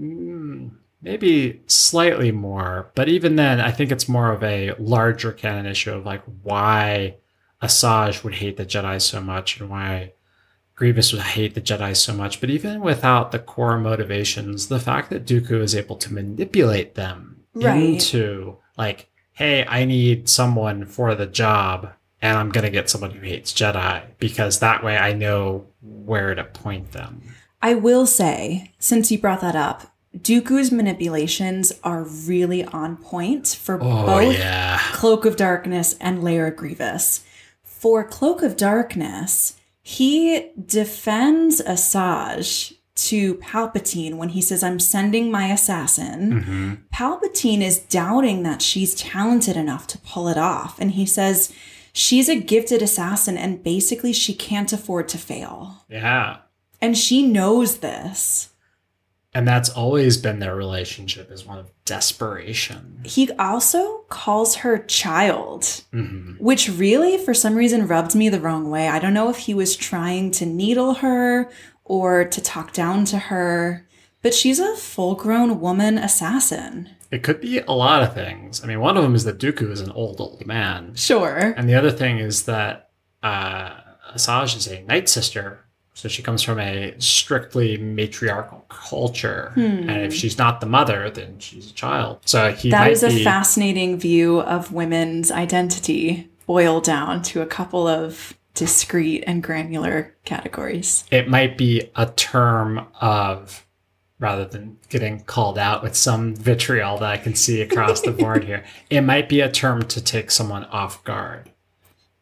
mm, 0.00 0.70
maybe 1.02 1.62
slightly 1.66 2.32
more. 2.32 2.90
But 2.94 3.08
even 3.08 3.36
then, 3.36 3.60
I 3.60 3.70
think 3.70 3.92
it's 3.92 4.08
more 4.08 4.32
of 4.32 4.42
a 4.42 4.72
larger 4.78 5.32
canon 5.32 5.66
issue 5.66 5.92
of 5.92 6.04
like 6.04 6.22
why 6.42 7.16
Asajj 7.62 8.24
would 8.24 8.34
hate 8.34 8.56
the 8.56 8.66
Jedi 8.66 9.00
so 9.00 9.20
much 9.20 9.60
and 9.60 9.70
why 9.70 10.12
Grievous 10.80 11.12
would 11.12 11.20
hate 11.20 11.54
the 11.54 11.60
Jedi 11.60 11.94
so 11.94 12.14
much. 12.14 12.40
But 12.40 12.48
even 12.48 12.80
without 12.80 13.32
the 13.32 13.38
core 13.38 13.78
motivations, 13.78 14.68
the 14.68 14.80
fact 14.80 15.10
that 15.10 15.26
Dooku 15.26 15.60
is 15.60 15.74
able 15.76 15.96
to 15.96 16.10
manipulate 16.14 16.94
them 16.94 17.42
Right. 17.54 17.76
into 17.76 18.56
like, 18.78 19.10
hey, 19.32 19.66
I 19.68 19.84
need 19.84 20.30
someone 20.30 20.86
for 20.86 21.14
the 21.14 21.26
job. 21.26 21.90
and 22.22 22.36
I'm 22.36 22.50
gonna 22.50 22.68
get 22.70 22.90
someone 22.90 23.10
who 23.12 23.26
hates 23.26 23.50
Jedi 23.52 24.02
because 24.18 24.58
that 24.58 24.84
way 24.84 24.96
I 24.98 25.14
know 25.14 25.66
where 25.82 26.34
to 26.34 26.44
point 26.44 26.92
them. 26.92 27.22
I 27.62 27.72
will 27.74 28.04
say, 28.06 28.72
since 28.78 29.10
you 29.10 29.18
brought 29.18 29.40
that 29.40 29.56
up, 29.56 29.90
Dooku's 30.16 30.70
manipulations 30.70 31.72
are 31.82 32.02
really 32.02 32.62
on 32.64 32.96
point 32.98 33.48
for 33.48 33.78
Oh 33.82 34.04
both 34.06 34.34
yeah. 34.38 34.78
Cloak 34.92 35.24
of 35.24 35.36
Darkness 35.36 35.96
and 36.00 36.22
Lair 36.22 36.50
Grievous. 36.50 37.24
For 37.64 38.04
Cloak 38.04 38.42
of 38.42 38.56
Darkness, 38.58 39.56
he 39.82 40.50
defends 40.66 41.60
Asajj 41.62 42.74
to 42.94 43.36
Palpatine 43.36 44.16
when 44.16 44.30
he 44.30 44.42
says, 44.42 44.62
I'm 44.62 44.78
sending 44.78 45.30
my 45.30 45.46
assassin. 45.46 46.42
hmm 46.42 46.74
Palpatine 46.94 47.62
is 47.62 47.78
doubting 47.78 48.42
that 48.42 48.60
she's 48.60 48.94
talented 48.94 49.56
enough 49.56 49.86
to 49.88 49.98
pull 49.98 50.28
it 50.28 50.36
off. 50.36 50.78
And 50.78 50.90
he 50.92 51.06
says, 51.06 51.50
she's 51.94 52.28
a 52.28 52.38
gifted 52.38 52.82
assassin 52.82 53.38
and 53.38 53.64
basically 53.64 54.12
she 54.12 54.34
can't 54.34 54.72
afford 54.72 55.08
to 55.08 55.18
fail. 55.18 55.84
Yeah. 55.88 56.38
And 56.82 56.96
she 56.96 57.26
knows 57.26 57.78
this. 57.78 58.49
And 59.32 59.46
that's 59.46 59.70
always 59.70 60.16
been 60.16 60.40
their 60.40 60.56
relationship 60.56 61.30
is 61.30 61.46
one 61.46 61.58
of 61.58 61.70
desperation. 61.84 63.00
He 63.04 63.30
also 63.32 63.98
calls 64.08 64.56
her 64.56 64.78
child, 64.78 65.84
hmm 65.92 66.32
which 66.38 66.68
really, 66.70 67.18
for 67.18 67.34
some 67.34 67.54
reason, 67.54 67.86
rubbed 67.86 68.14
me 68.14 68.28
the 68.28 68.40
wrong 68.40 68.70
way. 68.70 68.88
I 68.88 68.98
don't 68.98 69.14
know 69.14 69.28
if 69.28 69.36
he 69.38 69.54
was 69.54 69.76
trying 69.76 70.30
to 70.32 70.46
needle 70.46 70.94
her 70.94 71.50
or 71.84 72.24
to 72.24 72.40
talk 72.40 72.72
down 72.72 73.04
to 73.06 73.18
her, 73.18 73.86
but 74.22 74.34
she's 74.34 74.58
a 74.58 74.76
full 74.76 75.14
grown 75.14 75.60
woman 75.60 75.98
assassin. 75.98 76.88
It 77.10 77.22
could 77.22 77.40
be 77.40 77.58
a 77.58 77.72
lot 77.72 78.02
of 78.02 78.14
things. 78.14 78.62
I 78.62 78.66
mean, 78.66 78.80
one 78.80 78.96
of 78.96 79.02
them 79.02 79.14
is 79.14 79.24
that 79.24 79.38
Dooku 79.38 79.70
is 79.70 79.80
an 79.80 79.90
old, 79.90 80.20
old 80.20 80.46
man. 80.46 80.94
Sure. 80.94 81.54
And 81.56 81.68
the 81.68 81.74
other 81.74 81.90
thing 81.90 82.18
is 82.18 82.44
that 82.44 82.90
uh, 83.22 83.72
Asajj 84.14 84.56
is 84.56 84.66
a 84.68 84.82
night 84.82 85.08
sister. 85.08 85.64
So 86.00 86.08
she 86.08 86.22
comes 86.22 86.42
from 86.42 86.58
a 86.58 86.94
strictly 86.98 87.76
matriarchal 87.76 88.64
culture. 88.70 89.50
Hmm. 89.54 89.60
And 89.90 90.02
if 90.02 90.14
she's 90.14 90.38
not 90.38 90.60
the 90.60 90.66
mother, 90.66 91.10
then 91.10 91.38
she's 91.38 91.70
a 91.70 91.74
child. 91.74 92.20
So 92.24 92.52
he 92.52 92.70
That 92.70 92.90
is 92.90 93.02
a 93.02 93.08
be, 93.08 93.22
fascinating 93.22 93.98
view 93.98 94.40
of 94.40 94.72
women's 94.72 95.30
identity 95.30 96.30
boiled 96.46 96.84
down 96.84 97.20
to 97.24 97.42
a 97.42 97.46
couple 97.46 97.86
of 97.86 98.32
discrete 98.54 99.24
and 99.26 99.42
granular 99.42 100.14
categories. 100.24 101.04
it 101.10 101.28
might 101.28 101.58
be 101.58 101.90
a 101.96 102.06
term 102.06 102.86
of 103.00 103.66
rather 104.18 104.44
than 104.46 104.78
getting 104.88 105.20
called 105.24 105.58
out 105.58 105.82
with 105.82 105.94
some 105.94 106.34
vitriol 106.34 106.96
that 106.98 107.10
I 107.10 107.16
can 107.18 107.34
see 107.34 107.60
across 107.60 108.00
the 108.00 108.10
board 108.22 108.44
here. 108.44 108.64
It 108.88 109.02
might 109.02 109.28
be 109.28 109.40
a 109.40 109.50
term 109.50 109.82
to 109.84 110.00
take 110.02 110.30
someone 110.30 110.64
off 110.64 111.04
guard. 111.04 111.50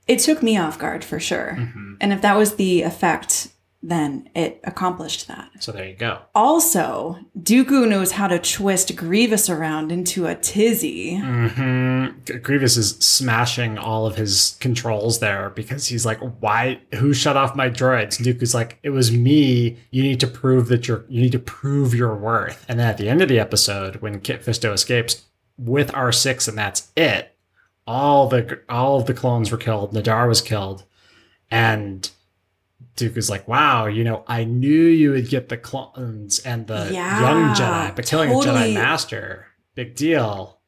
It 0.06 0.18
took 0.20 0.42
me 0.42 0.56
off 0.58 0.78
guard 0.78 1.04
for 1.04 1.20
sure. 1.20 1.56
Mhm. 1.58 1.96
And 2.00 2.12
if 2.12 2.22
that 2.22 2.36
was 2.36 2.54
the 2.56 2.82
effect, 2.82 3.48
then 3.80 4.28
it 4.34 4.60
accomplished 4.64 5.28
that. 5.28 5.50
So 5.60 5.70
there 5.70 5.86
you 5.86 5.94
go. 5.94 6.22
Also, 6.34 7.18
Dooku 7.38 7.88
knows 7.88 8.12
how 8.12 8.26
to 8.26 8.38
twist 8.38 8.96
Grievous 8.96 9.48
around 9.48 9.92
into 9.92 10.26
a 10.26 10.34
tizzy. 10.34 11.16
hmm 11.16 12.08
Grievous 12.42 12.76
is 12.76 12.96
smashing 12.98 13.78
all 13.78 14.06
of 14.06 14.16
his 14.16 14.56
controls 14.60 15.20
there 15.20 15.50
because 15.50 15.86
he's 15.86 16.04
like, 16.04 16.18
"Why? 16.40 16.80
Who 16.96 17.12
shut 17.14 17.36
off 17.36 17.54
my 17.54 17.70
droids?" 17.70 18.20
Dooku's 18.20 18.54
like, 18.54 18.78
"It 18.82 18.90
was 18.90 19.12
me. 19.12 19.76
You 19.90 20.02
need 20.02 20.20
to 20.20 20.26
prove 20.26 20.68
that 20.68 20.88
you're. 20.88 21.04
You 21.08 21.22
need 21.22 21.32
to 21.32 21.38
prove 21.38 21.94
your 21.94 22.16
worth." 22.16 22.66
And 22.68 22.80
then 22.80 22.88
at 22.88 22.98
the 22.98 23.08
end 23.08 23.22
of 23.22 23.28
the 23.28 23.38
episode, 23.38 23.96
when 23.96 24.20
Kit 24.20 24.44
Fisto 24.44 24.72
escapes 24.72 25.24
with 25.56 25.94
R 25.94 26.10
six, 26.12 26.48
and 26.48 26.58
that's 26.58 26.88
it. 26.96 27.34
All 27.86 28.28
the 28.28 28.60
all 28.68 28.98
of 29.00 29.06
the 29.06 29.14
clones 29.14 29.50
were 29.50 29.56
killed. 29.56 29.92
Nahdar 29.94 30.28
was 30.28 30.40
killed, 30.40 30.84
and 31.50 32.10
Dooku's 32.98 33.30
like, 33.30 33.46
"Wow, 33.48 33.86
you 33.86 34.04
know, 34.04 34.24
I 34.26 34.44
knew 34.44 34.82
you 34.86 35.12
would 35.12 35.28
get 35.28 35.48
the 35.48 35.56
clones 35.56 36.40
and 36.40 36.66
the 36.66 36.90
Yeah, 36.92 37.20
young 37.20 37.54
Jedi, 37.54 37.96
but 37.96 38.06
killing 38.06 38.30
a. 38.30 38.34
Jedi 38.34 38.74
Master, 38.74 39.46
big 39.74 39.94
deal." 39.94 40.58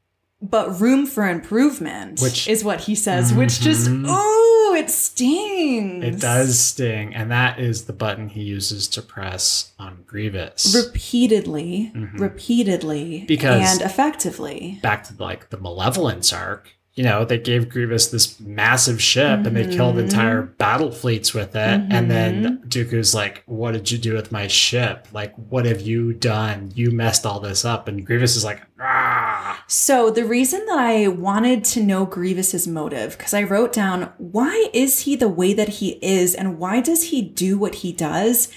But 0.43 0.81
room 0.81 1.05
for 1.07 1.29
improvement, 1.29 2.19
Which- 2.21 2.49
is 2.49 2.65
what 2.65 2.83
he 2.83 2.95
says, 2.95 3.35
which 3.35 3.61
just, 3.61 3.91
oh, 3.91 4.75
it 4.79 4.89
stings. 4.89 6.03
It 6.03 6.19
does 6.19 6.59
sting, 6.59 7.15
and 7.15 7.31
that 7.31 7.59
is 7.61 7.85
the 7.85 7.93
button 7.93 8.31
he 8.31 8.43
uses 8.43 8.89
to 8.89 9.03
press 9.03 9.73
on 9.79 9.99
Grievous. 10.07 10.75
Repeatedly, 10.75 11.93
Mhm. 11.95 12.19
repeatedly, 12.19 13.25
Because- 13.29 13.71
and 13.71 13.83
effectively. 13.83 14.79
Back 14.83 15.05
to 15.09 15.15
like 15.23 15.51
the 15.51 15.59
Malevolence 15.59 16.33
arc, 16.33 16.71
you 16.95 17.05
know, 17.05 17.25
they 17.25 17.39
gave 17.39 17.69
Grievous 17.69 18.09
this 18.09 18.39
massive 18.41 19.01
ship, 19.01 19.47
and 19.47 19.57
they 19.57 19.65
killed 19.65 19.97
Mhm. 19.97 20.01
entire 20.01 20.43
battle 20.43 20.91
fleets 20.91 21.33
with 21.33 21.55
it. 21.55 21.81
And 21.91 22.11
then 22.11 22.61
Dooku's 22.69 23.15
like, 23.15 23.43
"What 23.47 23.73
did 23.73 23.91
you 23.91 23.99
do 23.99 24.15
with 24.15 24.33
my 24.33 24.49
ship? 24.49 25.07
Like, 25.13 25.33
what 25.49 25.67
have 25.67 25.81
you 25.81 26.13
done? 26.13 26.73
You 26.75 26.91
messed 26.91 27.25
all 27.25 27.41
this 27.41 27.65
up." 27.65 27.87
And 27.89 28.05
Grievous 28.05 28.37
is 28.37 28.45
like, 28.45 28.61
"Ah." 28.81 29.63
So 29.69 30.11
the 30.11 30.25
reason 30.25 30.67
that 30.67 30.79
I 30.79 31.07
wanted 31.07 31.65
to 31.67 31.83
know 31.83 32.05
Grievous's 32.05 32.67
motive, 32.67 33.17
because 33.17 33.35
I 33.35 33.45
wrote 33.45 33.73
down 33.73 34.09
why 34.19 34.69
is 34.73 35.01
he 35.01 35.15
the 35.15 35.29
way 35.29 35.53
that 35.55 35.69
he 35.69 35.91
is, 36.03 36.35
and 36.35 36.59
why 36.59 36.81
does 36.81 37.05
he 37.05 37.23
do 37.23 37.57
what 37.57 37.77
he 37.77 37.93
does? 37.93 38.49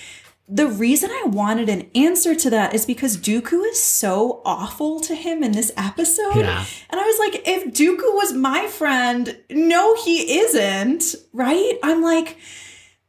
The 0.50 0.68
reason 0.68 1.10
I 1.10 1.24
wanted 1.26 1.70
an 1.70 1.90
answer 1.96 2.36
to 2.36 2.50
that 2.50 2.74
is 2.76 2.86
because 2.86 3.18
Dooku 3.18 3.66
is 3.66 3.82
so 3.82 4.42
awful 4.46 5.00
to 5.02 5.16
him 5.16 5.42
in 5.42 5.54
this 5.54 5.72
episode. 5.78 6.36
Yeah. 6.36 6.66
And 6.90 7.00
I 7.00 7.04
was 7.04 7.18
like, 7.20 7.48
if 7.48 7.74
Dooku 7.74 8.14
was 8.16 8.34
my 8.34 8.68
friend, 8.68 9.38
no, 9.50 9.96
he 10.04 10.40
isn't, 10.40 11.16
right? 11.32 11.80
I'm 11.82 12.02
like, 12.02 12.38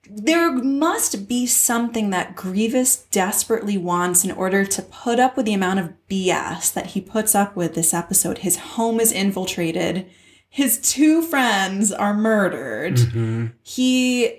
there 0.08 0.52
must 0.52 1.26
be 1.26 1.46
something 1.46 2.10
that 2.10 2.36
Grievous 2.36 2.96
desperately 3.10 3.78
wants 3.78 4.24
in 4.24 4.30
order 4.30 4.64
to 4.64 4.82
put 4.82 5.18
up 5.18 5.36
with 5.36 5.46
the 5.46 5.54
amount 5.54 5.80
of 5.80 5.92
BS 6.08 6.72
that 6.72 6.86
he 6.86 7.00
puts 7.00 7.34
up 7.34 7.56
with 7.56 7.74
this 7.74 7.92
episode. 7.92 8.38
His 8.38 8.56
home 8.58 9.00
is 9.00 9.10
infiltrated. 9.10 10.06
His 10.48 10.78
two 10.78 11.20
friends 11.20 11.90
are 11.90 12.14
murdered. 12.14 12.94
Mhm. 12.96 13.52
He 13.62 14.38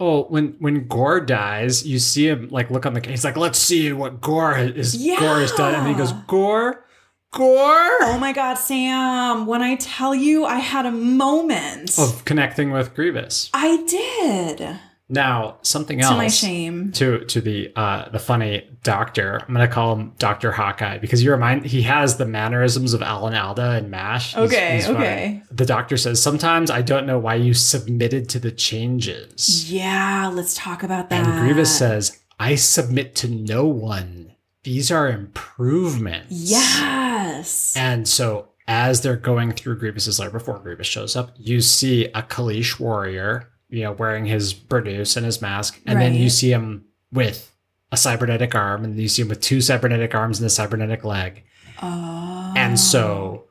Oh, 0.00 0.24
when 0.24 0.54
when 0.60 0.86
Gore 0.86 1.20
dies, 1.20 1.84
you 1.86 1.98
see 1.98 2.28
him 2.28 2.48
like 2.50 2.70
look 2.70 2.86
on 2.86 2.94
the. 2.94 3.00
He's 3.00 3.24
like, 3.24 3.36
"Let's 3.36 3.58
see 3.58 3.92
what 3.92 4.20
Gore 4.20 4.56
is. 4.56 4.94
Gore 5.18 5.40
has 5.40 5.52
done," 5.52 5.74
and 5.74 5.88
he 5.88 5.94
goes, 5.94 6.12
"Gore, 6.28 6.84
Gore." 7.32 7.98
Oh 8.02 8.16
my 8.20 8.32
god, 8.32 8.54
Sam, 8.54 9.46
when 9.46 9.60
I 9.60 9.74
tell 9.74 10.14
you 10.14 10.44
I 10.44 10.58
had 10.58 10.86
a 10.86 10.92
moment. 10.92 11.98
of 11.98 12.24
connecting 12.24 12.70
with 12.70 12.94
Grievous. 12.94 13.50
I 13.52 13.82
did. 13.88 14.78
Now, 15.10 15.56
something 15.62 16.00
else 16.02 16.10
To 16.12 16.16
my 16.18 16.28
shame. 16.28 16.92
to 16.92 17.24
to 17.24 17.40
the 17.40 17.72
uh 17.74 18.10
the 18.10 18.18
funny 18.18 18.68
doctor. 18.82 19.40
I'm 19.48 19.54
gonna 19.54 19.66
call 19.66 19.94
him 19.96 20.12
Doctor 20.18 20.52
Hawkeye 20.52 20.98
because 20.98 21.22
you 21.22 21.30
remind 21.30 21.64
he 21.64 21.82
has 21.82 22.18
the 22.18 22.26
mannerisms 22.26 22.92
of 22.92 23.00
Alan 23.02 23.34
Alda 23.34 23.70
and 23.72 23.90
Mash. 23.90 24.34
He's- 24.34 24.46
Okay, 24.52 24.74
he's 24.76 24.86
funny. 24.86 24.98
okay. 24.98 25.42
The 25.50 25.64
doctor 25.64 25.96
says 25.96 26.20
sometimes 26.22 26.70
I 26.70 26.82
don't 26.82 27.06
know 27.06 27.18
why 27.18 27.36
you 27.36 27.54
submitted 27.54 28.28
to 28.30 28.38
the 28.38 28.50
changes, 28.50 29.72
Yeah, 29.72 30.30
let's 30.32 30.54
talk 30.54 30.82
about 30.82 31.08
that. 31.08 31.26
and 31.26 31.40
Grievous 31.40 31.76
says 31.76 32.18
I 32.38 32.54
submit 32.56 33.14
to 33.16 33.28
no 33.28 33.64
one. 33.66 34.32
These 34.64 34.90
are 34.90 35.08
improvements. 35.08 36.26
Yes. 36.30 37.74
And 37.76 38.06
so 38.06 38.48
as 38.66 39.00
they're 39.00 39.16
going 39.16 39.52
through 39.52 39.78
Grievous's 39.78 40.20
lair 40.20 40.30
before 40.30 40.58
Grievous 40.58 40.86
shows 40.86 41.16
up, 41.16 41.32
you 41.38 41.60
see 41.62 42.04
a 42.14 42.22
Kaleesh 42.22 42.78
warrior, 42.78 43.48
you 43.70 43.82
know, 43.82 43.92
wearing 43.92 44.24
his 44.24 44.54
burnous 44.54 45.16
and 45.16 45.26
his 45.26 45.42
mask, 45.42 45.80
and 45.86 46.00
then 46.00 46.14
you 46.14 46.30
see 46.30 46.50
him 46.50 46.84
with 47.12 47.54
a 47.92 47.96
cybernetic 47.96 48.54
arm, 48.54 48.84
and 48.84 48.98
you 48.98 49.08
see 49.08 49.22
him 49.22 49.28
with 49.28 49.40
two 49.40 49.60
cybernetic 49.60 50.14
arms 50.14 50.38
and 50.38 50.46
a 50.46 50.50
cybernetic 50.50 51.04
leg. 51.04 51.42
Oh. 51.82 52.52
And 52.56 52.78
so 52.78 53.44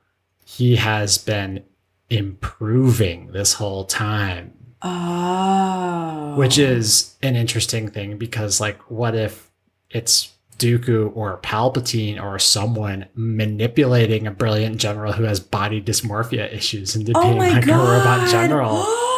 he 0.45 0.76
has 0.76 1.18
been 1.18 1.63
improving 2.09 3.32
this 3.32 3.53
whole 3.53 3.86
time, 3.86 4.53
Oh. 4.82 6.36
which 6.38 6.57
is 6.57 7.15
an 7.22 7.36
interesting 7.36 7.89
thing 7.89 8.18
because, 8.18 8.59
like, 8.59 8.80
what 8.89 9.15
if 9.15 9.51
it's 9.89 10.34
Dooku 10.57 11.15
or 11.15 11.39
Palpatine 11.39 12.22
or 12.22 12.39
someone 12.39 13.05
manipulating 13.13 14.26
a 14.26 14.32
brilliant 14.32 14.78
general 14.78 15.13
who 15.13 15.24
has 15.24 15.39
body 15.39 15.82
dysmorphia 15.82 16.51
issues 16.51 16.95
into 16.95 17.11
oh 17.15 17.22
being 17.22 17.38
like 17.38 17.65
god. 17.65 17.76
a 17.76 17.99
robot 17.99 18.30
general? 18.30 18.84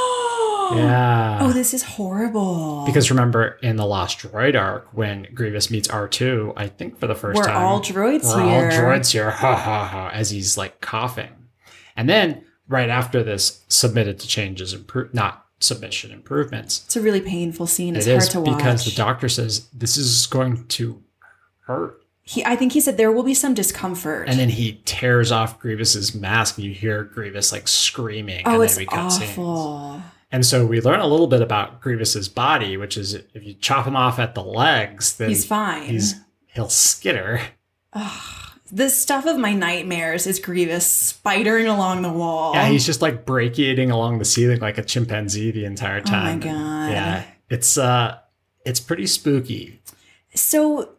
yeah. 0.77 1.39
Oh, 1.41 1.51
this 1.53 1.73
is 1.73 1.83
horrible. 1.83 2.83
because 2.85 3.09
remember 3.09 3.57
in 3.61 3.75
the 3.75 3.85
Lost 3.85 4.19
Droid 4.19 4.59
arc 4.59 4.87
when 4.93 5.27
Grievous 5.33 5.69
meets 5.71 5.87
R2, 5.87 6.53
I 6.57 6.67
think 6.67 6.99
for 6.99 7.07
the 7.07 7.13
1st 7.15 7.35
we're 7.35 7.43
time. 7.43 7.57
all 7.57 7.79
droids 7.81 8.23
we're 8.25 8.43
here. 8.43 8.65
all 8.65 8.71
droids 8.71 9.11
here, 9.11 9.29
ha 9.31 9.55
ha 9.55 9.85
ha, 9.85 10.09
as 10.13 10.29
he's 10.31 10.57
like 10.57 10.81
coughing. 10.81 11.31
And 11.95 12.07
then 12.09 12.43
right 12.67 12.89
after 12.89 13.23
this, 13.23 13.63
submitted 13.67 14.19
to 14.19 14.27
changes, 14.27 14.75
impro- 14.75 15.13
not 15.13 15.45
submission 15.59 16.11
improvements. 16.11 16.83
It's 16.85 16.95
a 16.95 17.01
really 17.01 17.19
painful 17.21 17.67
scene. 17.67 17.95
It's 17.95 18.07
It 18.07 18.11
hard 18.11 18.23
is 18.23 18.29
to 18.29 18.39
watch. 18.41 18.57
because 18.57 18.85
the 18.85 18.91
doctor 18.91 19.27
says 19.27 19.67
this 19.73 19.97
is 19.97 20.25
going 20.27 20.65
to 20.67 21.03
hurt. 21.65 21.95
He, 22.21 22.45
I 22.45 22.55
think 22.55 22.73
he 22.73 22.79
said 22.79 22.95
there 22.97 23.11
will 23.11 23.23
be 23.23 23.33
some 23.33 23.55
discomfort. 23.55 24.29
And 24.29 24.39
then 24.39 24.49
he 24.49 24.81
tears 24.85 25.31
off 25.31 25.59
Grievous's 25.59 26.13
mask, 26.13 26.57
and 26.57 26.65
you 26.65 26.73
hear 26.75 27.03
Grievous 27.03 27.51
like 27.51 27.67
screaming. 27.67 28.43
oh, 28.45 28.61
and 28.61 28.63
it's 28.63 28.77
cut 28.85 29.09
scenes. 29.09 29.33
And 30.31 30.45
so 30.45 30.65
we 30.65 30.79
learn 30.81 30.99
a 30.99 31.07
little 31.07 31.27
bit 31.27 31.41
about 31.41 31.81
Grievous's 31.81 32.29
body, 32.29 32.77
which 32.77 32.97
is 32.97 33.13
if 33.15 33.43
you 33.43 33.53
chop 33.55 33.87
him 33.87 33.95
off 33.95 34.19
at 34.19 34.35
the 34.35 34.43
legs, 34.43 35.17
then 35.17 35.29
He's 35.29 35.45
fine. 35.45 35.83
he's 35.85 36.15
he'll 36.47 36.69
skitter. 36.69 37.41
Ugh. 37.93 38.51
the 38.71 38.89
stuff 38.91 39.25
of 39.25 39.37
my 39.39 39.53
nightmares 39.53 40.27
is 40.27 40.39
Grievous 40.39 41.13
spidering 41.13 41.67
along 41.67 42.03
the 42.03 42.11
wall. 42.11 42.53
Yeah, 42.53 42.67
he's 42.67 42.85
just 42.85 43.01
like 43.01 43.25
brachiating 43.25 43.91
along 43.91 44.19
the 44.19 44.25
ceiling 44.25 44.59
like 44.59 44.77
a 44.77 44.83
chimpanzee 44.83 45.49
the 45.51 45.65
entire 45.65 46.01
time. 46.01 46.43
Oh 46.43 46.45
my. 46.45 46.53
God. 46.53 46.91
Yeah, 46.91 47.23
it's 47.49 47.77
uh, 47.79 48.19
it's 48.65 48.79
pretty 48.79 49.07
spooky. 49.07 49.81
so 50.35 50.91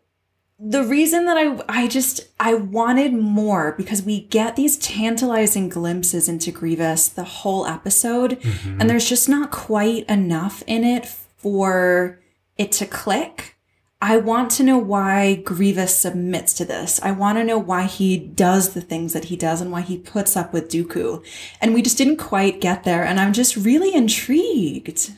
the 0.63 0.85
reason 0.85 1.25
that 1.25 1.39
I 1.39 1.63
I 1.69 1.87
just 1.87 2.21
I 2.39 2.55
wanted 2.55 3.15
more 3.15 3.73
because 3.79 4.03
we 4.03 4.21
get 4.21 4.57
these 4.57 4.77
tantalizing 4.77 5.69
glimpses 5.71 6.29
into 6.29 6.51
Grievous 6.51 7.09
the 7.09 7.25
whole 7.25 7.67
episode 7.67 8.39
Mhm. 8.41 8.79
and 8.81 8.91
there's 8.91 9.09
just 9.09 9.29
not 9.29 9.51
quite 9.51 10.05
enough 10.09 10.63
in 10.67 10.85
it 10.85 11.07
for 11.39 12.21
it 12.59 12.73
to 12.73 12.85
click. 12.87 13.57
I 14.03 14.17
want 14.17 14.51
to 14.53 14.63
know 14.63 14.79
why 14.79 15.35
Grievous 15.37 15.95
submits 15.95 16.53
to 16.55 16.65
this. 16.65 17.01
I 17.03 17.11
want 17.13 17.39
to 17.39 17.45
know 17.45 17.59
why 17.59 17.85
he 17.85 18.17
does 18.19 18.71
the 18.71 18.81
things 18.81 19.13
that 19.13 19.27
he 19.27 19.37
does 19.37 19.61
and 19.61 19.71
why 19.71 19.83
he 19.83 19.99
puts 19.99 20.37
up 20.37 20.53
with 20.53 20.71
Dooku. 20.71 21.23
And 21.61 21.73
we 21.75 21.83
just 21.83 21.99
didn't 21.99 22.17
quite 22.17 22.61
get 22.61 22.85
there 22.85 23.05
and 23.05 23.19
I'm 23.21 23.33
just 23.35 23.57
really 23.57 23.95
intrigued. 23.95 25.13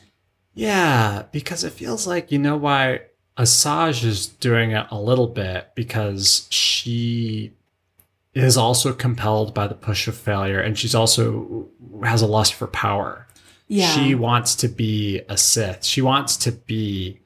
Yeah, 0.53 1.23
because 1.31 1.63
it 1.63 1.73
feels 1.73 2.05
like 2.07 2.31
you 2.31 2.39
know 2.39 2.55
why 2.57 3.01
Asajj 3.37 4.03
is 4.03 4.27
doing 4.27 4.71
it 4.71 4.85
a 4.91 4.99
little 4.99 5.27
bit 5.27 5.71
because 5.75 6.47
she 6.49 7.51
is 8.33 8.57
also 8.57 8.93
compelled 8.93 9.53
by 9.53 9.67
the 9.67 9.75
push 9.75 10.07
of 10.07 10.15
failure 10.15 10.59
and 10.59 10.77
she's 10.77 10.95
also 10.95 11.67
has 12.03 12.21
a 12.21 12.27
lust 12.27 12.53
for 12.53 12.67
power. 12.67 13.27
Yeah. 13.67 13.89
She 13.89 14.13
wants 14.15 14.55
to 14.57 14.67
be 14.67 15.21
a 15.29 15.37
Sith. 15.37 15.83
She 15.83 16.01
wants 16.01 16.37
to 16.37 16.51
be 16.51 17.21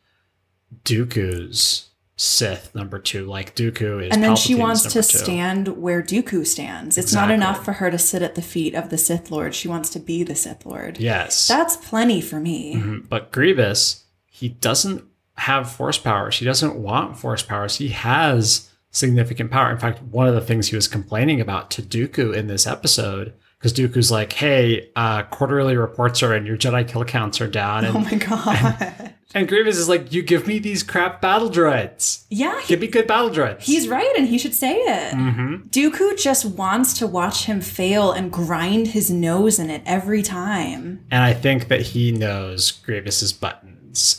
Dooku's 0.86 1.90
Sith 2.16 2.74
number 2.74 3.00
two. 3.00 3.26
Like 3.26 3.56
Dooku 3.56 4.06
is 4.08 4.14
and 4.14 4.24
then 4.24 4.36
she 4.36 4.56
wants 4.56 4.84
to 4.84 4.90
two. 4.90 5.02
stand 5.02 5.82
where 5.82 6.02
Dooku 6.02 6.46
stands. 6.48 6.98
It's 6.98 7.14
not 7.14 7.32
enough 7.32 7.64
for 7.64 7.74
her 7.74 7.92
to 7.92 7.98
sit 7.98 8.22
at 8.22 8.36
the 8.36 8.42
feet 8.42 8.74
of 8.76 8.90
the 8.90 8.98
Sith 8.98 9.30
Lord. 9.30 9.54
She 9.54 9.68
wants 9.68 9.90
to 9.92 10.00
be 10.00 10.24
the 10.24 10.36
Sith 10.36 10.66
Lord. 10.66 11.00
Yes. 11.00 11.48
That's 11.48 11.76
plenty 11.76 12.22
for 12.22 12.40
me. 12.40 12.76
Mhm. 12.76 13.08
But 13.10 13.32
Grievous, 13.32 14.06
he 14.26 14.50
doesn't 14.50 15.04
have 15.38 15.72
force 15.72 15.98
powers. 15.98 16.38
He 16.40 16.46
doesn't 16.46 16.76
want 16.76 17.18
force 17.18 17.44
powers. 17.44 17.78
He 17.78 17.90
has 17.90 18.70
significant 18.92 19.52
power. 19.52 19.72
In 19.72 19.78
fact, 19.78 20.02
one 20.04 20.28
of 20.28 20.34
the 20.36 20.42
things 20.42 20.68
he 20.68 20.76
was 20.76 20.88
complaining 20.88 21.40
about 21.42 21.70
to 21.72 21.82
Dooku 21.82 22.34
in 22.36 22.48
this 22.48 22.66
episode, 22.66 23.34
because 23.60 23.74
Dooku's 23.74 24.12
like, 24.12 24.34
"Hey, 24.34 24.90
uh, 24.96 25.24
quarterly 25.24 25.76
reports 25.78 26.24
are 26.24 26.36
in. 26.36 26.46
Your 26.46 26.58
Jedi 26.58 26.88
kill 26.88 27.04
counts 27.06 27.40
are 27.42 27.48
down." 27.48 27.86
And, 27.86 27.96
Oh 27.96 28.00
my 28.00 28.16
god. 28.16 29.14
and 29.36 29.48
Grievous 29.48 29.78
is 29.78 29.88
like, 29.90 30.12
"You 30.14 30.24
give 30.24 30.48
me 30.48 30.58
these 30.58 30.82
crap 30.84 31.22
battle 31.22 31.50
droids. 31.50 32.24
yeah, 32.30 32.60
he- 32.62 32.68
Give 32.70 32.80
me 32.82 32.88
good 32.88 33.06
battle 33.08 33.30
droids." 33.30 33.62
he's 33.62 33.88
right 33.88 34.12
and 34.18 34.28
he 34.28 34.38
should 34.40 34.56
say 34.56 34.76
it. 34.78 35.14
hmm 35.14 35.56
Dooku 35.70 36.18
just 36.18 36.46
wants 36.46 36.94
to 37.00 37.06
watch 37.08 37.46
him 37.46 37.62
fail 37.62 38.12
and 38.12 38.32
grind 38.32 38.88
his 38.90 39.12
nose 39.12 39.60
in 39.60 39.70
it 39.70 39.82
every 39.86 40.24
time. 40.24 41.04
And 41.12 41.24
I 41.24 41.34
think 41.34 41.68
that 41.68 41.82
he 41.82 42.12
knows 42.12 42.72
Grievous's 42.72 43.34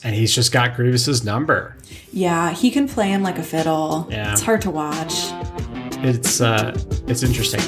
and 0.03 0.15
he's 0.15 0.35
just 0.35 0.53
got 0.53 0.75
Grievous's 0.75 1.25
number. 1.25 1.77
Yeah, 2.13 2.51
he 2.53 2.71
can 2.71 2.89
play 2.89 3.09
him 3.09 3.23
like 3.23 3.39
a 3.39 3.43
fiddle. 3.43 4.09
Yeah. 4.11 4.33
It's 4.33 4.43
hard 4.43 4.63
to 4.63 4.71
watch. 4.71 5.15
It's 6.01 6.41
uh, 6.41 6.77
it's 7.07 7.23
interesting. 7.23 7.61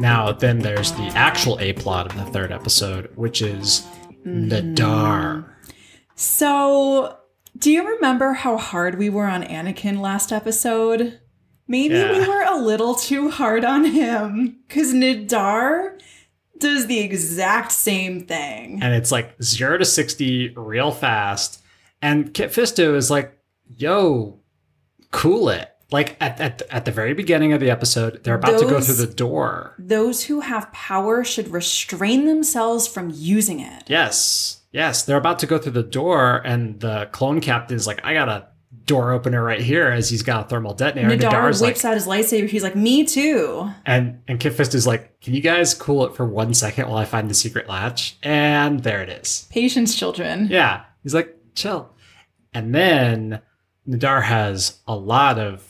Now, 0.00 0.32
then 0.32 0.58
there's 0.58 0.92
the 0.92 1.12
actual 1.14 1.58
A 1.60 1.74
plot 1.74 2.06
of 2.06 2.16
the 2.16 2.24
third 2.32 2.52
episode, 2.52 3.10
which 3.16 3.42
is 3.42 3.86
Nahdar. 4.24 4.74
Mm-hmm. 4.74 5.50
So, 6.14 7.18
do 7.56 7.70
you 7.70 7.86
remember 7.94 8.34
how 8.34 8.56
hard 8.56 8.98
we 8.98 9.08
were 9.10 9.26
on 9.26 9.42
Anakin 9.42 10.00
last 10.00 10.32
episode? 10.32 11.18
Maybe 11.66 11.94
we 11.94 12.26
were 12.26 12.42
a 12.42 12.56
little 12.56 12.94
too 12.94 13.30
hard 13.30 13.64
on 13.64 13.84
him 13.84 14.58
because 14.66 14.92
Nahdar 14.92 16.00
does 16.58 16.86
the 16.86 16.98
exact 16.98 17.72
same 17.72 18.26
thing. 18.26 18.82
and 18.82 18.92
it's 18.92 19.10
like 19.12 19.40
zero 19.42 19.78
to 19.78 19.84
60 19.84 20.54
real 20.56 20.90
fast. 20.90 21.62
And 22.02 22.34
Kit 22.34 22.50
Fisto 22.50 22.94
is 22.96 23.10
like, 23.10 23.38
yo, 23.76 24.40
cool 25.10 25.48
it. 25.48 25.70
Like 25.90 26.16
at, 26.20 26.40
at, 26.40 26.62
at 26.70 26.84
the 26.84 26.92
very 26.92 27.14
beginning 27.14 27.52
of 27.52 27.60
the 27.60 27.70
episode, 27.70 28.22
they're 28.22 28.34
about 28.34 28.58
to 28.60 28.66
go 28.66 28.80
through 28.80 28.94
the 28.94 29.12
door. 29.12 29.74
Those 29.78 30.24
who 30.24 30.40
have 30.40 30.72
power 30.72 31.24
should 31.24 31.48
restrain 31.48 32.26
themselves 32.26 32.86
from 32.86 33.10
using 33.12 33.60
it. 33.60 33.84
Yes, 33.88 34.60
yes, 34.72 35.02
they're 35.02 35.16
about 35.16 35.38
to 35.40 35.46
go 35.46 35.58
through 35.58 35.72
the 35.72 35.82
door, 35.82 36.42
and 36.44 36.78
the 36.80 37.08
clone 37.12 37.40
captain 37.40 37.76
is 37.76 37.86
like, 37.86 38.04
I 38.04 38.14
got 38.14 38.28
a 38.28 38.46
door 38.86 39.12
opener 39.12 39.42
right 39.42 39.60
here 39.60 39.88
as 39.88 40.08
he's 40.10 40.22
got 40.22 40.46
a 40.46 40.48
thermal 40.48 40.74
detonator. 40.74 41.12
And 41.12 41.20
Nahdar 41.20 41.30
Nahdar's 41.30 41.60
whips 41.62 41.84
like, 41.84 41.90
out 41.90 41.94
his 41.94 42.06
lightsaber. 42.06 42.48
He's 42.48 42.62
like, 42.62 42.74
"Me 42.74 43.04
too." 43.04 43.70
and, 43.86 44.20
and 44.26 44.40
Kit 44.40 44.52
Fisto 44.54 44.74
is 44.74 44.86
like, 44.86 45.20
Can 45.20 45.34
you 45.34 45.40
guys 45.40 45.74
cool 45.74 46.06
it 46.06 46.16
for 46.16 46.26
one 46.26 46.54
second 46.54 46.88
while 46.88 46.98
I 46.98 47.04
find 47.04 47.30
the 47.30 47.34
secret 47.34 47.68
latch? 47.68 48.16
And 48.22 48.82
there 48.82 49.02
it 49.02 49.08
is. 49.08 49.46
Patience, 49.50 49.94
children. 49.94 50.48
Yeah. 50.50 50.84
He's 51.02 51.14
like, 51.14 51.36
chill. 51.54 51.94
And 52.52 52.74
then 52.74 53.40
Nahdar 53.88 54.22
has 54.24 54.80
a 54.88 54.96
lot 54.96 55.38
of 55.38 55.52
n- 55.52 55.69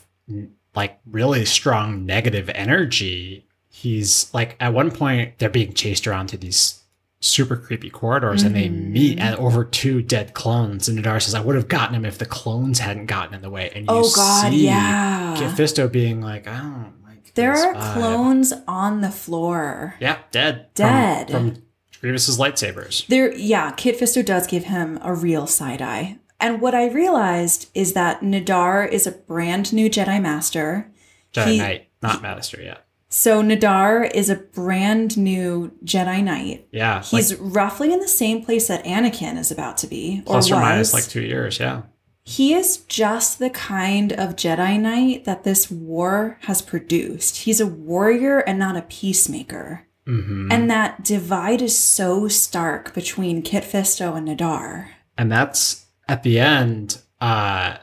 like 0.75 0.99
really 1.05 1.45
strong 1.45 2.05
negative 2.05 2.49
energy. 2.55 3.45
He's 3.69 4.33
like, 4.33 4.55
at 4.59 4.73
one 4.73 4.91
point, 4.91 5.37
they're 5.39 5.49
being 5.49 5.73
chased 5.73 6.07
around 6.07 6.27
to 6.27 6.37
these 6.37 6.77
super 7.23 7.55
creepy 7.55 7.89
corridors 7.89 8.41
and 8.41 8.55
they 8.55 8.67
Mhm. 8.67 8.87
meet 8.89 9.19
and 9.19 9.35
over 9.35 9.63
two 9.63 10.01
dead 10.01 10.33
clones. 10.33 10.89
And 10.89 10.97
Nahdar 10.97 11.21
says, 11.21 11.35
I 11.35 11.41
would 11.41 11.55
have 11.55 11.67
gotten 11.67 11.95
him 11.95 12.03
if 12.05 12.17
the 12.17 12.25
clones 12.25 12.79
hadn't 12.79 13.05
gotten 13.05 13.35
in 13.35 13.41
the 13.41 13.49
way. 13.49 13.69
And 13.75 13.83
you 13.85 13.87
Oh 13.89 14.11
God, 14.15 14.51
see 14.51 14.65
yeah. 14.65 15.35
Kit 15.37 15.51
Fisto 15.51 15.91
being 15.91 16.19
like, 16.21 16.47
I 16.47 16.57
don't 16.57 16.93
like 17.05 17.33
There 17.35 17.53
are 17.53 17.75
vibe." 17.75 17.93
clones 17.93 18.53
on 18.67 19.01
the 19.01 19.11
floor. 19.11 19.95
Yeah, 19.99 20.17
dead. 20.31 20.67
From- 20.75 20.85
Dead. 20.87 21.29
From, 21.31 21.63
Grievous's 22.01 22.39
lightsabers. 22.39 23.05
There, 23.05 23.31
yeah, 23.35 23.69
Kit 23.73 23.99
Fisto 23.99 24.25
does 24.25 24.47
give 24.47 24.63
him 24.63 24.97
a 25.03 25.13
real 25.13 25.45
side 25.45 25.83
eye. 25.83 26.17
And 26.41 26.59
what 26.61 26.73
I 26.75 26.87
realized 26.89 27.69
is 27.73 27.93
that 27.93 28.21
Nahdar 28.21 28.89
is 28.91 29.05
a 29.07 29.11
brand 29.11 29.71
new 29.71 29.89
Jedi 29.89 30.21
Master. 30.21 30.91
Jedi 31.33 31.51
He- 31.51 31.57
Knight, 31.59 31.87
not 32.01 32.21
Master 32.21 32.61
yet. 32.61 32.85
So 33.09 33.41
Nahdar 33.43 34.09
is 34.13 34.29
a 34.29 34.35
brand 34.37 35.17
new 35.17 35.71
Jedi 35.83 36.23
Knight. 36.23 36.67
Yeah. 36.71 36.95
like- 36.97 37.05
He's 37.05 37.35
roughly 37.35 37.91
in 37.93 37.99
the 37.99 38.07
same 38.07 38.43
place 38.43 38.67
that 38.67 38.83
Anakin 38.85 39.37
is 39.37 39.51
about 39.51 39.77
to 39.77 39.87
be, 39.87 40.21
or 40.25 40.31
plus 40.33 40.49
or 40.51 40.55
was. 40.55 40.61
minus 40.61 40.93
like 40.93 41.07
two 41.07 41.21
years. 41.21 41.59
Yeah. 41.59 41.81
He 42.23 42.53
is 42.53 42.77
just 42.77 43.39
the 43.39 43.49
kind 43.49 44.13
of 44.13 44.35
Jedi 44.35 44.79
Knight 44.79 45.25
that 45.25 45.43
this 45.43 45.69
war 45.71 46.37
has 46.43 46.61
produced. 46.61 47.37
He's 47.37 47.59
a 47.59 47.65
warrior 47.67 48.39
and 48.39 48.57
not 48.59 48.77
a 48.77 48.83
peacemaker. 48.83 49.87
hmm 50.07 50.49
And 50.51 50.69
that 50.71 51.03
divide 51.03 51.61
is 51.61 51.77
so 51.77 52.27
stark 52.27 52.93
between 52.93 53.41
Kit 53.41 53.63
Fisto 53.63 54.15
and 54.15 54.27
Nahdar. 54.27 54.87
and 55.17 55.31
that's 55.31 55.85
at 56.11 56.23
the 56.23 56.39
end. 56.39 56.99
Uh, 57.19 57.77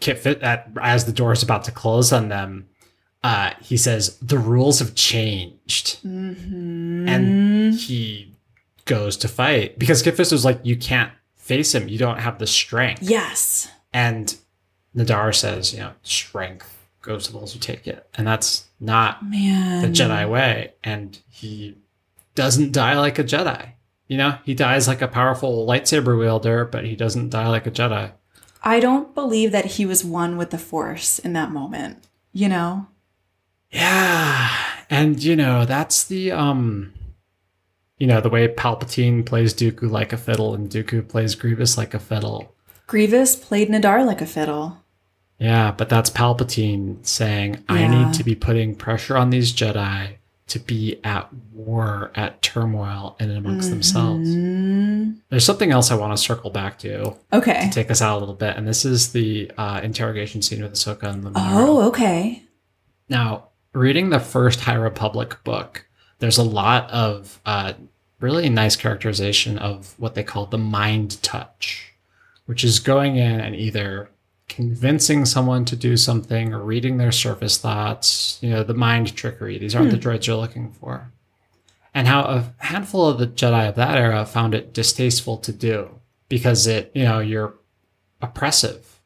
Kit 0.00 0.18
Fit 0.18 0.42
at 0.42 0.68
as 0.80 1.04
the 1.06 1.12
door 1.12 1.32
is 1.32 1.42
about 1.42 1.64
to 1.64 1.72
close 1.72 2.12
on 2.12 2.28
them. 2.28 2.68
Uh, 3.24 3.50
he 3.60 3.76
says 3.76 4.16
the 4.18 4.38
rules 4.38 4.78
have 4.78 4.94
changed, 4.94 5.98
Mm-hmm. 6.06 7.08
and 7.08 7.74
he 7.74 8.34
goes 8.84 9.16
to 9.18 9.28
fight 9.28 9.78
because 9.78 10.02
Kit 10.02 10.16
Fisto's 10.16 10.44
like, 10.44 10.60
you 10.62 10.76
can't 10.76 11.10
face 11.36 11.74
him. 11.74 11.88
You 11.88 11.98
don't 11.98 12.20
have 12.20 12.38
the 12.38 12.46
strength. 12.46 13.02
yes. 13.02 13.68
And 13.92 14.36
Nahdar 14.94 15.34
says, 15.34 15.72
you 15.72 15.80
know, 15.80 15.92
strength 16.02 16.86
goes 17.02 17.26
to 17.26 17.32
those 17.32 17.52
who 17.54 17.58
take 17.58 17.86
it, 17.88 18.06
and 18.14 18.26
that's 18.26 18.66
not 18.80 19.24
Man. 19.28 19.82
the 19.82 19.88
Jedi 19.88 20.28
way, 20.30 20.74
and 20.84 21.18
he 21.28 21.76
doesn't 22.34 22.72
die 22.72 22.96
like 22.98 23.18
a 23.18 23.24
Jedi. 23.24 23.72
You 24.08 24.16
know, 24.16 24.38
he 24.44 24.54
dies 24.54 24.88
like 24.88 25.02
a 25.02 25.08
powerful 25.08 25.66
lightsaber 25.66 26.18
wielder, 26.18 26.64
but 26.64 26.84
he 26.84 26.96
doesn't 26.96 27.28
die 27.30 27.48
like 27.48 27.66
a 27.66 27.70
Jedi. 27.70 28.12
I 28.62 28.80
don't 28.80 29.14
believe 29.14 29.52
that 29.52 29.66
he 29.66 29.86
was 29.86 30.04
one 30.04 30.36
with 30.36 30.50
the 30.50 30.58
Force 30.58 31.18
in 31.18 31.34
that 31.34 31.50
moment. 31.52 32.02
You 32.32 32.48
know? 32.48 32.86
Yeah, 33.70 34.48
and 34.88 35.22
you 35.22 35.36
know 35.36 35.66
that's 35.66 36.04
the 36.04 36.32
um, 36.32 36.92
you 37.98 38.06
know 38.06 38.20
the 38.22 38.30
way 38.30 38.48
Palpatine 38.48 39.26
plays 39.26 39.52
Dooku 39.52 39.90
like 39.90 40.12
a 40.12 40.16
fiddle, 40.16 40.54
and 40.54 40.70
Dooku 40.70 41.06
plays 41.06 41.34
Grievous 41.34 41.76
like 41.76 41.92
a 41.92 41.98
fiddle. 41.98 42.54
Grievous 42.86 43.36
played 43.36 43.68
Nahdar 43.68 44.06
like 44.06 44.22
a 44.22 44.26
fiddle. 44.26 44.82
Yeah, 45.38 45.70
but 45.70 45.88
that's 45.90 46.10
Palpatine 46.10 47.06
saying, 47.06 47.62
I 47.68 47.80
Yeah. 47.80 48.04
need 48.06 48.14
to 48.14 48.24
be 48.24 48.34
putting 48.34 48.74
pressure 48.74 49.16
on 49.16 49.30
these 49.30 49.52
Jedi 49.52 50.14
to 50.48 50.58
be 50.58 50.98
at 51.04 51.28
war, 51.52 52.10
at 52.14 52.40
turmoil, 52.42 53.16
and 53.20 53.30
amongst 53.30 53.70
themselves. 53.70 54.28
Mhm. 54.30 55.16
There's 55.28 55.44
something 55.44 55.70
else 55.70 55.90
I 55.90 55.94
want 55.96 56.16
to 56.16 56.22
circle 56.22 56.50
back 56.50 56.78
to 56.80 57.14
Okay. 57.32 57.68
to 57.68 57.70
take 57.70 57.90
us 57.90 58.00
out 58.02 58.16
a 58.16 58.20
little 58.20 58.34
bit, 58.34 58.56
and 58.56 58.66
this 58.66 58.84
is 58.84 59.12
the 59.12 59.50
uh, 59.58 59.80
interrogation 59.82 60.40
scene 60.42 60.62
with 60.62 60.72
Ahsoka 60.72 61.04
and 61.04 61.22
the 61.22 61.32
Oh, 61.34 61.82
okay. 61.88 62.42
Now, 63.08 63.48
reading 63.72 64.10
the 64.10 64.20
first 64.20 64.60
High 64.60 64.74
Republic 64.74 65.36
book, 65.44 65.86
there's 66.18 66.38
a 66.38 66.42
lot 66.42 66.90
of 66.90 67.40
uh, 67.46 67.74
really 68.20 68.48
nice 68.48 68.74
characterization 68.74 69.58
of 69.58 69.94
what 69.98 70.14
they 70.14 70.24
call 70.24 70.46
the 70.46 70.58
mind 70.58 71.22
touch, 71.22 71.92
which 72.46 72.64
is 72.64 72.78
going 72.80 73.16
in 73.16 73.38
and 73.40 73.54
either 73.54 74.08
convincing 74.48 75.24
someone 75.24 75.64
to 75.66 75.76
do 75.76 75.96
something 75.96 76.52
or 76.52 76.60
reading 76.60 76.96
their 76.96 77.12
surface 77.12 77.58
thoughts, 77.58 78.38
you 78.40 78.50
know, 78.50 78.62
the 78.62 78.74
mind 78.74 79.14
trickery. 79.14 79.58
These 79.58 79.74
aren't 79.74 79.90
the 79.90 79.96
hmm. 79.96 80.08
droids 80.08 80.26
you're 80.26 80.36
looking 80.36 80.72
for. 80.72 81.12
And 81.94 82.06
how 82.06 82.22
a 82.22 82.52
handful 82.58 83.08
of 83.08 83.18
the 83.18 83.26
Jedi 83.26 83.68
of 83.68 83.74
that 83.76 83.96
era 83.96 84.24
found 84.24 84.54
it 84.54 84.72
distasteful 84.72 85.36
to 85.38 85.52
do 85.52 86.00
because 86.28 86.66
it, 86.66 86.90
you 86.94 87.04
know, 87.04 87.18
you're 87.18 87.54
oppressive. 88.20 89.00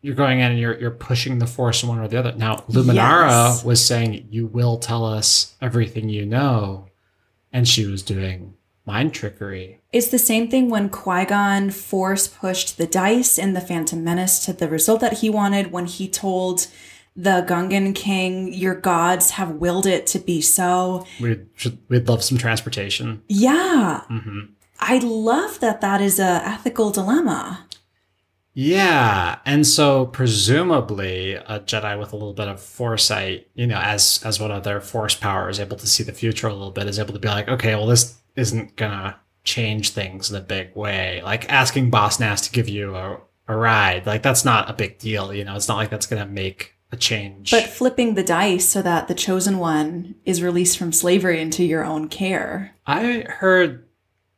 You're 0.00 0.14
going 0.14 0.40
in 0.40 0.52
and 0.52 0.60
you're 0.60 0.78
you're 0.78 0.90
pushing 0.90 1.38
the 1.38 1.46
force 1.46 1.82
in 1.82 1.88
one 1.88 1.98
or 1.98 2.08
the 2.08 2.18
other. 2.18 2.32
Now, 2.32 2.56
Luminara 2.68 3.28
Yes. 3.28 3.64
was 3.64 3.84
saying, 3.84 4.28
"You 4.30 4.46
will 4.46 4.76
tell 4.76 5.04
us 5.04 5.54
everything 5.62 6.10
you 6.10 6.26
know," 6.26 6.88
and 7.52 7.66
she 7.66 7.86
was 7.86 8.02
doing 8.02 8.54
mind 8.86 9.14
trickery. 9.14 9.80
It's 9.92 10.08
the 10.08 10.18
same 10.18 10.48
thing 10.48 10.68
when 10.68 10.88
Qui 10.88 11.24
Gon 11.24 11.70
force 11.70 12.28
pushed 12.28 12.76
the 12.76 12.86
dice 12.86 13.38
in 13.38 13.54
the 13.54 13.60
Phantom 13.60 14.02
Menace 14.02 14.44
to 14.44 14.52
the 14.52 14.68
result 14.68 15.00
that 15.00 15.18
he 15.18 15.30
wanted 15.30 15.72
when 15.72 15.86
he 15.86 16.08
told 16.08 16.66
the 17.16 17.44
Gungan 17.48 17.94
King, 17.94 18.52
Your 18.52 18.74
gods 18.74 19.32
have 19.32 19.52
willed 19.52 19.86
it 19.86 20.06
to 20.08 20.18
be 20.18 20.40
so. 20.40 21.06
We'd 21.20 21.46
we'd 21.88 22.08
love 22.08 22.24
some 22.24 22.38
transportation. 22.38 23.22
Yeah, 23.28 24.02
hmm 24.08 24.40
I 24.80 24.98
love 24.98 25.60
that 25.60 25.80
that 25.80 26.00
is 26.00 26.18
a 26.18 26.42
ethical 26.44 26.90
dilemma. 26.90 27.66
Yeah, 28.52 29.38
and 29.44 29.66
so 29.66 30.06
presumably 30.06 31.34
a 31.34 31.60
Jedi 31.60 31.98
with 31.98 32.12
a 32.12 32.16
little 32.16 32.34
bit 32.34 32.48
of 32.48 32.60
foresight, 32.60 33.48
you 33.54 33.66
know, 33.66 33.78
as 33.78 34.20
as 34.24 34.38
one 34.38 34.50
of 34.50 34.64
their 34.64 34.80
force 34.80 35.14
powers, 35.14 35.58
able 35.58 35.76
to 35.76 35.86
see 35.86 36.02
the 36.02 36.12
future 36.12 36.48
a 36.48 36.52
little 36.52 36.70
bit, 36.70 36.86
is 36.86 36.98
able 36.98 37.14
to 37.14 37.20
be 37.20 37.28
like, 37.28 37.48
okay, 37.48 37.74
well, 37.74 37.86
this 37.86 38.16
isn't 38.36 38.76
gonna 38.76 39.16
change 39.44 39.90
things 39.90 40.30
in 40.30 40.36
a 40.36 40.40
big 40.40 40.74
way. 40.74 41.20
Like 41.22 41.50
asking 41.50 41.90
Boss 41.90 42.18
Nass 42.18 42.40
to 42.42 42.52
give 42.52 42.68
you 42.68 42.94
a, 42.96 43.18
a 43.48 43.56
ride, 43.56 44.06
like 44.06 44.22
that's 44.22 44.44
not 44.44 44.70
a 44.70 44.72
big 44.72 44.98
deal, 44.98 45.32
you 45.34 45.44
know. 45.44 45.54
It's 45.56 45.68
not 45.68 45.76
like 45.76 45.90
that's 45.90 46.06
gonna 46.06 46.26
make 46.26 46.74
a 46.92 46.96
change. 46.96 47.50
But 47.50 47.64
flipping 47.64 48.14
the 48.14 48.22
dice 48.22 48.66
so 48.68 48.80
that 48.82 49.08
the 49.08 49.14
chosen 49.14 49.58
one 49.58 50.14
is 50.24 50.42
released 50.42 50.78
from 50.78 50.92
slavery 50.92 51.40
into 51.40 51.64
your 51.64 51.84
own 51.84 52.08
care. 52.08 52.74
I 52.86 53.26
heard 53.28 53.86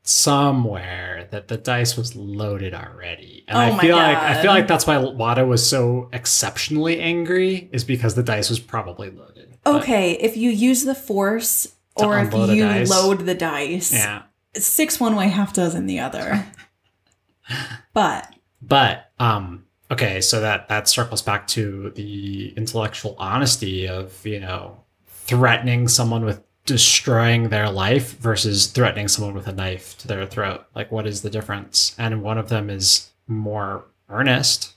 somewhere 0.02 1.28
that 1.30 1.48
the 1.48 1.56
dice 1.56 1.96
was 1.96 2.16
loaded 2.16 2.72
already. 2.74 3.44
And 3.48 3.58
Oh 3.58 3.76
I 3.76 3.80
feel 3.80 3.96
like 3.96 4.16
I 4.16 4.40
feel 4.40 4.50
like 4.50 4.66
that's 4.68 4.86
why 4.86 4.96
Watto 4.96 5.46
was 5.46 5.68
so 5.68 6.08
exceptionally 6.12 7.00
angry 7.00 7.68
is 7.72 7.84
because 7.84 8.14
the 8.14 8.22
dice 8.22 8.48
was 8.48 8.58
probably 8.58 9.10
loaded. 9.10 9.58
But, 9.64 9.82
Okay, 9.82 10.12
if 10.12 10.36
you 10.36 10.50
use 10.50 10.84
the 10.84 10.94
force 10.94 11.75
or 11.96 12.18
if 12.18 12.32
you 12.32 12.94
load 12.94 13.20
the 13.20 13.34
dice, 13.34 13.92
yeah. 13.92 14.22
six 14.54 15.00
one 15.00 15.16
way, 15.16 15.28
half 15.28 15.52
dozen 15.52 15.86
the 15.86 15.98
other. 15.98 16.46
but 17.92 18.34
But 18.62 19.10
um 19.18 19.64
okay, 19.90 20.20
so 20.20 20.40
that 20.40 20.68
that 20.68 20.88
circles 20.88 21.22
back 21.22 21.46
to 21.48 21.90
the 21.90 22.52
intellectual 22.56 23.16
honesty 23.18 23.88
of, 23.88 24.24
you 24.26 24.40
know, 24.40 24.84
threatening 25.06 25.88
someone 25.88 26.24
with 26.24 26.42
destroying 26.64 27.48
their 27.48 27.70
life 27.70 28.18
versus 28.18 28.66
threatening 28.66 29.08
someone 29.08 29.34
with 29.34 29.46
a 29.46 29.52
knife 29.52 29.96
to 29.98 30.08
their 30.08 30.26
throat. 30.26 30.66
Like 30.74 30.90
what 30.90 31.06
is 31.06 31.22
the 31.22 31.30
difference? 31.30 31.94
And 31.98 32.22
one 32.22 32.38
of 32.38 32.48
them 32.48 32.68
is 32.70 33.10
more 33.26 33.86
earnest. 34.08 34.75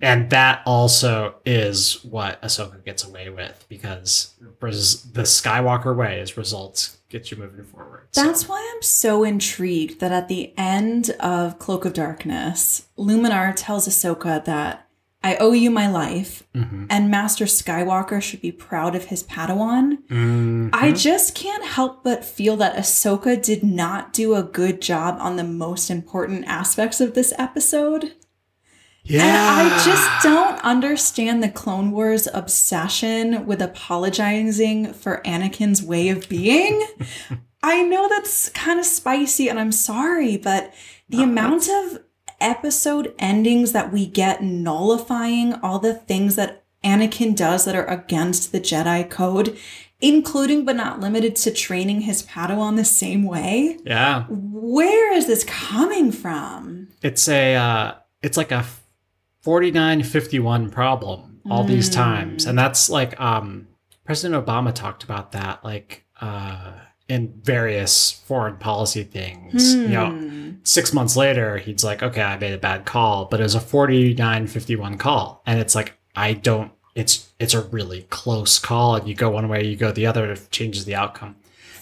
And 0.00 0.28
that 0.30 0.60
also 0.66 1.36
is 1.46 2.04
what 2.04 2.40
Ahsoka 2.42 2.84
gets 2.84 3.02
away 3.04 3.30
with 3.30 3.64
because 3.68 4.34
the 4.60 5.22
Skywalker 5.22 5.96
way 5.96 6.20
is 6.20 6.36
results 6.36 6.98
get 7.08 7.30
you 7.30 7.36
moving 7.36 7.64
forward. 7.64 8.08
So- 8.12 8.24
that's 8.24 8.48
why 8.48 8.58
I'm 8.74 8.82
so 8.82 9.24
intrigued 9.24 10.00
that 10.00 10.12
at 10.12 10.28
the 10.28 10.52
end 10.58 11.10
of 11.20 11.58
Cloak 11.58 11.84
of 11.84 11.92
Darkness, 11.92 12.86
Luminar 12.98 13.52
tells 13.56 13.88
Ahsoka 13.88 14.44
that 14.44 14.82
I 15.24 15.36
owe 15.36 15.52
you 15.52 15.70
my 15.70 15.88
life, 15.90 16.44
Mhm. 16.54 16.86
and 16.88 17.10
Master 17.10 17.46
Skywalker 17.46 18.22
should 18.22 18.40
be 18.42 18.52
proud 18.52 18.94
of 18.94 19.06
his 19.06 19.22
Padawan. 19.24 19.98
Mhm. 20.08 20.70
I 20.72 20.92
just 20.92 21.34
can't 21.34 21.64
help 21.64 22.04
but 22.04 22.24
feel 22.24 22.56
that 22.58 22.76
Ahsoka 22.76 23.40
did 23.42 23.64
not 23.64 24.12
do 24.12 24.34
a 24.36 24.42
good 24.44 24.80
job 24.80 25.16
on 25.18 25.36
the 25.36 25.42
most 25.44 25.90
important 25.90 26.44
aspects 26.46 27.00
of 27.00 27.14
this 27.14 27.32
episode. 27.38 28.12
Yeah. 29.06 29.60
And 29.60 29.72
I 29.72 29.84
just 29.84 30.22
don't 30.22 30.60
understand 30.64 31.42
the 31.42 31.48
Clone 31.48 31.90
Wars 31.90 32.28
obsession 32.32 33.46
with 33.46 33.60
apologizing 33.62 34.92
for 34.92 35.22
Anakin's 35.24 35.82
way 35.82 36.08
of 36.08 36.28
being. 36.28 36.86
I 37.62 37.82
know 37.82 38.08
that's 38.08 38.48
kind 38.50 38.78
of 38.78 38.86
spicy 38.86 39.48
and 39.48 39.58
I'm 39.58 39.72
sorry, 39.72 40.36
but 40.36 40.72
the 41.08 41.18
No, 41.18 41.24
amount 41.24 41.68
of 41.68 42.00
episode 42.40 43.14
endings 43.18 43.72
that 43.72 43.92
we 43.92 44.06
get 44.06 44.42
nullifying 44.42 45.54
all 45.54 45.78
the 45.78 45.94
things 45.94 46.36
that 46.36 46.64
Anakin 46.84 47.34
does 47.34 47.64
that 47.64 47.74
are 47.74 47.86
against 47.86 48.52
the 48.52 48.60
Jedi 48.60 49.08
Code, 49.08 49.56
including 50.00 50.64
but 50.64 50.76
not 50.76 51.00
limited 51.00 51.34
to 51.36 51.50
training 51.50 52.02
his 52.02 52.22
Padawan 52.22 52.76
the 52.76 52.84
same 52.84 53.24
way. 53.24 53.78
Yeah. 53.84 54.24
Where 54.28 55.12
is 55.12 55.26
this 55.26 55.42
coming 55.44 56.12
from? 56.12 56.88
It's 57.02 57.28
a 57.28 57.56
uh 57.56 57.94
it's 58.22 58.36
like 58.36 58.52
a 58.52 58.64
4951 59.46 60.70
problem 60.70 61.40
all 61.48 61.62
these 61.62 61.88
Mm. 61.88 61.94
times. 61.94 62.46
And 62.46 62.58
that's 62.58 62.90
like 62.90 63.18
um 63.20 63.68
President 64.04 64.44
Obama 64.44 64.72
talked 64.74 65.04
about 65.04 65.32
that 65.32 65.64
like 65.64 66.04
uh 66.20 66.72
in 67.08 67.32
various 67.44 68.10
foreign 68.26 68.56
policy 68.56 69.04
things. 69.04 69.74
You 69.76 69.86
know, 69.88 70.10
Hmm. 70.10 70.50
6 70.64 70.92
months 70.92 71.16
later 71.16 71.58
he's 71.58 71.84
like, 71.84 72.02
"Okay, 72.02 72.22
I 72.22 72.36
made 72.36 72.52
a 72.52 72.58
bad 72.58 72.84
call, 72.84 73.26
but 73.30 73.38
it 73.38 73.44
was 73.44 73.54
a 73.54 73.60
4951 73.60 74.98
call." 74.98 75.42
And 75.46 75.60
it's 75.60 75.74
like 75.76 75.96
I 76.16 76.32
don't 76.32 76.72
it's 76.96 77.28
it's 77.38 77.54
a 77.54 77.60
really 77.60 78.02
close 78.10 78.58
call 78.58 78.96
and 78.96 79.06
you 79.08 79.14
go 79.14 79.30
one 79.30 79.48
way, 79.48 79.64
you 79.64 79.76
go 79.76 79.92
the 79.92 80.06
other, 80.06 80.32
it 80.32 80.50
changes 80.50 80.84
the 80.86 80.96
outcome. 80.96 81.36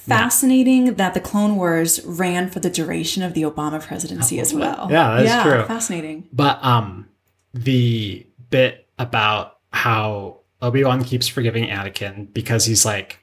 Fascinating 0.07 0.95
that 0.97 1.15
the 1.15 1.21
Clone 1.21 1.57
Wars 1.57 2.05
ran 2.05 2.51
for 2.51 2.61
the 2.61 2.69
duration 2.69 3.23
of 3.23 3.33
the 3.33 3.43
Obama 3.43 3.81
presidency 3.81 4.39
as 4.39 4.53
well. 4.53 4.89
Yeah, 4.91 5.23
that's 5.23 5.43
true. 5.43 5.65
Fascinating. 5.65 6.25
But 6.33 6.63
um 6.63 7.07
the 7.55 8.27
bit 8.51 8.87
about 8.99 9.59
how 9.73 10.41
Obi-Wan 10.61 11.03
keeps 11.05 11.27
forgiving 11.29 11.65
Anakin 11.69 12.33
because 12.35 12.67
he's 12.67 12.85
like 12.85 13.21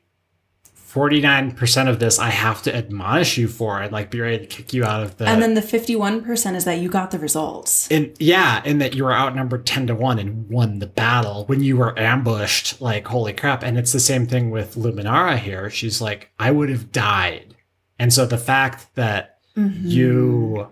49% 0.75 1.87
of 1.87 1.99
this 1.99 2.19
I 2.19 2.29
have 2.29 2.61
to 2.63 2.75
admonish 2.75 3.37
you 3.37 3.47
for 3.47 3.81
and 3.81 3.93
like 3.93 4.11
be 4.11 4.19
ready 4.19 4.39
to 4.39 4.45
kick 4.45 4.73
you 4.73 4.83
out 4.83 5.03
of 5.03 5.15
the 5.17 5.25
and 5.25 5.41
then 5.41 5.53
the 5.53 5.61
51% 5.61 6.55
is 6.55 6.65
that 6.65 6.79
you 6.79 6.89
got 6.89 7.11
the 7.11 7.19
results. 7.19 7.89
and 7.89 8.13
yeah, 8.19 8.61
and 8.65 8.81
that 8.81 8.93
you 8.93 9.05
were 9.05 9.13
outnumbered 9.13 9.65
10 9.65 9.87
to 9.87 9.95
1 9.95 10.19
and 10.19 10.49
won 10.49 10.79
the 10.79 10.87
battle 10.87 11.45
when 11.45 11.63
you 11.63 11.77
were 11.77 11.97
ambushed, 11.97 12.81
like, 12.81 13.07
holy 13.07 13.31
crap. 13.31 13.63
And 13.63 13.77
it's 13.77 13.93
the 13.93 13.99
same 14.01 14.27
thing 14.27 14.49
with 14.51 14.75
Luminara 14.75 15.37
here. 15.37 15.69
She's 15.69 16.01
like, 16.01 16.29
I 16.37 16.51
would 16.51 16.69
have 16.69 16.91
died. 16.91 17.55
And 17.97 18.11
so 18.11 18.25
the 18.25 18.37
fact 18.37 18.93
that 18.95 19.37
Mhm. 19.57 19.79
you 19.83 20.67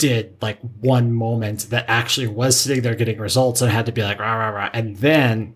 did 0.00 0.36
like 0.42 0.58
one 0.80 1.12
moment 1.12 1.70
that 1.70 1.84
actually 1.88 2.26
was 2.26 2.58
sitting 2.58 2.82
there 2.82 2.94
getting 2.94 3.18
results 3.18 3.62
and 3.62 3.70
had 3.70 3.86
to 3.86 3.92
be 3.92 4.02
like 4.02 4.18
rah 4.18 4.34
rah 4.34 4.48
rah. 4.48 4.70
And 4.72 4.96
then 4.96 5.54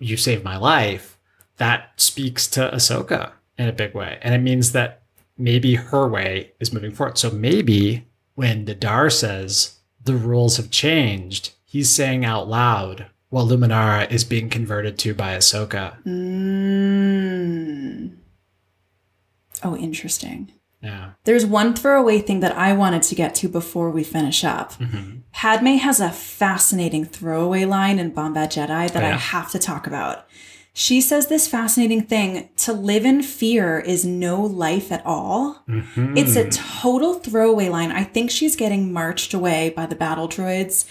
you 0.00 0.16
saved 0.16 0.42
my 0.42 0.56
life. 0.56 1.18
That 1.58 1.92
speaks 1.96 2.48
to 2.48 2.70
Ahsoka 2.74 3.32
in 3.58 3.68
a 3.68 3.72
big 3.72 3.94
way. 3.94 4.18
And 4.22 4.34
it 4.34 4.38
means 4.38 4.72
that 4.72 5.02
maybe 5.38 5.74
her 5.76 6.08
way 6.08 6.52
is 6.58 6.72
moving 6.72 6.92
forward. 6.92 7.18
So 7.18 7.30
maybe 7.30 8.08
when 8.34 8.66
Nahdar 8.66 9.12
says 9.12 9.76
the 10.02 10.16
rules 10.16 10.56
have 10.56 10.70
changed 10.70 11.52
he's 11.72 11.90
saying 11.90 12.22
out 12.22 12.48
loud 12.48 13.06
what 13.30 13.46
Luminara 13.46 14.10
is 14.12 14.24
being 14.24 14.50
converted 14.50 14.98
to 14.98 15.14
by 15.14 15.34
Ahsoka. 15.34 15.96
Mm. 16.04 17.32
Oh, 19.64 19.74
interesting. 19.74 20.52
Yeah 20.82 21.10
There's 21.24 21.46
one 21.46 21.74
throwaway 21.74 22.18
thing 22.20 22.40
that 22.40 22.56
I 22.56 22.72
wanted 22.72 23.02
to 23.04 23.14
get 23.14 23.34
to 23.36 23.48
before 23.48 23.90
we 23.90 24.02
finish 24.04 24.44
up. 24.44 24.72
hmm 24.74 25.18
Padme 25.32 25.76
has 25.78 25.98
a 26.00 26.10
fascinating 26.10 27.04
throwaway 27.06 27.64
line 27.64 27.98
in 27.98 28.12
Bombad 28.12 28.48
Jedi 28.52 28.90
that 28.92 29.02
Oh, 29.02 29.06
I 29.06 29.10
have 29.16 29.50
to 29.52 29.58
talk 29.58 29.86
about. 29.86 30.26
She 30.74 31.00
says 31.02 31.26
this 31.26 31.46
fascinating 31.48 32.02
thing 32.02 32.48
to 32.58 32.72
live 32.72 33.04
in 33.04 33.22
fear 33.22 33.78
is 33.78 34.04
no 34.04 34.40
life 34.42 34.90
at 34.92 35.04
all. 35.04 35.62
hmm 35.66 36.16
It's 36.16 36.36
a 36.36 36.48
total 36.50 37.14
throwaway 37.14 37.68
line. 37.68 37.90
I 37.92 38.04
think 38.04 38.30
she's 38.30 38.56
getting 38.56 38.92
marched 38.92 39.34
away 39.34 39.70
by 39.76 39.86
the 39.86 39.94
battle 39.96 40.28
droids. 40.28 40.86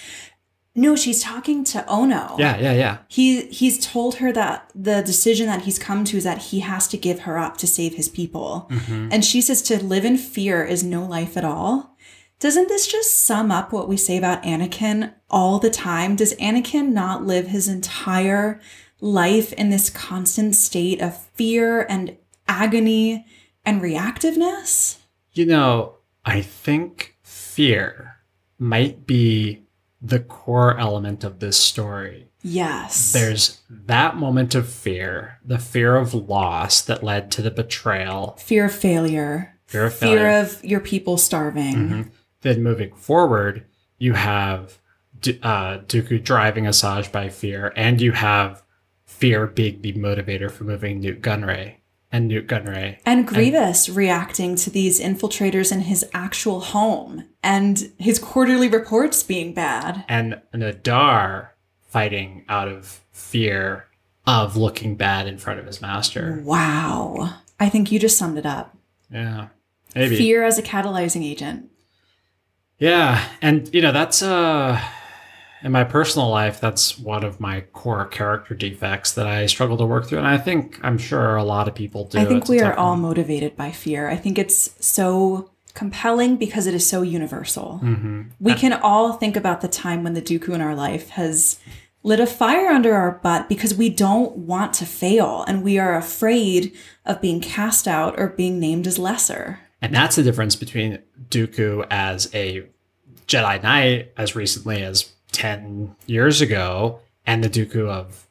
No, 0.74 0.96
she's 0.96 1.22
talking 1.22 1.66
to 1.66 1.86
Ono. 1.90 2.36
Yeah, 2.40 2.58
yeah, 2.58 2.72
yeah. 2.74 2.98
He 3.10 3.48
he's 3.48 3.86
told 3.86 4.16
her 4.16 4.32
that 4.32 4.72
the 4.74 5.02
decision 5.02 5.48
that 5.48 5.64
he's 5.64 5.78
come 5.78 6.06
to 6.06 6.18
is 6.18 6.24
that 6.24 6.38
he 6.38 6.62
has 6.62 6.88
to 6.90 6.98
give 6.98 7.22
her 7.22 7.38
up 7.38 7.58
to 7.58 7.68
save 7.68 7.96
his 7.96 8.08
people. 8.08 8.68
Mhm. 8.72 9.10
And 9.12 9.26
she 9.26 9.42
says 9.42 9.62
to 9.64 9.84
live 9.84 10.06
in 10.06 10.18
fear 10.18 10.64
is 10.64 10.84
no 10.84 11.04
life 11.06 11.36
at 11.36 11.44
all. 11.44 11.98
Doesn't 12.40 12.70
this 12.70 12.88
just 12.88 13.22
sum 13.22 13.52
up 13.52 13.72
what 13.72 13.90
we 13.90 13.98
say 13.98 14.18
about 14.18 14.44
Anakin 14.44 15.14
all 15.30 15.60
the 15.60 15.70
time? 15.70 16.16
Does 16.16 16.34
Anakin 16.36 16.92
not 16.94 17.26
live 17.28 17.48
his 17.48 17.68
entire 17.68 18.60
life 19.02 19.52
in 19.54 19.70
this 19.70 19.90
constant 19.90 20.56
state 20.56 21.02
of 21.02 21.18
fear 21.36 21.86
and 21.90 22.16
agony 22.48 23.26
and 23.66 23.82
reactiveness? 23.82 24.98
You 25.34 25.46
know, 25.46 25.96
I 26.26 26.42
think 26.42 27.18
fear 27.22 28.18
might 28.58 29.06
be 29.06 29.64
the 30.02 30.20
core 30.20 30.78
element 30.78 31.24
of 31.24 31.40
this 31.40 31.58
story. 31.58 32.28
Yes. 32.42 33.12
There's 33.14 33.62
that 33.70 34.16
moment 34.16 34.56
of 34.56 34.68
fear, 34.68 35.38
the 35.46 35.60
fear 35.60 35.96
of 35.96 36.14
loss 36.14 36.82
that 36.82 37.04
led 37.04 37.30
to 37.32 37.42
the 37.44 37.52
betrayal, 37.52 38.36
fear 38.40 38.66
of 38.66 38.74
failure, 38.74 39.56
fear 39.68 39.86
of 39.86 39.94
failure. 39.94 40.18
fear 40.18 40.42
of 40.42 40.66
your 40.66 40.80
people 40.80 41.18
starving. 41.18 41.76
Mhm. 41.76 42.10
Then 42.42 42.64
moving 42.64 42.94
forward, 42.96 43.66
you 44.00 44.14
have 44.14 44.80
D- 45.22 45.40
uh, 45.44 45.78
Dooku 45.88 46.24
driving 46.24 46.64
Asajj 46.66 47.12
by 47.12 47.30
fear, 47.30 47.72
and 47.76 48.02
you 48.02 48.14
have 48.14 48.64
fear 49.06 49.46
being 49.46 49.82
the 49.84 49.94
motivator 49.94 50.50
for 50.50 50.64
moving 50.64 51.00
Nute 51.00 51.22
Gunray 51.22 51.76
and 52.12 52.28
Nute 52.28 52.48
Gunray. 52.48 52.98
And 53.06 53.28
Grievous 53.28 53.88
reacting 53.90 54.56
to 54.58 54.70
these 54.70 55.00
infiltrators 55.00 55.72
in 55.72 55.82
his 55.82 56.06
actual 56.14 56.60
home 56.60 57.26
and 57.44 57.92
his 57.98 58.20
quarterly 58.20 58.68
reports 58.68 59.24
being 59.24 59.54
bad. 59.54 60.04
and 60.08 60.42
Nahdar 60.54 61.50
fighting 61.88 62.46
out 62.50 62.68
of 62.68 63.02
fear 63.12 63.86
of 64.28 64.56
looking 64.56 64.96
bad 64.96 65.28
in 65.28 65.38
front 65.38 65.60
of 65.60 65.66
his 65.66 65.82
master. 65.82 66.42
Wow. 66.44 67.36
I 67.60 67.70
think 67.70 67.92
you 67.92 68.00
just 68.00 68.18
summed 68.18 68.38
it 68.38 68.46
up. 68.46 68.78
Yeah, 69.12 69.48
maybe. 69.96 70.18
Fear 70.18 70.44
as 70.44 70.58
a 70.58 70.64
catalyzing 70.64 71.24
agent. 71.24 71.70
Yeah, 72.80 73.24
and 73.42 73.70
you 73.74 73.82
know 73.82 73.92
that's 73.92 74.24
uh 74.24 74.82
in 75.64 75.72
my 75.72 75.84
personal 75.84 76.30
life 76.30 76.60
that's 76.60 76.98
one 76.98 77.24
of 77.24 77.40
my 77.40 77.62
core 77.74 78.06
character 78.06 78.56
defects 78.56 79.12
that 79.14 79.28
I 79.28 79.46
struggle 79.46 79.78
to 79.78 79.86
work 79.86 80.08
through 80.08 80.18
and 80.20 80.28
I 80.28 80.38
think 80.38 80.80
I'm 80.84 80.98
sure 80.98 81.36
a 81.36 81.44
lot 81.44 81.68
of 81.68 81.76
people 81.76 82.06
do. 82.06 82.20
I 82.20 82.26
think 82.26 82.42
It's 82.42 82.50
we 82.50 82.62
are 82.62 82.74
all 82.76 82.92
one. 82.92 83.02
motivated 83.02 83.56
by 83.56 83.72
fear. 83.72 84.10
I 84.10 84.16
think 84.16 84.38
it's 84.40 84.76
so 84.86 85.50
compelling 85.74 86.36
because 86.36 86.68
it 86.68 86.74
is 86.74 86.86
so 86.86 87.02
universal. 87.02 87.80
Mhm. 87.84 88.28
We 88.40 88.54
can 88.56 88.74
all 88.74 89.14
think 89.14 89.38
about 89.38 89.62
the 89.62 89.68
time 89.70 90.04
when 90.04 90.14
the 90.14 90.22
Dooku 90.22 90.50
in 90.54 90.62
our 90.62 90.76
life 90.76 91.10
has 91.12 91.60
lit 92.04 92.20
a 92.20 92.26
fire 92.26 92.68
under 92.70 92.94
our 92.96 93.12
butt 93.24 93.48
because 93.48 93.74
we 93.76 93.88
don't 93.90 94.36
want 94.36 94.74
to 94.74 94.86
fail 94.86 95.46
and 95.48 95.64
we 95.64 95.78
are 95.78 95.96
afraid 95.96 96.74
of 97.06 97.22
being 97.22 97.40
cast 97.40 97.88
out 97.88 98.20
or 98.20 98.28
being 98.30 98.60
named 98.60 98.88
as 98.88 98.98
lesser. 99.00 99.60
And 99.82 99.94
that's 99.96 100.16
the 100.16 100.24
difference 100.24 100.56
between 100.56 101.00
Dooku 101.30 101.86
as 101.90 102.30
a 102.34 102.64
Jedi 103.28 103.64
Knight 103.64 104.12
as 104.18 104.36
recently 104.36 104.82
as 104.84 105.12
10 105.32 105.96
years 106.06 106.42
ago 106.42 107.00
and 107.26 107.44
the 107.44 107.50
Dooku 107.50 107.88
of 107.88 108.28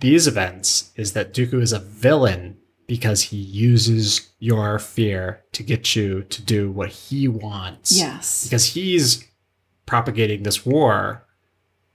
these 0.00 0.26
events 0.26 0.92
is 0.96 1.12
that 1.12 1.32
Dooku 1.32 1.60
is 1.62 1.72
a 1.72 1.78
villain 1.78 2.58
because 2.86 3.22
he 3.22 3.36
uses 3.36 4.30
your 4.38 4.78
fear 4.78 5.42
to 5.52 5.62
get 5.62 5.96
you 5.96 6.22
to 6.24 6.42
do 6.42 6.70
what 6.70 6.90
he 6.90 7.28
wants. 7.28 7.96
Yes. 7.96 8.44
Because 8.44 8.66
he's 8.66 9.24
propagating 9.86 10.42
this 10.42 10.66
war 10.66 11.26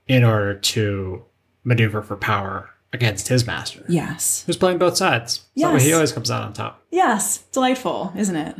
in 0.08 0.24
order 0.24 0.54
to 0.54 1.24
maneuver 1.62 2.02
for 2.02 2.16
power 2.16 2.70
against 2.92 3.28
his 3.28 3.46
master. 3.46 3.84
Yes. 3.88 4.42
Who's 4.46 4.56
playing 4.56 4.78
both 4.78 4.96
sides. 4.96 5.46
Yes. 5.54 5.72
Way 5.72 5.86
he 5.88 5.92
always 5.92 6.12
comes 6.12 6.30
out 6.30 6.42
on 6.42 6.52
top. 6.52 6.82
Yes. 6.90 7.38
Delightful, 7.52 8.12
isn't 8.16 8.36
it? 8.36 8.56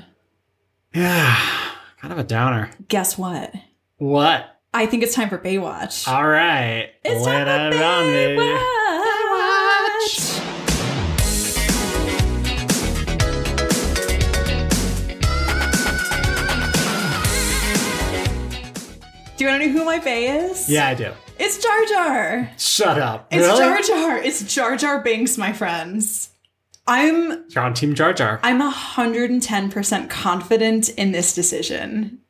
Yeah. 0.94 1.36
Kind 1.98 2.12
of 2.12 2.18
a 2.18 2.24
downer. 2.24 2.70
Guess 2.88 3.18
what? 3.18 3.52
What? 3.98 4.59
I 4.72 4.86
think 4.86 5.02
it's 5.02 5.16
time 5.16 5.28
for 5.28 5.36
Baywatch. 5.36 6.06
All 6.06 6.28
right. 6.28 6.90
it's 7.02 7.26
Lay 7.26 7.44
time 7.44 7.72
for 7.72 7.78
on 7.82 8.06
me. 8.06 8.36
Baywatch. 8.36 8.60
Do 19.36 19.44
you 19.44 19.50
want 19.50 19.62
to 19.62 19.66
know 19.66 19.72
who 19.72 19.84
my 19.84 19.98
Bay 19.98 20.28
is? 20.38 20.68
Yeah, 20.68 20.86
I 20.86 20.94
do. 20.94 21.14
It's 21.40 21.60
Jar 21.60 21.84
Jar. 21.86 22.52
Shut 22.56 22.96
up. 22.96 23.26
It's 23.32 23.44
really? 23.44 23.58
Jar 23.58 23.82
Jar. 23.82 24.18
It's 24.18 24.54
Jar 24.54 24.76
Jar 24.76 25.00
Binks, 25.02 25.36
my 25.36 25.52
friends. 25.52 26.28
I'm 26.86 27.44
You're 27.48 27.64
on 27.64 27.74
Team 27.74 27.96
Jar 27.96 28.12
Jar. 28.12 28.38
I'm 28.44 28.60
110% 28.60 30.08
confident 30.10 30.90
in 30.90 31.10
this 31.10 31.34
decision 31.34 32.20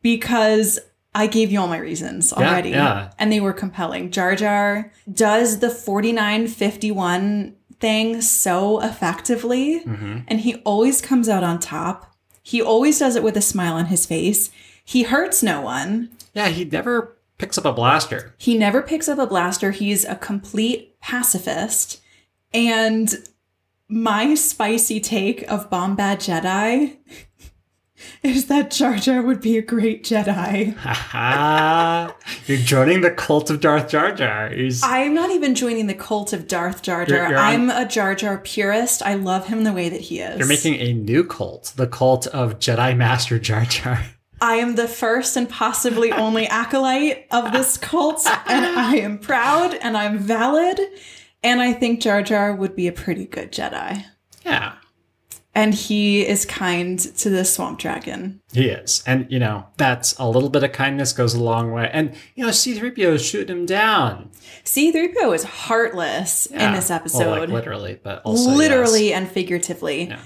because 0.00 0.78
I 1.14 1.26
gave 1.26 1.52
you 1.52 1.60
all 1.60 1.68
my 1.68 1.78
reasons 1.78 2.32
already. 2.32 2.70
yeah. 2.70 3.10
And 3.18 3.30
they 3.30 3.40
were 3.40 3.52
compelling. 3.52 4.10
Jar 4.10 4.34
Jar 4.34 4.90
does 5.12 5.58
the 5.58 5.68
4951 5.70 7.56
thing 7.80 8.20
so 8.22 8.80
effectively, 8.80 9.80
hmm 9.80 10.18
and 10.28 10.40
he 10.40 10.54
always 10.64 11.00
comes 11.00 11.28
out 11.28 11.42
on 11.42 11.58
top. 11.58 12.14
He 12.42 12.62
always 12.62 12.98
does 12.98 13.16
it 13.16 13.22
with 13.22 13.36
a 13.36 13.40
smile 13.42 13.74
on 13.74 13.86
his 13.86 14.06
face. 14.06 14.50
He 14.84 15.02
hurts 15.04 15.42
no 15.42 15.60
one. 15.60 16.10
Yeah, 16.34 16.48
he 16.48 16.64
never 16.64 17.16
picks 17.38 17.58
up 17.58 17.64
a 17.64 17.72
blaster. 17.72 18.34
He 18.38 18.56
never 18.56 18.82
picks 18.82 19.08
up 19.08 19.18
a 19.18 19.26
blaster. 19.26 19.70
He's 19.72 20.04
a 20.04 20.14
complete 20.16 20.98
pacifist. 21.00 22.00
And 22.54 23.14
my 23.88 24.34
spicy 24.34 25.00
take 25.00 25.42
of 25.50 25.68
Bombad 25.70 26.18
Jedi 26.18 26.96
is 28.22 28.46
that 28.46 28.70
Jar 28.70 28.96
Jar 28.96 29.22
would 29.22 29.40
be 29.40 29.56
a 29.58 29.62
great 29.62 30.04
Jedi. 30.04 30.74
Haha. 30.76 32.12
You're 32.46 32.58
joining 32.58 33.00
the 33.00 33.10
cult 33.10 33.50
of 33.50 33.60
Darth 33.60 33.88
Jar 33.88 34.12
Jar. 34.12 34.48
He's, 34.50 34.82
I'm 34.82 35.14
not 35.14 35.30
even 35.30 35.54
joining 35.54 35.86
the 35.86 35.94
cult 35.94 36.32
of 36.32 36.46
Darth 36.48 36.82
Jar 36.82 37.04
Jar. 37.04 37.16
You're- 37.18 37.30
you're 37.30 37.38
I'm 37.38 37.70
a 37.70 37.86
Jar 37.86 38.14
Jar 38.14 38.38
purist. 38.38 39.02
I 39.02 39.14
love 39.14 39.46
him 39.46 39.64
the 39.64 39.72
way 39.72 39.88
that 39.88 40.00
he 40.02 40.20
is. 40.20 40.38
you're 40.38 40.46
making 40.48 40.74
a 40.76 40.92
new 40.92 41.24
cult, 41.24 41.72
the 41.76 41.86
cult 41.86 42.26
of 42.28 42.58
Jedi 42.58 42.96
Master 42.96 43.38
Jar 43.38 43.64
Jar. 43.64 44.04
I 44.40 44.54
am 44.56 44.74
the 44.74 44.88
first 44.88 45.36
and 45.36 45.48
possibly 45.48 46.10
only 46.10 46.48
acolyte 46.48 47.26
of 47.30 47.52
this 47.52 47.76
cult, 47.76 48.26
and 48.26 48.66
I 48.66 48.96
am 48.96 49.18
proud 49.18 49.74
and 49.74 49.96
I'm 49.96 50.18
valid. 50.18 50.80
And 51.44 51.60
I 51.60 51.72
think 51.72 52.00
Jar 52.00 52.22
Jar 52.22 52.52
would 52.54 52.74
be 52.74 52.88
a 52.88 52.92
pretty 52.92 53.26
good 53.26 53.52
Jedi. 53.52 54.04
Yeah, 54.44 54.74
And 55.54 55.74
he 55.74 56.26
is 56.26 56.46
kind 56.46 56.98
to 56.98 57.28
the 57.28 57.44
swamp 57.44 57.78
dragon. 57.78 58.40
he 58.54 58.68
is. 58.68 59.02
And, 59.06 59.26
you 59.30 59.38
know, 59.38 59.66
that's 59.76 60.14
a 60.18 60.26
little 60.26 60.48
bit 60.48 60.62
of 60.64 60.72
kindness 60.72 61.12
goes 61.12 61.34
a 61.34 61.42
long 61.42 61.72
way. 61.72 61.90
And, 61.92 62.14
you 62.34 62.44
know, 62.44 62.50
C3PO 62.50 63.14
is 63.14 63.24
shooting 63.24 63.54
him 63.58 63.66
down. 63.66 64.30
C3PO 64.64 65.34
is 65.34 65.44
heartless 65.44 66.46
in 66.46 66.58
Yeah. 66.60 66.74
this 66.76 66.88
Well, 66.88 66.96
episode. 66.98 67.40
like 67.40 67.48
literally, 67.50 67.98
but 68.02 68.22
also. 68.24 68.50
literally 68.50 69.08
yes. 69.10 69.18
and 69.18 69.28
figuratively. 69.30 70.04
Yeah. 70.08 70.20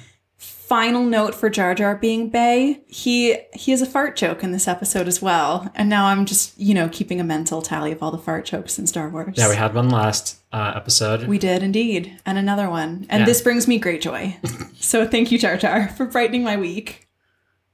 Final 0.67 1.05
note 1.05 1.33
for 1.33 1.49
Jar 1.49 1.77
Jar 1.77 1.95
being 1.95 2.29
Bay. 2.29 2.81
He 2.89 3.37
he 3.55 3.71
has 3.71 3.83
a 3.83 3.87
fart 3.87 4.17
joke 4.17 4.43
in 4.43 4.51
this 4.51 4.67
episode 4.67 5.07
as 5.07 5.23
well. 5.23 5.71
And 5.77 5.89
now 5.89 6.07
I'm 6.07 6.27
just, 6.27 6.59
you 6.59 6.75
know, 6.75 6.89
keeping 6.89 7.21
a 7.21 7.25
mental 7.25 7.63
tally 7.63 7.93
of 7.93 8.03
all 8.03 8.11
the 8.11 8.19
fart 8.19 8.45
jokes 8.47 8.77
in 8.77 8.89
Star 8.89 9.09
Wars. 9.09 9.35
Yeah, 9.37 9.49
we 9.49 9.55
had 9.55 9.75
one 9.75 9.91
last 9.91 10.39
uh, 10.53 10.73
episode. 10.75 11.29
We 11.29 11.39
did 11.39 11.63
indeed. 11.63 12.21
And 12.27 12.37
another 12.37 12.69
one. 12.69 13.07
And 13.09 13.21
Yeah. 13.21 13.27
this 13.27 13.41
brings 13.43 13.69
me 13.69 13.79
great 13.79 14.01
joy. 14.01 14.37
so 14.81 15.07
thank 15.07 15.31
you, 15.31 15.39
Jar 15.39 15.57
Jar, 15.57 15.87
for 15.91 16.05
brightening 16.05 16.43
my 16.43 16.57
week. 16.57 17.07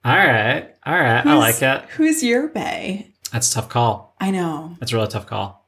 all 0.05 0.15
right. 0.15 0.69
All 0.85 0.93
right. 0.99 1.25
I 1.25 1.35
like 1.35 1.63
it. 1.63 1.85
Who's 1.97 2.23
your 2.23 2.49
Bay? 2.49 3.09
That's 3.33 3.51
a 3.51 3.55
tough 3.55 3.71
call. 3.71 4.15
I 4.21 4.31
know. 4.31 4.77
That's 4.81 4.93
a 4.93 4.97
really 4.97 5.09
tough 5.09 5.25
call. 5.27 5.67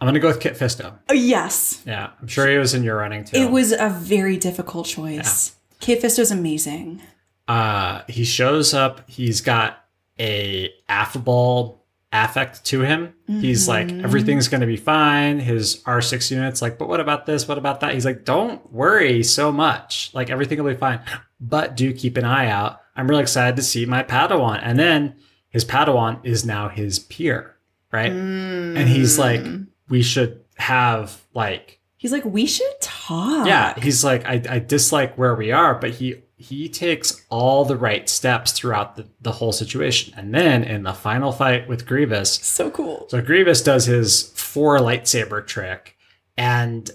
I'm 0.00 0.06
going 0.06 0.14
to 0.14 0.20
go 0.20 0.26
with 0.26 0.40
Kit 0.40 0.54
Fisto. 0.54 0.98
Oh, 1.08 1.14
yes. 1.14 1.80
Yeah, 1.86 2.10
I'm 2.20 2.26
sure 2.26 2.48
he 2.50 2.58
was 2.58 2.74
in 2.74 2.82
your 2.82 2.96
running 2.96 3.22
too. 3.24 3.36
It 3.36 3.52
was 3.52 3.70
a 3.70 3.88
very 3.88 4.36
difficult 4.36 4.86
choice. 4.88 5.54
Kit 5.82 6.00
Fisto's 6.00 6.30
amazing. 6.30 7.02
uh 7.48 8.02
he 8.08 8.24
shows 8.24 8.72
up 8.72 9.02
he's 9.10 9.40
got 9.40 9.84
a 10.18 10.72
affable 10.88 11.84
affect 12.12 12.64
to 12.66 12.82
him. 12.82 13.14
He's 13.26 13.66
like 13.68 13.88
Mhm. 13.88 14.04
everything's 14.04 14.46
gonna 14.48 14.66
be 14.66 14.76
fine. 14.76 15.40
His 15.40 15.82
r6 15.84 16.30
units 16.30 16.62
like 16.62 16.78
but 16.78 16.88
what 16.88 17.00
about 17.00 17.26
this? 17.26 17.48
What 17.48 17.58
about 17.58 17.80
that? 17.80 17.94
He's 17.94 18.04
like 18.04 18.24
don't 18.24 18.70
worry 18.72 19.22
so 19.24 19.50
much. 19.50 20.10
Like 20.14 20.30
everything 20.30 20.62
will 20.62 20.70
be 20.72 20.78
fine. 20.78 21.00
But 21.40 21.76
do 21.76 21.92
keep 21.92 22.16
an 22.16 22.24
eye 22.24 22.48
out. 22.48 22.80
I'm 22.94 23.08
really 23.08 23.22
excited 23.22 23.56
to 23.56 23.62
see 23.62 23.84
my 23.86 24.02
padawan. 24.04 24.60
And 24.62 24.78
then 24.78 25.16
his 25.48 25.64
padawan 25.64 26.20
is 26.22 26.44
now 26.44 26.68
his 26.68 26.98
peer 27.00 27.56
right? 27.90 28.12
And 28.12 28.88
he's 28.88 29.18
like 29.18 29.40
Mm. 29.42 29.66
we 29.88 30.02
should 30.02 30.40
have 30.58 31.20
like 31.34 31.80
he's 32.02 32.12
like, 32.12 32.24
we 32.24 32.44
should 32.46 32.80
talk. 32.80 33.46
yeah 33.46 33.78
he's 33.80 34.02
like 34.04 34.24
I, 34.26 34.42
I 34.48 34.58
dislike 34.58 35.16
where 35.16 35.34
we 35.36 35.52
are 35.52 35.74
but 35.76 35.90
he 35.90 36.16
he 36.36 36.68
takes 36.68 37.24
all 37.30 37.64
the 37.64 37.76
right 37.76 38.08
steps 38.08 38.50
throughout 38.50 38.96
the, 38.96 39.06
the 39.20 39.30
whole 39.30 39.52
situation. 39.52 40.12
And 40.16 40.34
then 40.34 40.64
in 40.64 40.82
the 40.82 40.92
final 40.92 41.30
fight 41.30 41.68
with 41.68 41.86
Grievous, 41.86 42.32
So 42.34 42.68
cool. 42.68 43.06
so 43.08 43.22
Grievous 43.22 43.62
does 43.62 43.84
his 43.86 44.32
four 44.34 44.78
lightsaber 44.80 45.46
trick, 45.46 45.96
and 46.36 46.90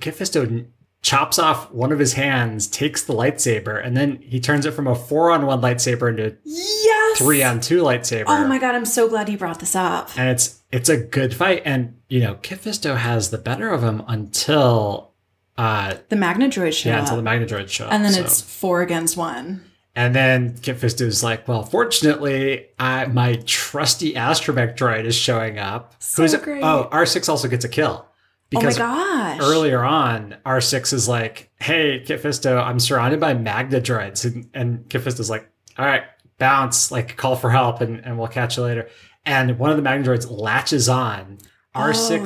Kit 0.00 0.16
Fisto 0.16 0.66
chops 1.00 1.38
off 1.38 1.70
one 1.70 1.92
of 1.92 2.00
his 2.00 2.14
hands, 2.14 2.66
takes 2.66 3.04
the 3.04 3.12
lightsaber, 3.14 3.80
and 3.84 3.96
then 3.96 4.16
he 4.20 4.40
turns 4.40 4.66
it 4.66 4.72
from 4.72 4.88
a 4.88 4.96
four 4.96 5.30
on 5.30 5.46
one 5.46 5.60
lightsaber 5.60 6.08
into 6.08 6.36
Yes. 6.44 7.18
three 7.18 7.42
on 7.44 7.60
two 7.60 7.82
lightsaber. 7.82 8.24
Oh 8.26 8.48
my 8.48 8.58
god, 8.58 8.74
I'm 8.74 8.84
so 8.84 9.08
glad 9.08 9.28
you 9.28 9.38
brought 9.38 9.60
this 9.60 9.76
up. 9.76 10.10
And 10.18 10.28
it's 10.28 10.60
it's 10.72 10.88
a 10.88 10.96
good 10.96 11.32
fight, 11.34 11.62
and 11.64 11.98
you 12.12 12.20
know 12.20 12.34
Kit 12.42 12.60
Fisto 12.60 12.96
has 12.96 13.30
the 13.30 13.38
better 13.38 13.70
of 13.70 13.82
him 13.82 14.02
until 14.06 15.12
uh 15.56 15.94
The 16.10 16.16
Magna 16.16 16.46
Droid 16.46 16.74
show 16.74 16.90
yeah 16.90 17.00
until 17.00 17.16
the 17.16 17.22
Magna 17.22 17.46
Droid 17.46 17.70
show 17.70 17.86
up. 17.86 17.92
and 17.92 18.04
then 18.04 18.12
so. 18.12 18.20
it's 18.20 18.40
four 18.40 18.82
against 18.82 19.16
one. 19.16 19.64
And 19.94 20.14
then 20.14 20.56
Kit 20.62 20.78
Fisto's 20.78 21.22
like, 21.22 21.46
well, 21.46 21.64
fortunately, 21.64 22.68
I, 22.78 23.04
my 23.08 23.34
trusty 23.44 24.14
astromech 24.14 24.74
droid 24.74 25.04
is 25.04 25.14
showing 25.14 25.58
up. 25.58 25.94
So 25.98 26.22
Who's 26.22 26.34
great. 26.36 26.62
Oh, 26.62 26.88
R6 26.90 27.28
also 27.28 27.46
gets 27.46 27.66
a 27.66 27.68
kill. 27.68 28.06
Because 28.48 28.78
oh 28.78 28.86
my 28.86 29.36
gosh. 29.36 29.40
earlier 29.42 29.84
on, 29.84 30.36
R6 30.46 30.94
is 30.94 31.10
like, 31.10 31.50
hey, 31.60 32.02
Kit 32.06 32.22
Fisto, 32.22 32.62
I'm 32.62 32.80
surrounded 32.80 33.20
by 33.20 33.34
Magna 33.34 33.82
droids. 33.82 34.24
And, 34.24 34.48
and 34.54 34.88
Kit 34.88 35.02
Fisto's 35.02 35.28
like, 35.28 35.46
all 35.76 35.84
right, 35.84 36.04
bounce, 36.38 36.90
like 36.90 37.18
call 37.18 37.36
for 37.36 37.50
help 37.50 37.82
and, 37.82 38.02
and 38.02 38.18
we'll 38.18 38.28
catch 38.28 38.56
you 38.56 38.62
later. 38.62 38.88
And 39.26 39.58
one 39.58 39.68
of 39.68 39.76
the 39.76 39.82
Magna 39.82 40.06
droids 40.06 40.30
latches 40.30 40.88
on. 40.88 41.36
R6 41.74 42.20
Oh, 42.20 42.24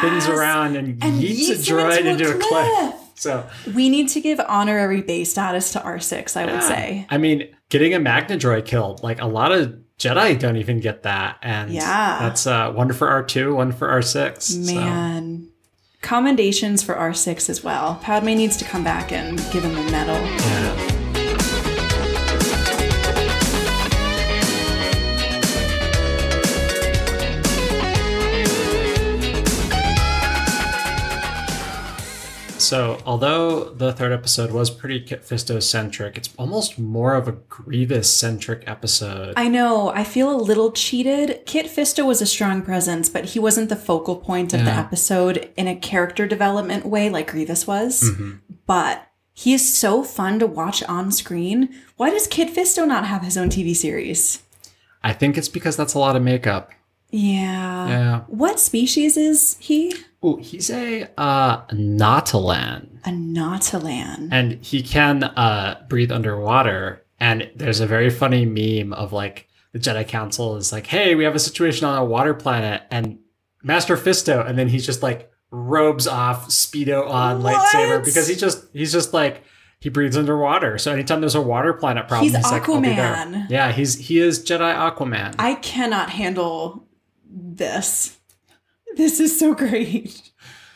spins 0.00 0.26
around 0.28 0.76
and, 0.76 1.02
And 1.02 1.22
yeets, 1.22 1.50
a 1.50 1.54
yeets 1.54 1.68
him 1.68 1.76
droid 1.78 1.98
into 1.98 2.10
into, 2.10 2.32
a 2.32 2.36
a 2.36 2.40
cliff. 2.40 2.94
So 3.14 3.46
We 3.74 3.88
need 3.88 4.08
to 4.08 4.20
give 4.20 4.40
honorary 4.40 5.00
base 5.02 5.30
status 5.30 5.72
to 5.72 5.78
R6, 5.80 6.36
I 6.36 6.52
would 6.52 6.62
say. 6.62 7.06
I 7.10 7.18
mean, 7.18 7.48
getting 7.68 7.94
a 7.94 7.98
Magna 8.00 8.36
droid 8.36 8.64
killed, 8.66 9.02
like 9.02 9.20
a 9.20 9.26
lot 9.26 9.52
of 9.52 9.78
Jedi 9.98 10.38
don't 10.38 10.56
even 10.56 10.80
get 10.80 11.04
that. 11.04 11.38
And 11.42 11.70
Yeah. 11.70 12.18
that's 12.20 12.46
uh, 12.46 12.72
one 12.72 12.92
for 12.92 13.06
R2, 13.08 13.54
one 13.54 13.72
for 13.72 13.88
R6. 13.88 14.42
so- 14.66 14.74
Man. 14.74 15.48
Commendations 16.00 16.82
for 16.82 16.94
R6 16.96 17.48
as 17.48 17.62
well. 17.62 18.00
Padme 18.02 18.26
needs 18.34 18.56
to 18.56 18.64
come 18.64 18.82
back 18.82 19.12
and 19.12 19.38
give 19.52 19.62
him 19.64 19.76
a 19.78 19.90
medal. 19.90 20.16
yeah. 20.16 20.88
So, 32.72 32.96
although 33.04 33.64
the 33.64 33.92
third 33.92 34.12
episode 34.12 34.50
was 34.50 34.70
pretty 34.70 34.98
Kit 35.00 35.22
Fisto 35.28 35.62
centric, 35.62 36.16
it's 36.16 36.30
almost 36.38 36.78
more 36.78 37.12
of 37.12 37.28
a 37.28 37.32
Grievous 37.32 38.10
centric 38.10 38.64
episode. 38.66 39.34
I 39.36 39.48
know, 39.48 39.90
I 39.90 40.04
feel 40.04 40.34
a 40.34 40.40
little 40.40 40.72
cheated. 40.72 41.44
Kit 41.44 41.66
Fisto 41.66 42.06
was 42.06 42.22
a 42.22 42.26
strong 42.26 42.62
presence, 42.62 43.10
but 43.10 43.26
he 43.26 43.38
wasn't 43.38 43.68
the 43.68 43.76
focal 43.76 44.16
point 44.16 44.54
of 44.54 44.64
the 44.64 44.70
episode 44.70 45.50
in 45.54 45.68
a 45.68 45.76
character 45.76 46.26
development 46.26 46.86
way 46.86 47.10
like 47.10 47.30
Grievous 47.30 47.66
was. 47.66 48.04
Mhm. 48.04 48.38
But 48.64 49.06
he 49.34 49.52
is 49.52 49.74
so 49.74 50.02
fun 50.02 50.38
to 50.38 50.46
watch 50.46 50.82
on 50.84 51.12
screen. 51.12 51.68
Why 51.98 52.08
does 52.08 52.26
Kit 52.26 52.48
Fisto 52.48 52.88
not 52.88 53.06
have 53.06 53.20
his 53.20 53.36
own 53.36 53.50
TV 53.50 53.74
series? 53.74 54.38
I 55.04 55.12
think 55.12 55.36
it's 55.36 55.50
because 55.50 55.76
that's 55.76 55.92
a 55.92 55.98
lot 55.98 56.16
of 56.16 56.22
makeup. 56.22 56.70
Yeah. 57.10 57.88
Yeah. 57.88 58.20
What 58.28 58.58
species 58.58 59.18
is 59.18 59.58
he? 59.60 59.92
Oh, 60.22 60.36
he's 60.36 60.70
a 60.70 61.08
uh, 61.18 61.66
Nautolan. 61.66 62.88
A 63.04 63.08
Nautilan. 63.10 64.28
and 64.30 64.52
he 64.64 64.82
can 64.82 65.24
uh, 65.24 65.84
breathe 65.88 66.12
underwater. 66.12 67.04
And 67.18 67.50
there's 67.56 67.80
a 67.80 67.86
very 67.86 68.10
funny 68.10 68.46
meme 68.46 68.92
of 68.92 69.12
like 69.12 69.48
the 69.72 69.78
Jedi 69.78 70.06
Council 70.06 70.56
is 70.56 70.72
like, 70.72 70.86
"Hey, 70.86 71.14
we 71.14 71.24
have 71.24 71.34
a 71.34 71.38
situation 71.40 71.86
on 71.86 71.98
a 71.98 72.04
water 72.04 72.34
planet," 72.34 72.82
and 72.90 73.18
Master 73.62 73.96
Fisto, 73.96 74.46
and 74.46 74.58
then 74.58 74.68
he's 74.68 74.84
just 74.86 75.02
like 75.02 75.30
robes 75.50 76.06
off, 76.06 76.48
speedo 76.48 77.08
on, 77.08 77.42
What? 77.42 77.54
lightsaber 77.54 78.04
because 78.04 78.26
he 78.28 78.34
just 78.36 78.64
he's 78.72 78.92
just 78.92 79.12
like 79.12 79.42
he 79.80 79.88
breathes 79.88 80.16
underwater. 80.16 80.78
So 80.78 80.92
anytime 80.92 81.20
there's 81.20 81.34
a 81.34 81.40
water 81.40 81.72
planet 81.72 82.06
problem, 82.08 82.28
He's 82.28 82.36
he's, 82.36 82.50
like, 82.52 82.68
"I'll 82.68 82.80
be 82.80 82.88
there." 82.88 83.14
Aquaman. 83.14 83.50
Yeah, 83.50 83.72
he's 83.72 83.96
he 83.98 84.18
is 84.18 84.44
Jedi 84.44 84.74
Aquaman. 84.74 85.34
I 85.38 85.54
cannot 85.56 86.10
handle 86.10 86.86
this. 87.28 88.18
This 88.96 89.20
is 89.20 89.38
so 89.38 89.54
great. 89.54 90.30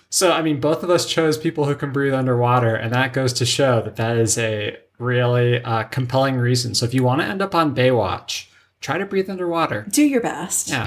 So, 0.09 0.33
I 0.33 0.41
mean, 0.41 0.61
both 0.61 0.83
of 0.83 0.89
us 0.91 1.05
chose 1.05 1.37
people 1.37 1.67
who 1.67 1.75
can 1.75 1.93
breathe 1.93 2.15
underwater, 2.15 2.75
and 2.75 2.93
that 2.93 3.13
goes 3.13 3.33
to 3.35 3.45
show 3.45 3.83
that 3.83 3.97
that 3.97 4.17
is 4.17 4.39
a 4.39 4.79
really 4.99 5.63
uh, 5.63 5.83
compelling 5.85 6.37
reason. 6.37 6.75
So, 6.75 6.87
if 6.87 6.95
you 6.95 7.03
want 7.03 7.21
to 7.21 7.27
end 7.27 7.43
up 7.43 7.55
on 7.55 7.75
Baywatch, 7.75 8.47
try 8.81 8.97
to 8.99 9.05
breathe 9.05 9.29
underwater. 9.29 9.87
Do 9.91 10.03
your 10.03 10.21
best. 10.23 10.69
Yeah. 10.71 10.85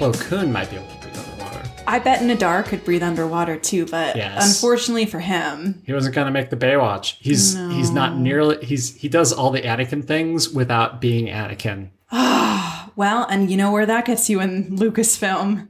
Koon 0.00 0.52
might 0.52 0.70
be 0.70 0.76
able 0.76 0.86
to 0.88 0.96
breathe 1.00 1.18
underwater. 1.18 1.68
I 1.86 1.98
bet 1.98 2.20
Nahdar 2.20 2.64
could 2.64 2.84
breathe 2.84 3.02
underwater 3.02 3.58
too, 3.58 3.86
but 3.86 4.16
Yes. 4.16 4.46
unfortunately 4.46 5.06
for 5.06 5.20
him, 5.20 5.82
He 5.84 5.92
wasn't 5.92 6.14
going 6.14 6.26
to 6.26 6.30
make 6.32 6.50
the 6.50 6.56
Baywatch. 6.56 7.16
He's 7.18 7.54
he's 7.70 7.90
not 7.90 8.16
nearly 8.16 8.64
he's 8.64 8.94
he 8.94 9.08
does 9.08 9.32
all 9.32 9.50
the 9.50 9.60
Anakin 9.60 10.04
things 10.06 10.48
without 10.48 11.00
being 11.00 11.26
Anakin. 11.26 11.88
well, 12.96 13.26
and 13.28 13.50
you 13.50 13.56
know 13.56 13.72
where 13.72 13.86
that 13.86 14.04
gets 14.06 14.28
you 14.30 14.40
in 14.40 14.76
Lucasfilm, 14.78 15.68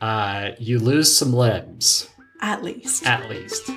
Uh, 0.00 0.50
you 0.58 0.78
lose 0.78 1.16
some 1.16 1.32
limbs, 1.32 2.08
at 2.40 2.62
least. 2.62 3.06
at 3.06 3.28
least. 3.30 3.70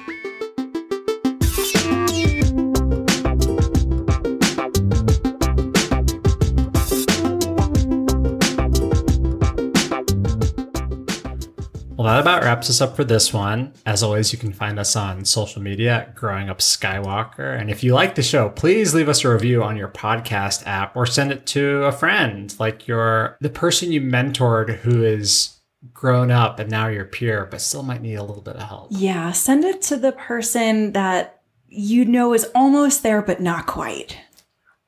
Well, 12.08 12.16
that 12.16 12.22
about 12.22 12.44
wraps 12.44 12.70
us 12.70 12.80
up 12.80 12.96
for 12.96 13.04
this 13.04 13.34
one. 13.34 13.74
As 13.86 14.02
always, 14.02 14.32
you 14.32 14.40
can 14.40 14.54
find 14.54 14.80
us 14.80 14.96
on 14.96 15.26
social 15.26 15.62
media 15.62 15.94
at 15.94 16.16
Growing 16.16 16.50
Up 16.50 16.60
Skywalker. 16.60 17.60
And 17.60 17.70
if 17.70 17.84
you 17.84 17.94
like 17.94 18.16
the 18.16 18.24
show, 18.24 18.48
please 18.48 18.96
leave 18.96 19.10
us 19.10 19.26
a 19.26 19.34
review 19.34 19.62
on 19.62 19.76
your 19.76 19.90
podcast 19.90 20.66
app 20.66 20.96
or 20.96 21.06
send 21.06 21.34
it 21.34 21.46
to 21.48 21.84
a 21.84 21.92
friend, 21.92 22.56
like 22.60 22.88
your 22.88 23.36
the 23.42 23.50
person 23.50 23.92
you 23.92 24.00
mentored 24.00 24.78
who 24.78 25.04
is 25.04 25.60
grown 25.94 26.32
up 26.32 26.60
and 26.60 26.72
now 26.72 26.88
your 26.88 27.04
peer, 27.04 27.46
but 27.46 27.60
still 27.60 27.84
might 27.84 28.02
need 28.02 28.16
a 28.16 28.24
little 28.24 28.42
bit 28.42 28.56
of 28.56 28.70
help. 28.70 28.88
Yeah, 28.90 29.34
send 29.34 29.66
it 29.66 29.82
to 29.82 29.98
the 29.98 30.14
person 30.14 30.94
that 30.94 31.42
you 31.68 32.06
know 32.06 32.34
is 32.34 32.46
almost 32.56 33.04
there 33.04 33.22
but 33.22 33.42
not 33.42 33.68
quite. 33.68 34.18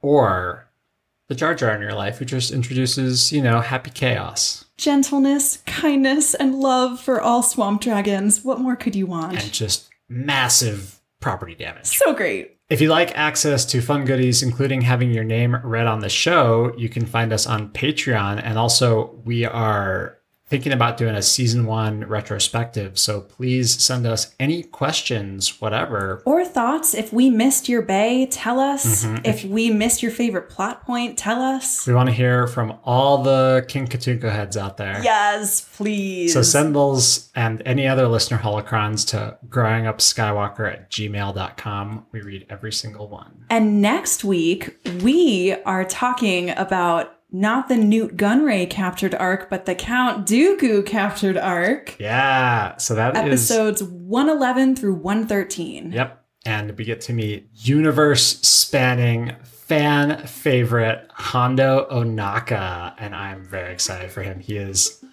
Or 0.01 0.68
the 1.29 1.35
Jar 1.35 1.55
Jar 1.55 1.73
in 1.73 1.81
your 1.81 1.93
life 1.93 2.17
who 2.17 2.25
just 2.25 2.51
introduces, 2.51 3.31
you 3.31 3.41
know, 3.41 3.61
happy 3.61 3.91
chaos 3.91 4.65
Gentleness, 4.77 5.57
kindness, 5.65 6.33
and 6.33 6.55
love 6.55 7.01
for 7.01 7.21
all 7.21 7.43
swamp 7.43 7.81
dragons. 7.81 8.43
What 8.45 8.59
more 8.59 8.75
could 8.75 8.95
you 8.95 9.05
want? 9.05 9.41
and 9.41 9.51
just 9.51 9.89
massive 10.07 10.99
property 11.19 11.53
damage. 11.53 11.85
so 11.85 12.13
great. 12.13 12.55
If 12.69 12.79
you 12.79 12.87
like 12.87 13.17
access 13.17 13.65
to 13.65 13.81
fun 13.81 14.05
goodies, 14.05 14.41
including 14.41 14.81
having 14.81 15.11
your 15.11 15.23
name 15.23 15.57
read 15.63 15.87
on 15.87 15.99
the 15.99 16.07
show, 16.09 16.73
you 16.77 16.87
can 16.87 17.05
find 17.05 17.33
us 17.33 17.45
on 17.45 17.69
Patreon. 17.69 18.41
And 18.43 18.57
also, 18.57 19.19
we 19.25 19.43
are 19.43 20.18
thinking 20.49 20.71
about 20.73 20.97
doing 20.97 21.15
a 21.15 21.21
season 21.21 21.65
one 21.65 22.05
retrospective. 22.05 22.97
So 22.97 23.21
please 23.21 23.81
send 23.81 24.07
us 24.07 24.33
any 24.39 24.63
questions, 24.63 25.61
whatever. 25.61 26.23
Or 26.25 26.43
thoughts. 26.43 26.93
If 26.95 27.13
we 27.13 27.29
missed 27.29 27.69
your 27.69 27.83
bay, 27.83 28.25
tell 28.25 28.59
us. 28.59 29.05
Mhm. 29.05 29.21
If 29.23 29.45
we 29.45 29.69
missed 29.69 30.01
your 30.01 30.11
favorite 30.11 30.49
plot 30.49 30.85
point, 30.85 31.17
tell 31.17 31.41
us. 31.41 31.85
We 31.85 31.93
want 31.93 32.09
to 32.09 32.15
hear 32.15 32.47
from 32.47 32.73
all 32.83 33.19
the 33.21 33.63
King 33.67 33.87
Katuunko 33.87 34.31
heads 34.31 34.57
out 34.57 34.77
there. 34.77 34.99
Yes, 35.03 35.61
please. 35.77 36.33
So 36.33 36.41
send 36.41 36.75
those 36.75 37.29
and 37.35 37.61
any 37.65 37.87
other 37.87 38.07
listener 38.07 38.39
holocrons 38.39 39.07
to 39.09 39.37
growingupskywalker 39.49 40.71
at 40.71 40.89
gmail.com. 40.89 42.05
We 42.11 42.21
read 42.21 42.45
every 42.49 42.71
single 42.71 43.07
one. 43.07 43.45
And 43.49 43.81
next 43.81 44.23
week, 44.23 44.75
we 45.03 45.55
are 45.65 45.85
talking 45.85 46.49
about 46.51 47.13
not 47.31 47.67
the 47.67 47.75
Nute 47.75 48.17
Gunray 48.17 48.69
captured 48.69 49.13
arc, 49.15 49.49
but 49.49 49.65
the 49.65 49.75
Count 49.75 50.27
Dooku 50.27 50.85
captured 50.85 51.37
arc. 51.37 51.97
Yeah. 51.99 52.77
So 52.77 52.95
that 52.95 53.15
is. 53.15 53.51
Episodes 53.51 53.83
111 53.83 54.75
through 54.75 54.95
113. 54.95 55.91
Yep. 55.91 56.25
And 56.45 56.77
we 56.77 56.85
get 56.85 57.01
to 57.01 57.13
meet 57.13 57.49
universe 57.53 58.39
spanning 58.41 59.35
fan 59.43 60.25
favorite 60.25 61.07
Hondo 61.11 61.87
Ohnaka. 61.91 62.95
And 62.97 63.13
I'm 63.13 63.45
very 63.45 63.71
excited 63.71 64.11
for 64.11 64.23
him. 64.23 64.39
He 64.39 64.57
is 64.57 65.03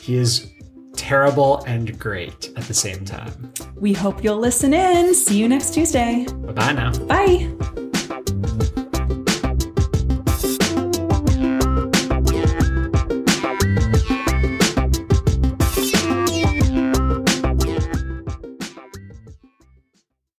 he 0.00 0.16
is 0.16 0.50
terrible 0.96 1.62
and 1.66 1.98
great 1.98 2.50
at 2.56 2.64
the 2.64 2.74
same 2.74 3.04
time. 3.04 3.52
We 3.76 3.92
hope 3.92 4.24
you'll 4.24 4.38
listen 4.38 4.74
in. 4.74 5.14
See 5.14 5.38
you 5.38 5.48
next 5.48 5.74
Tuesday. 5.74 6.26
Bye 6.26 6.52
bye 6.52 6.72
now. 6.72 6.92
Bye. 7.04 7.89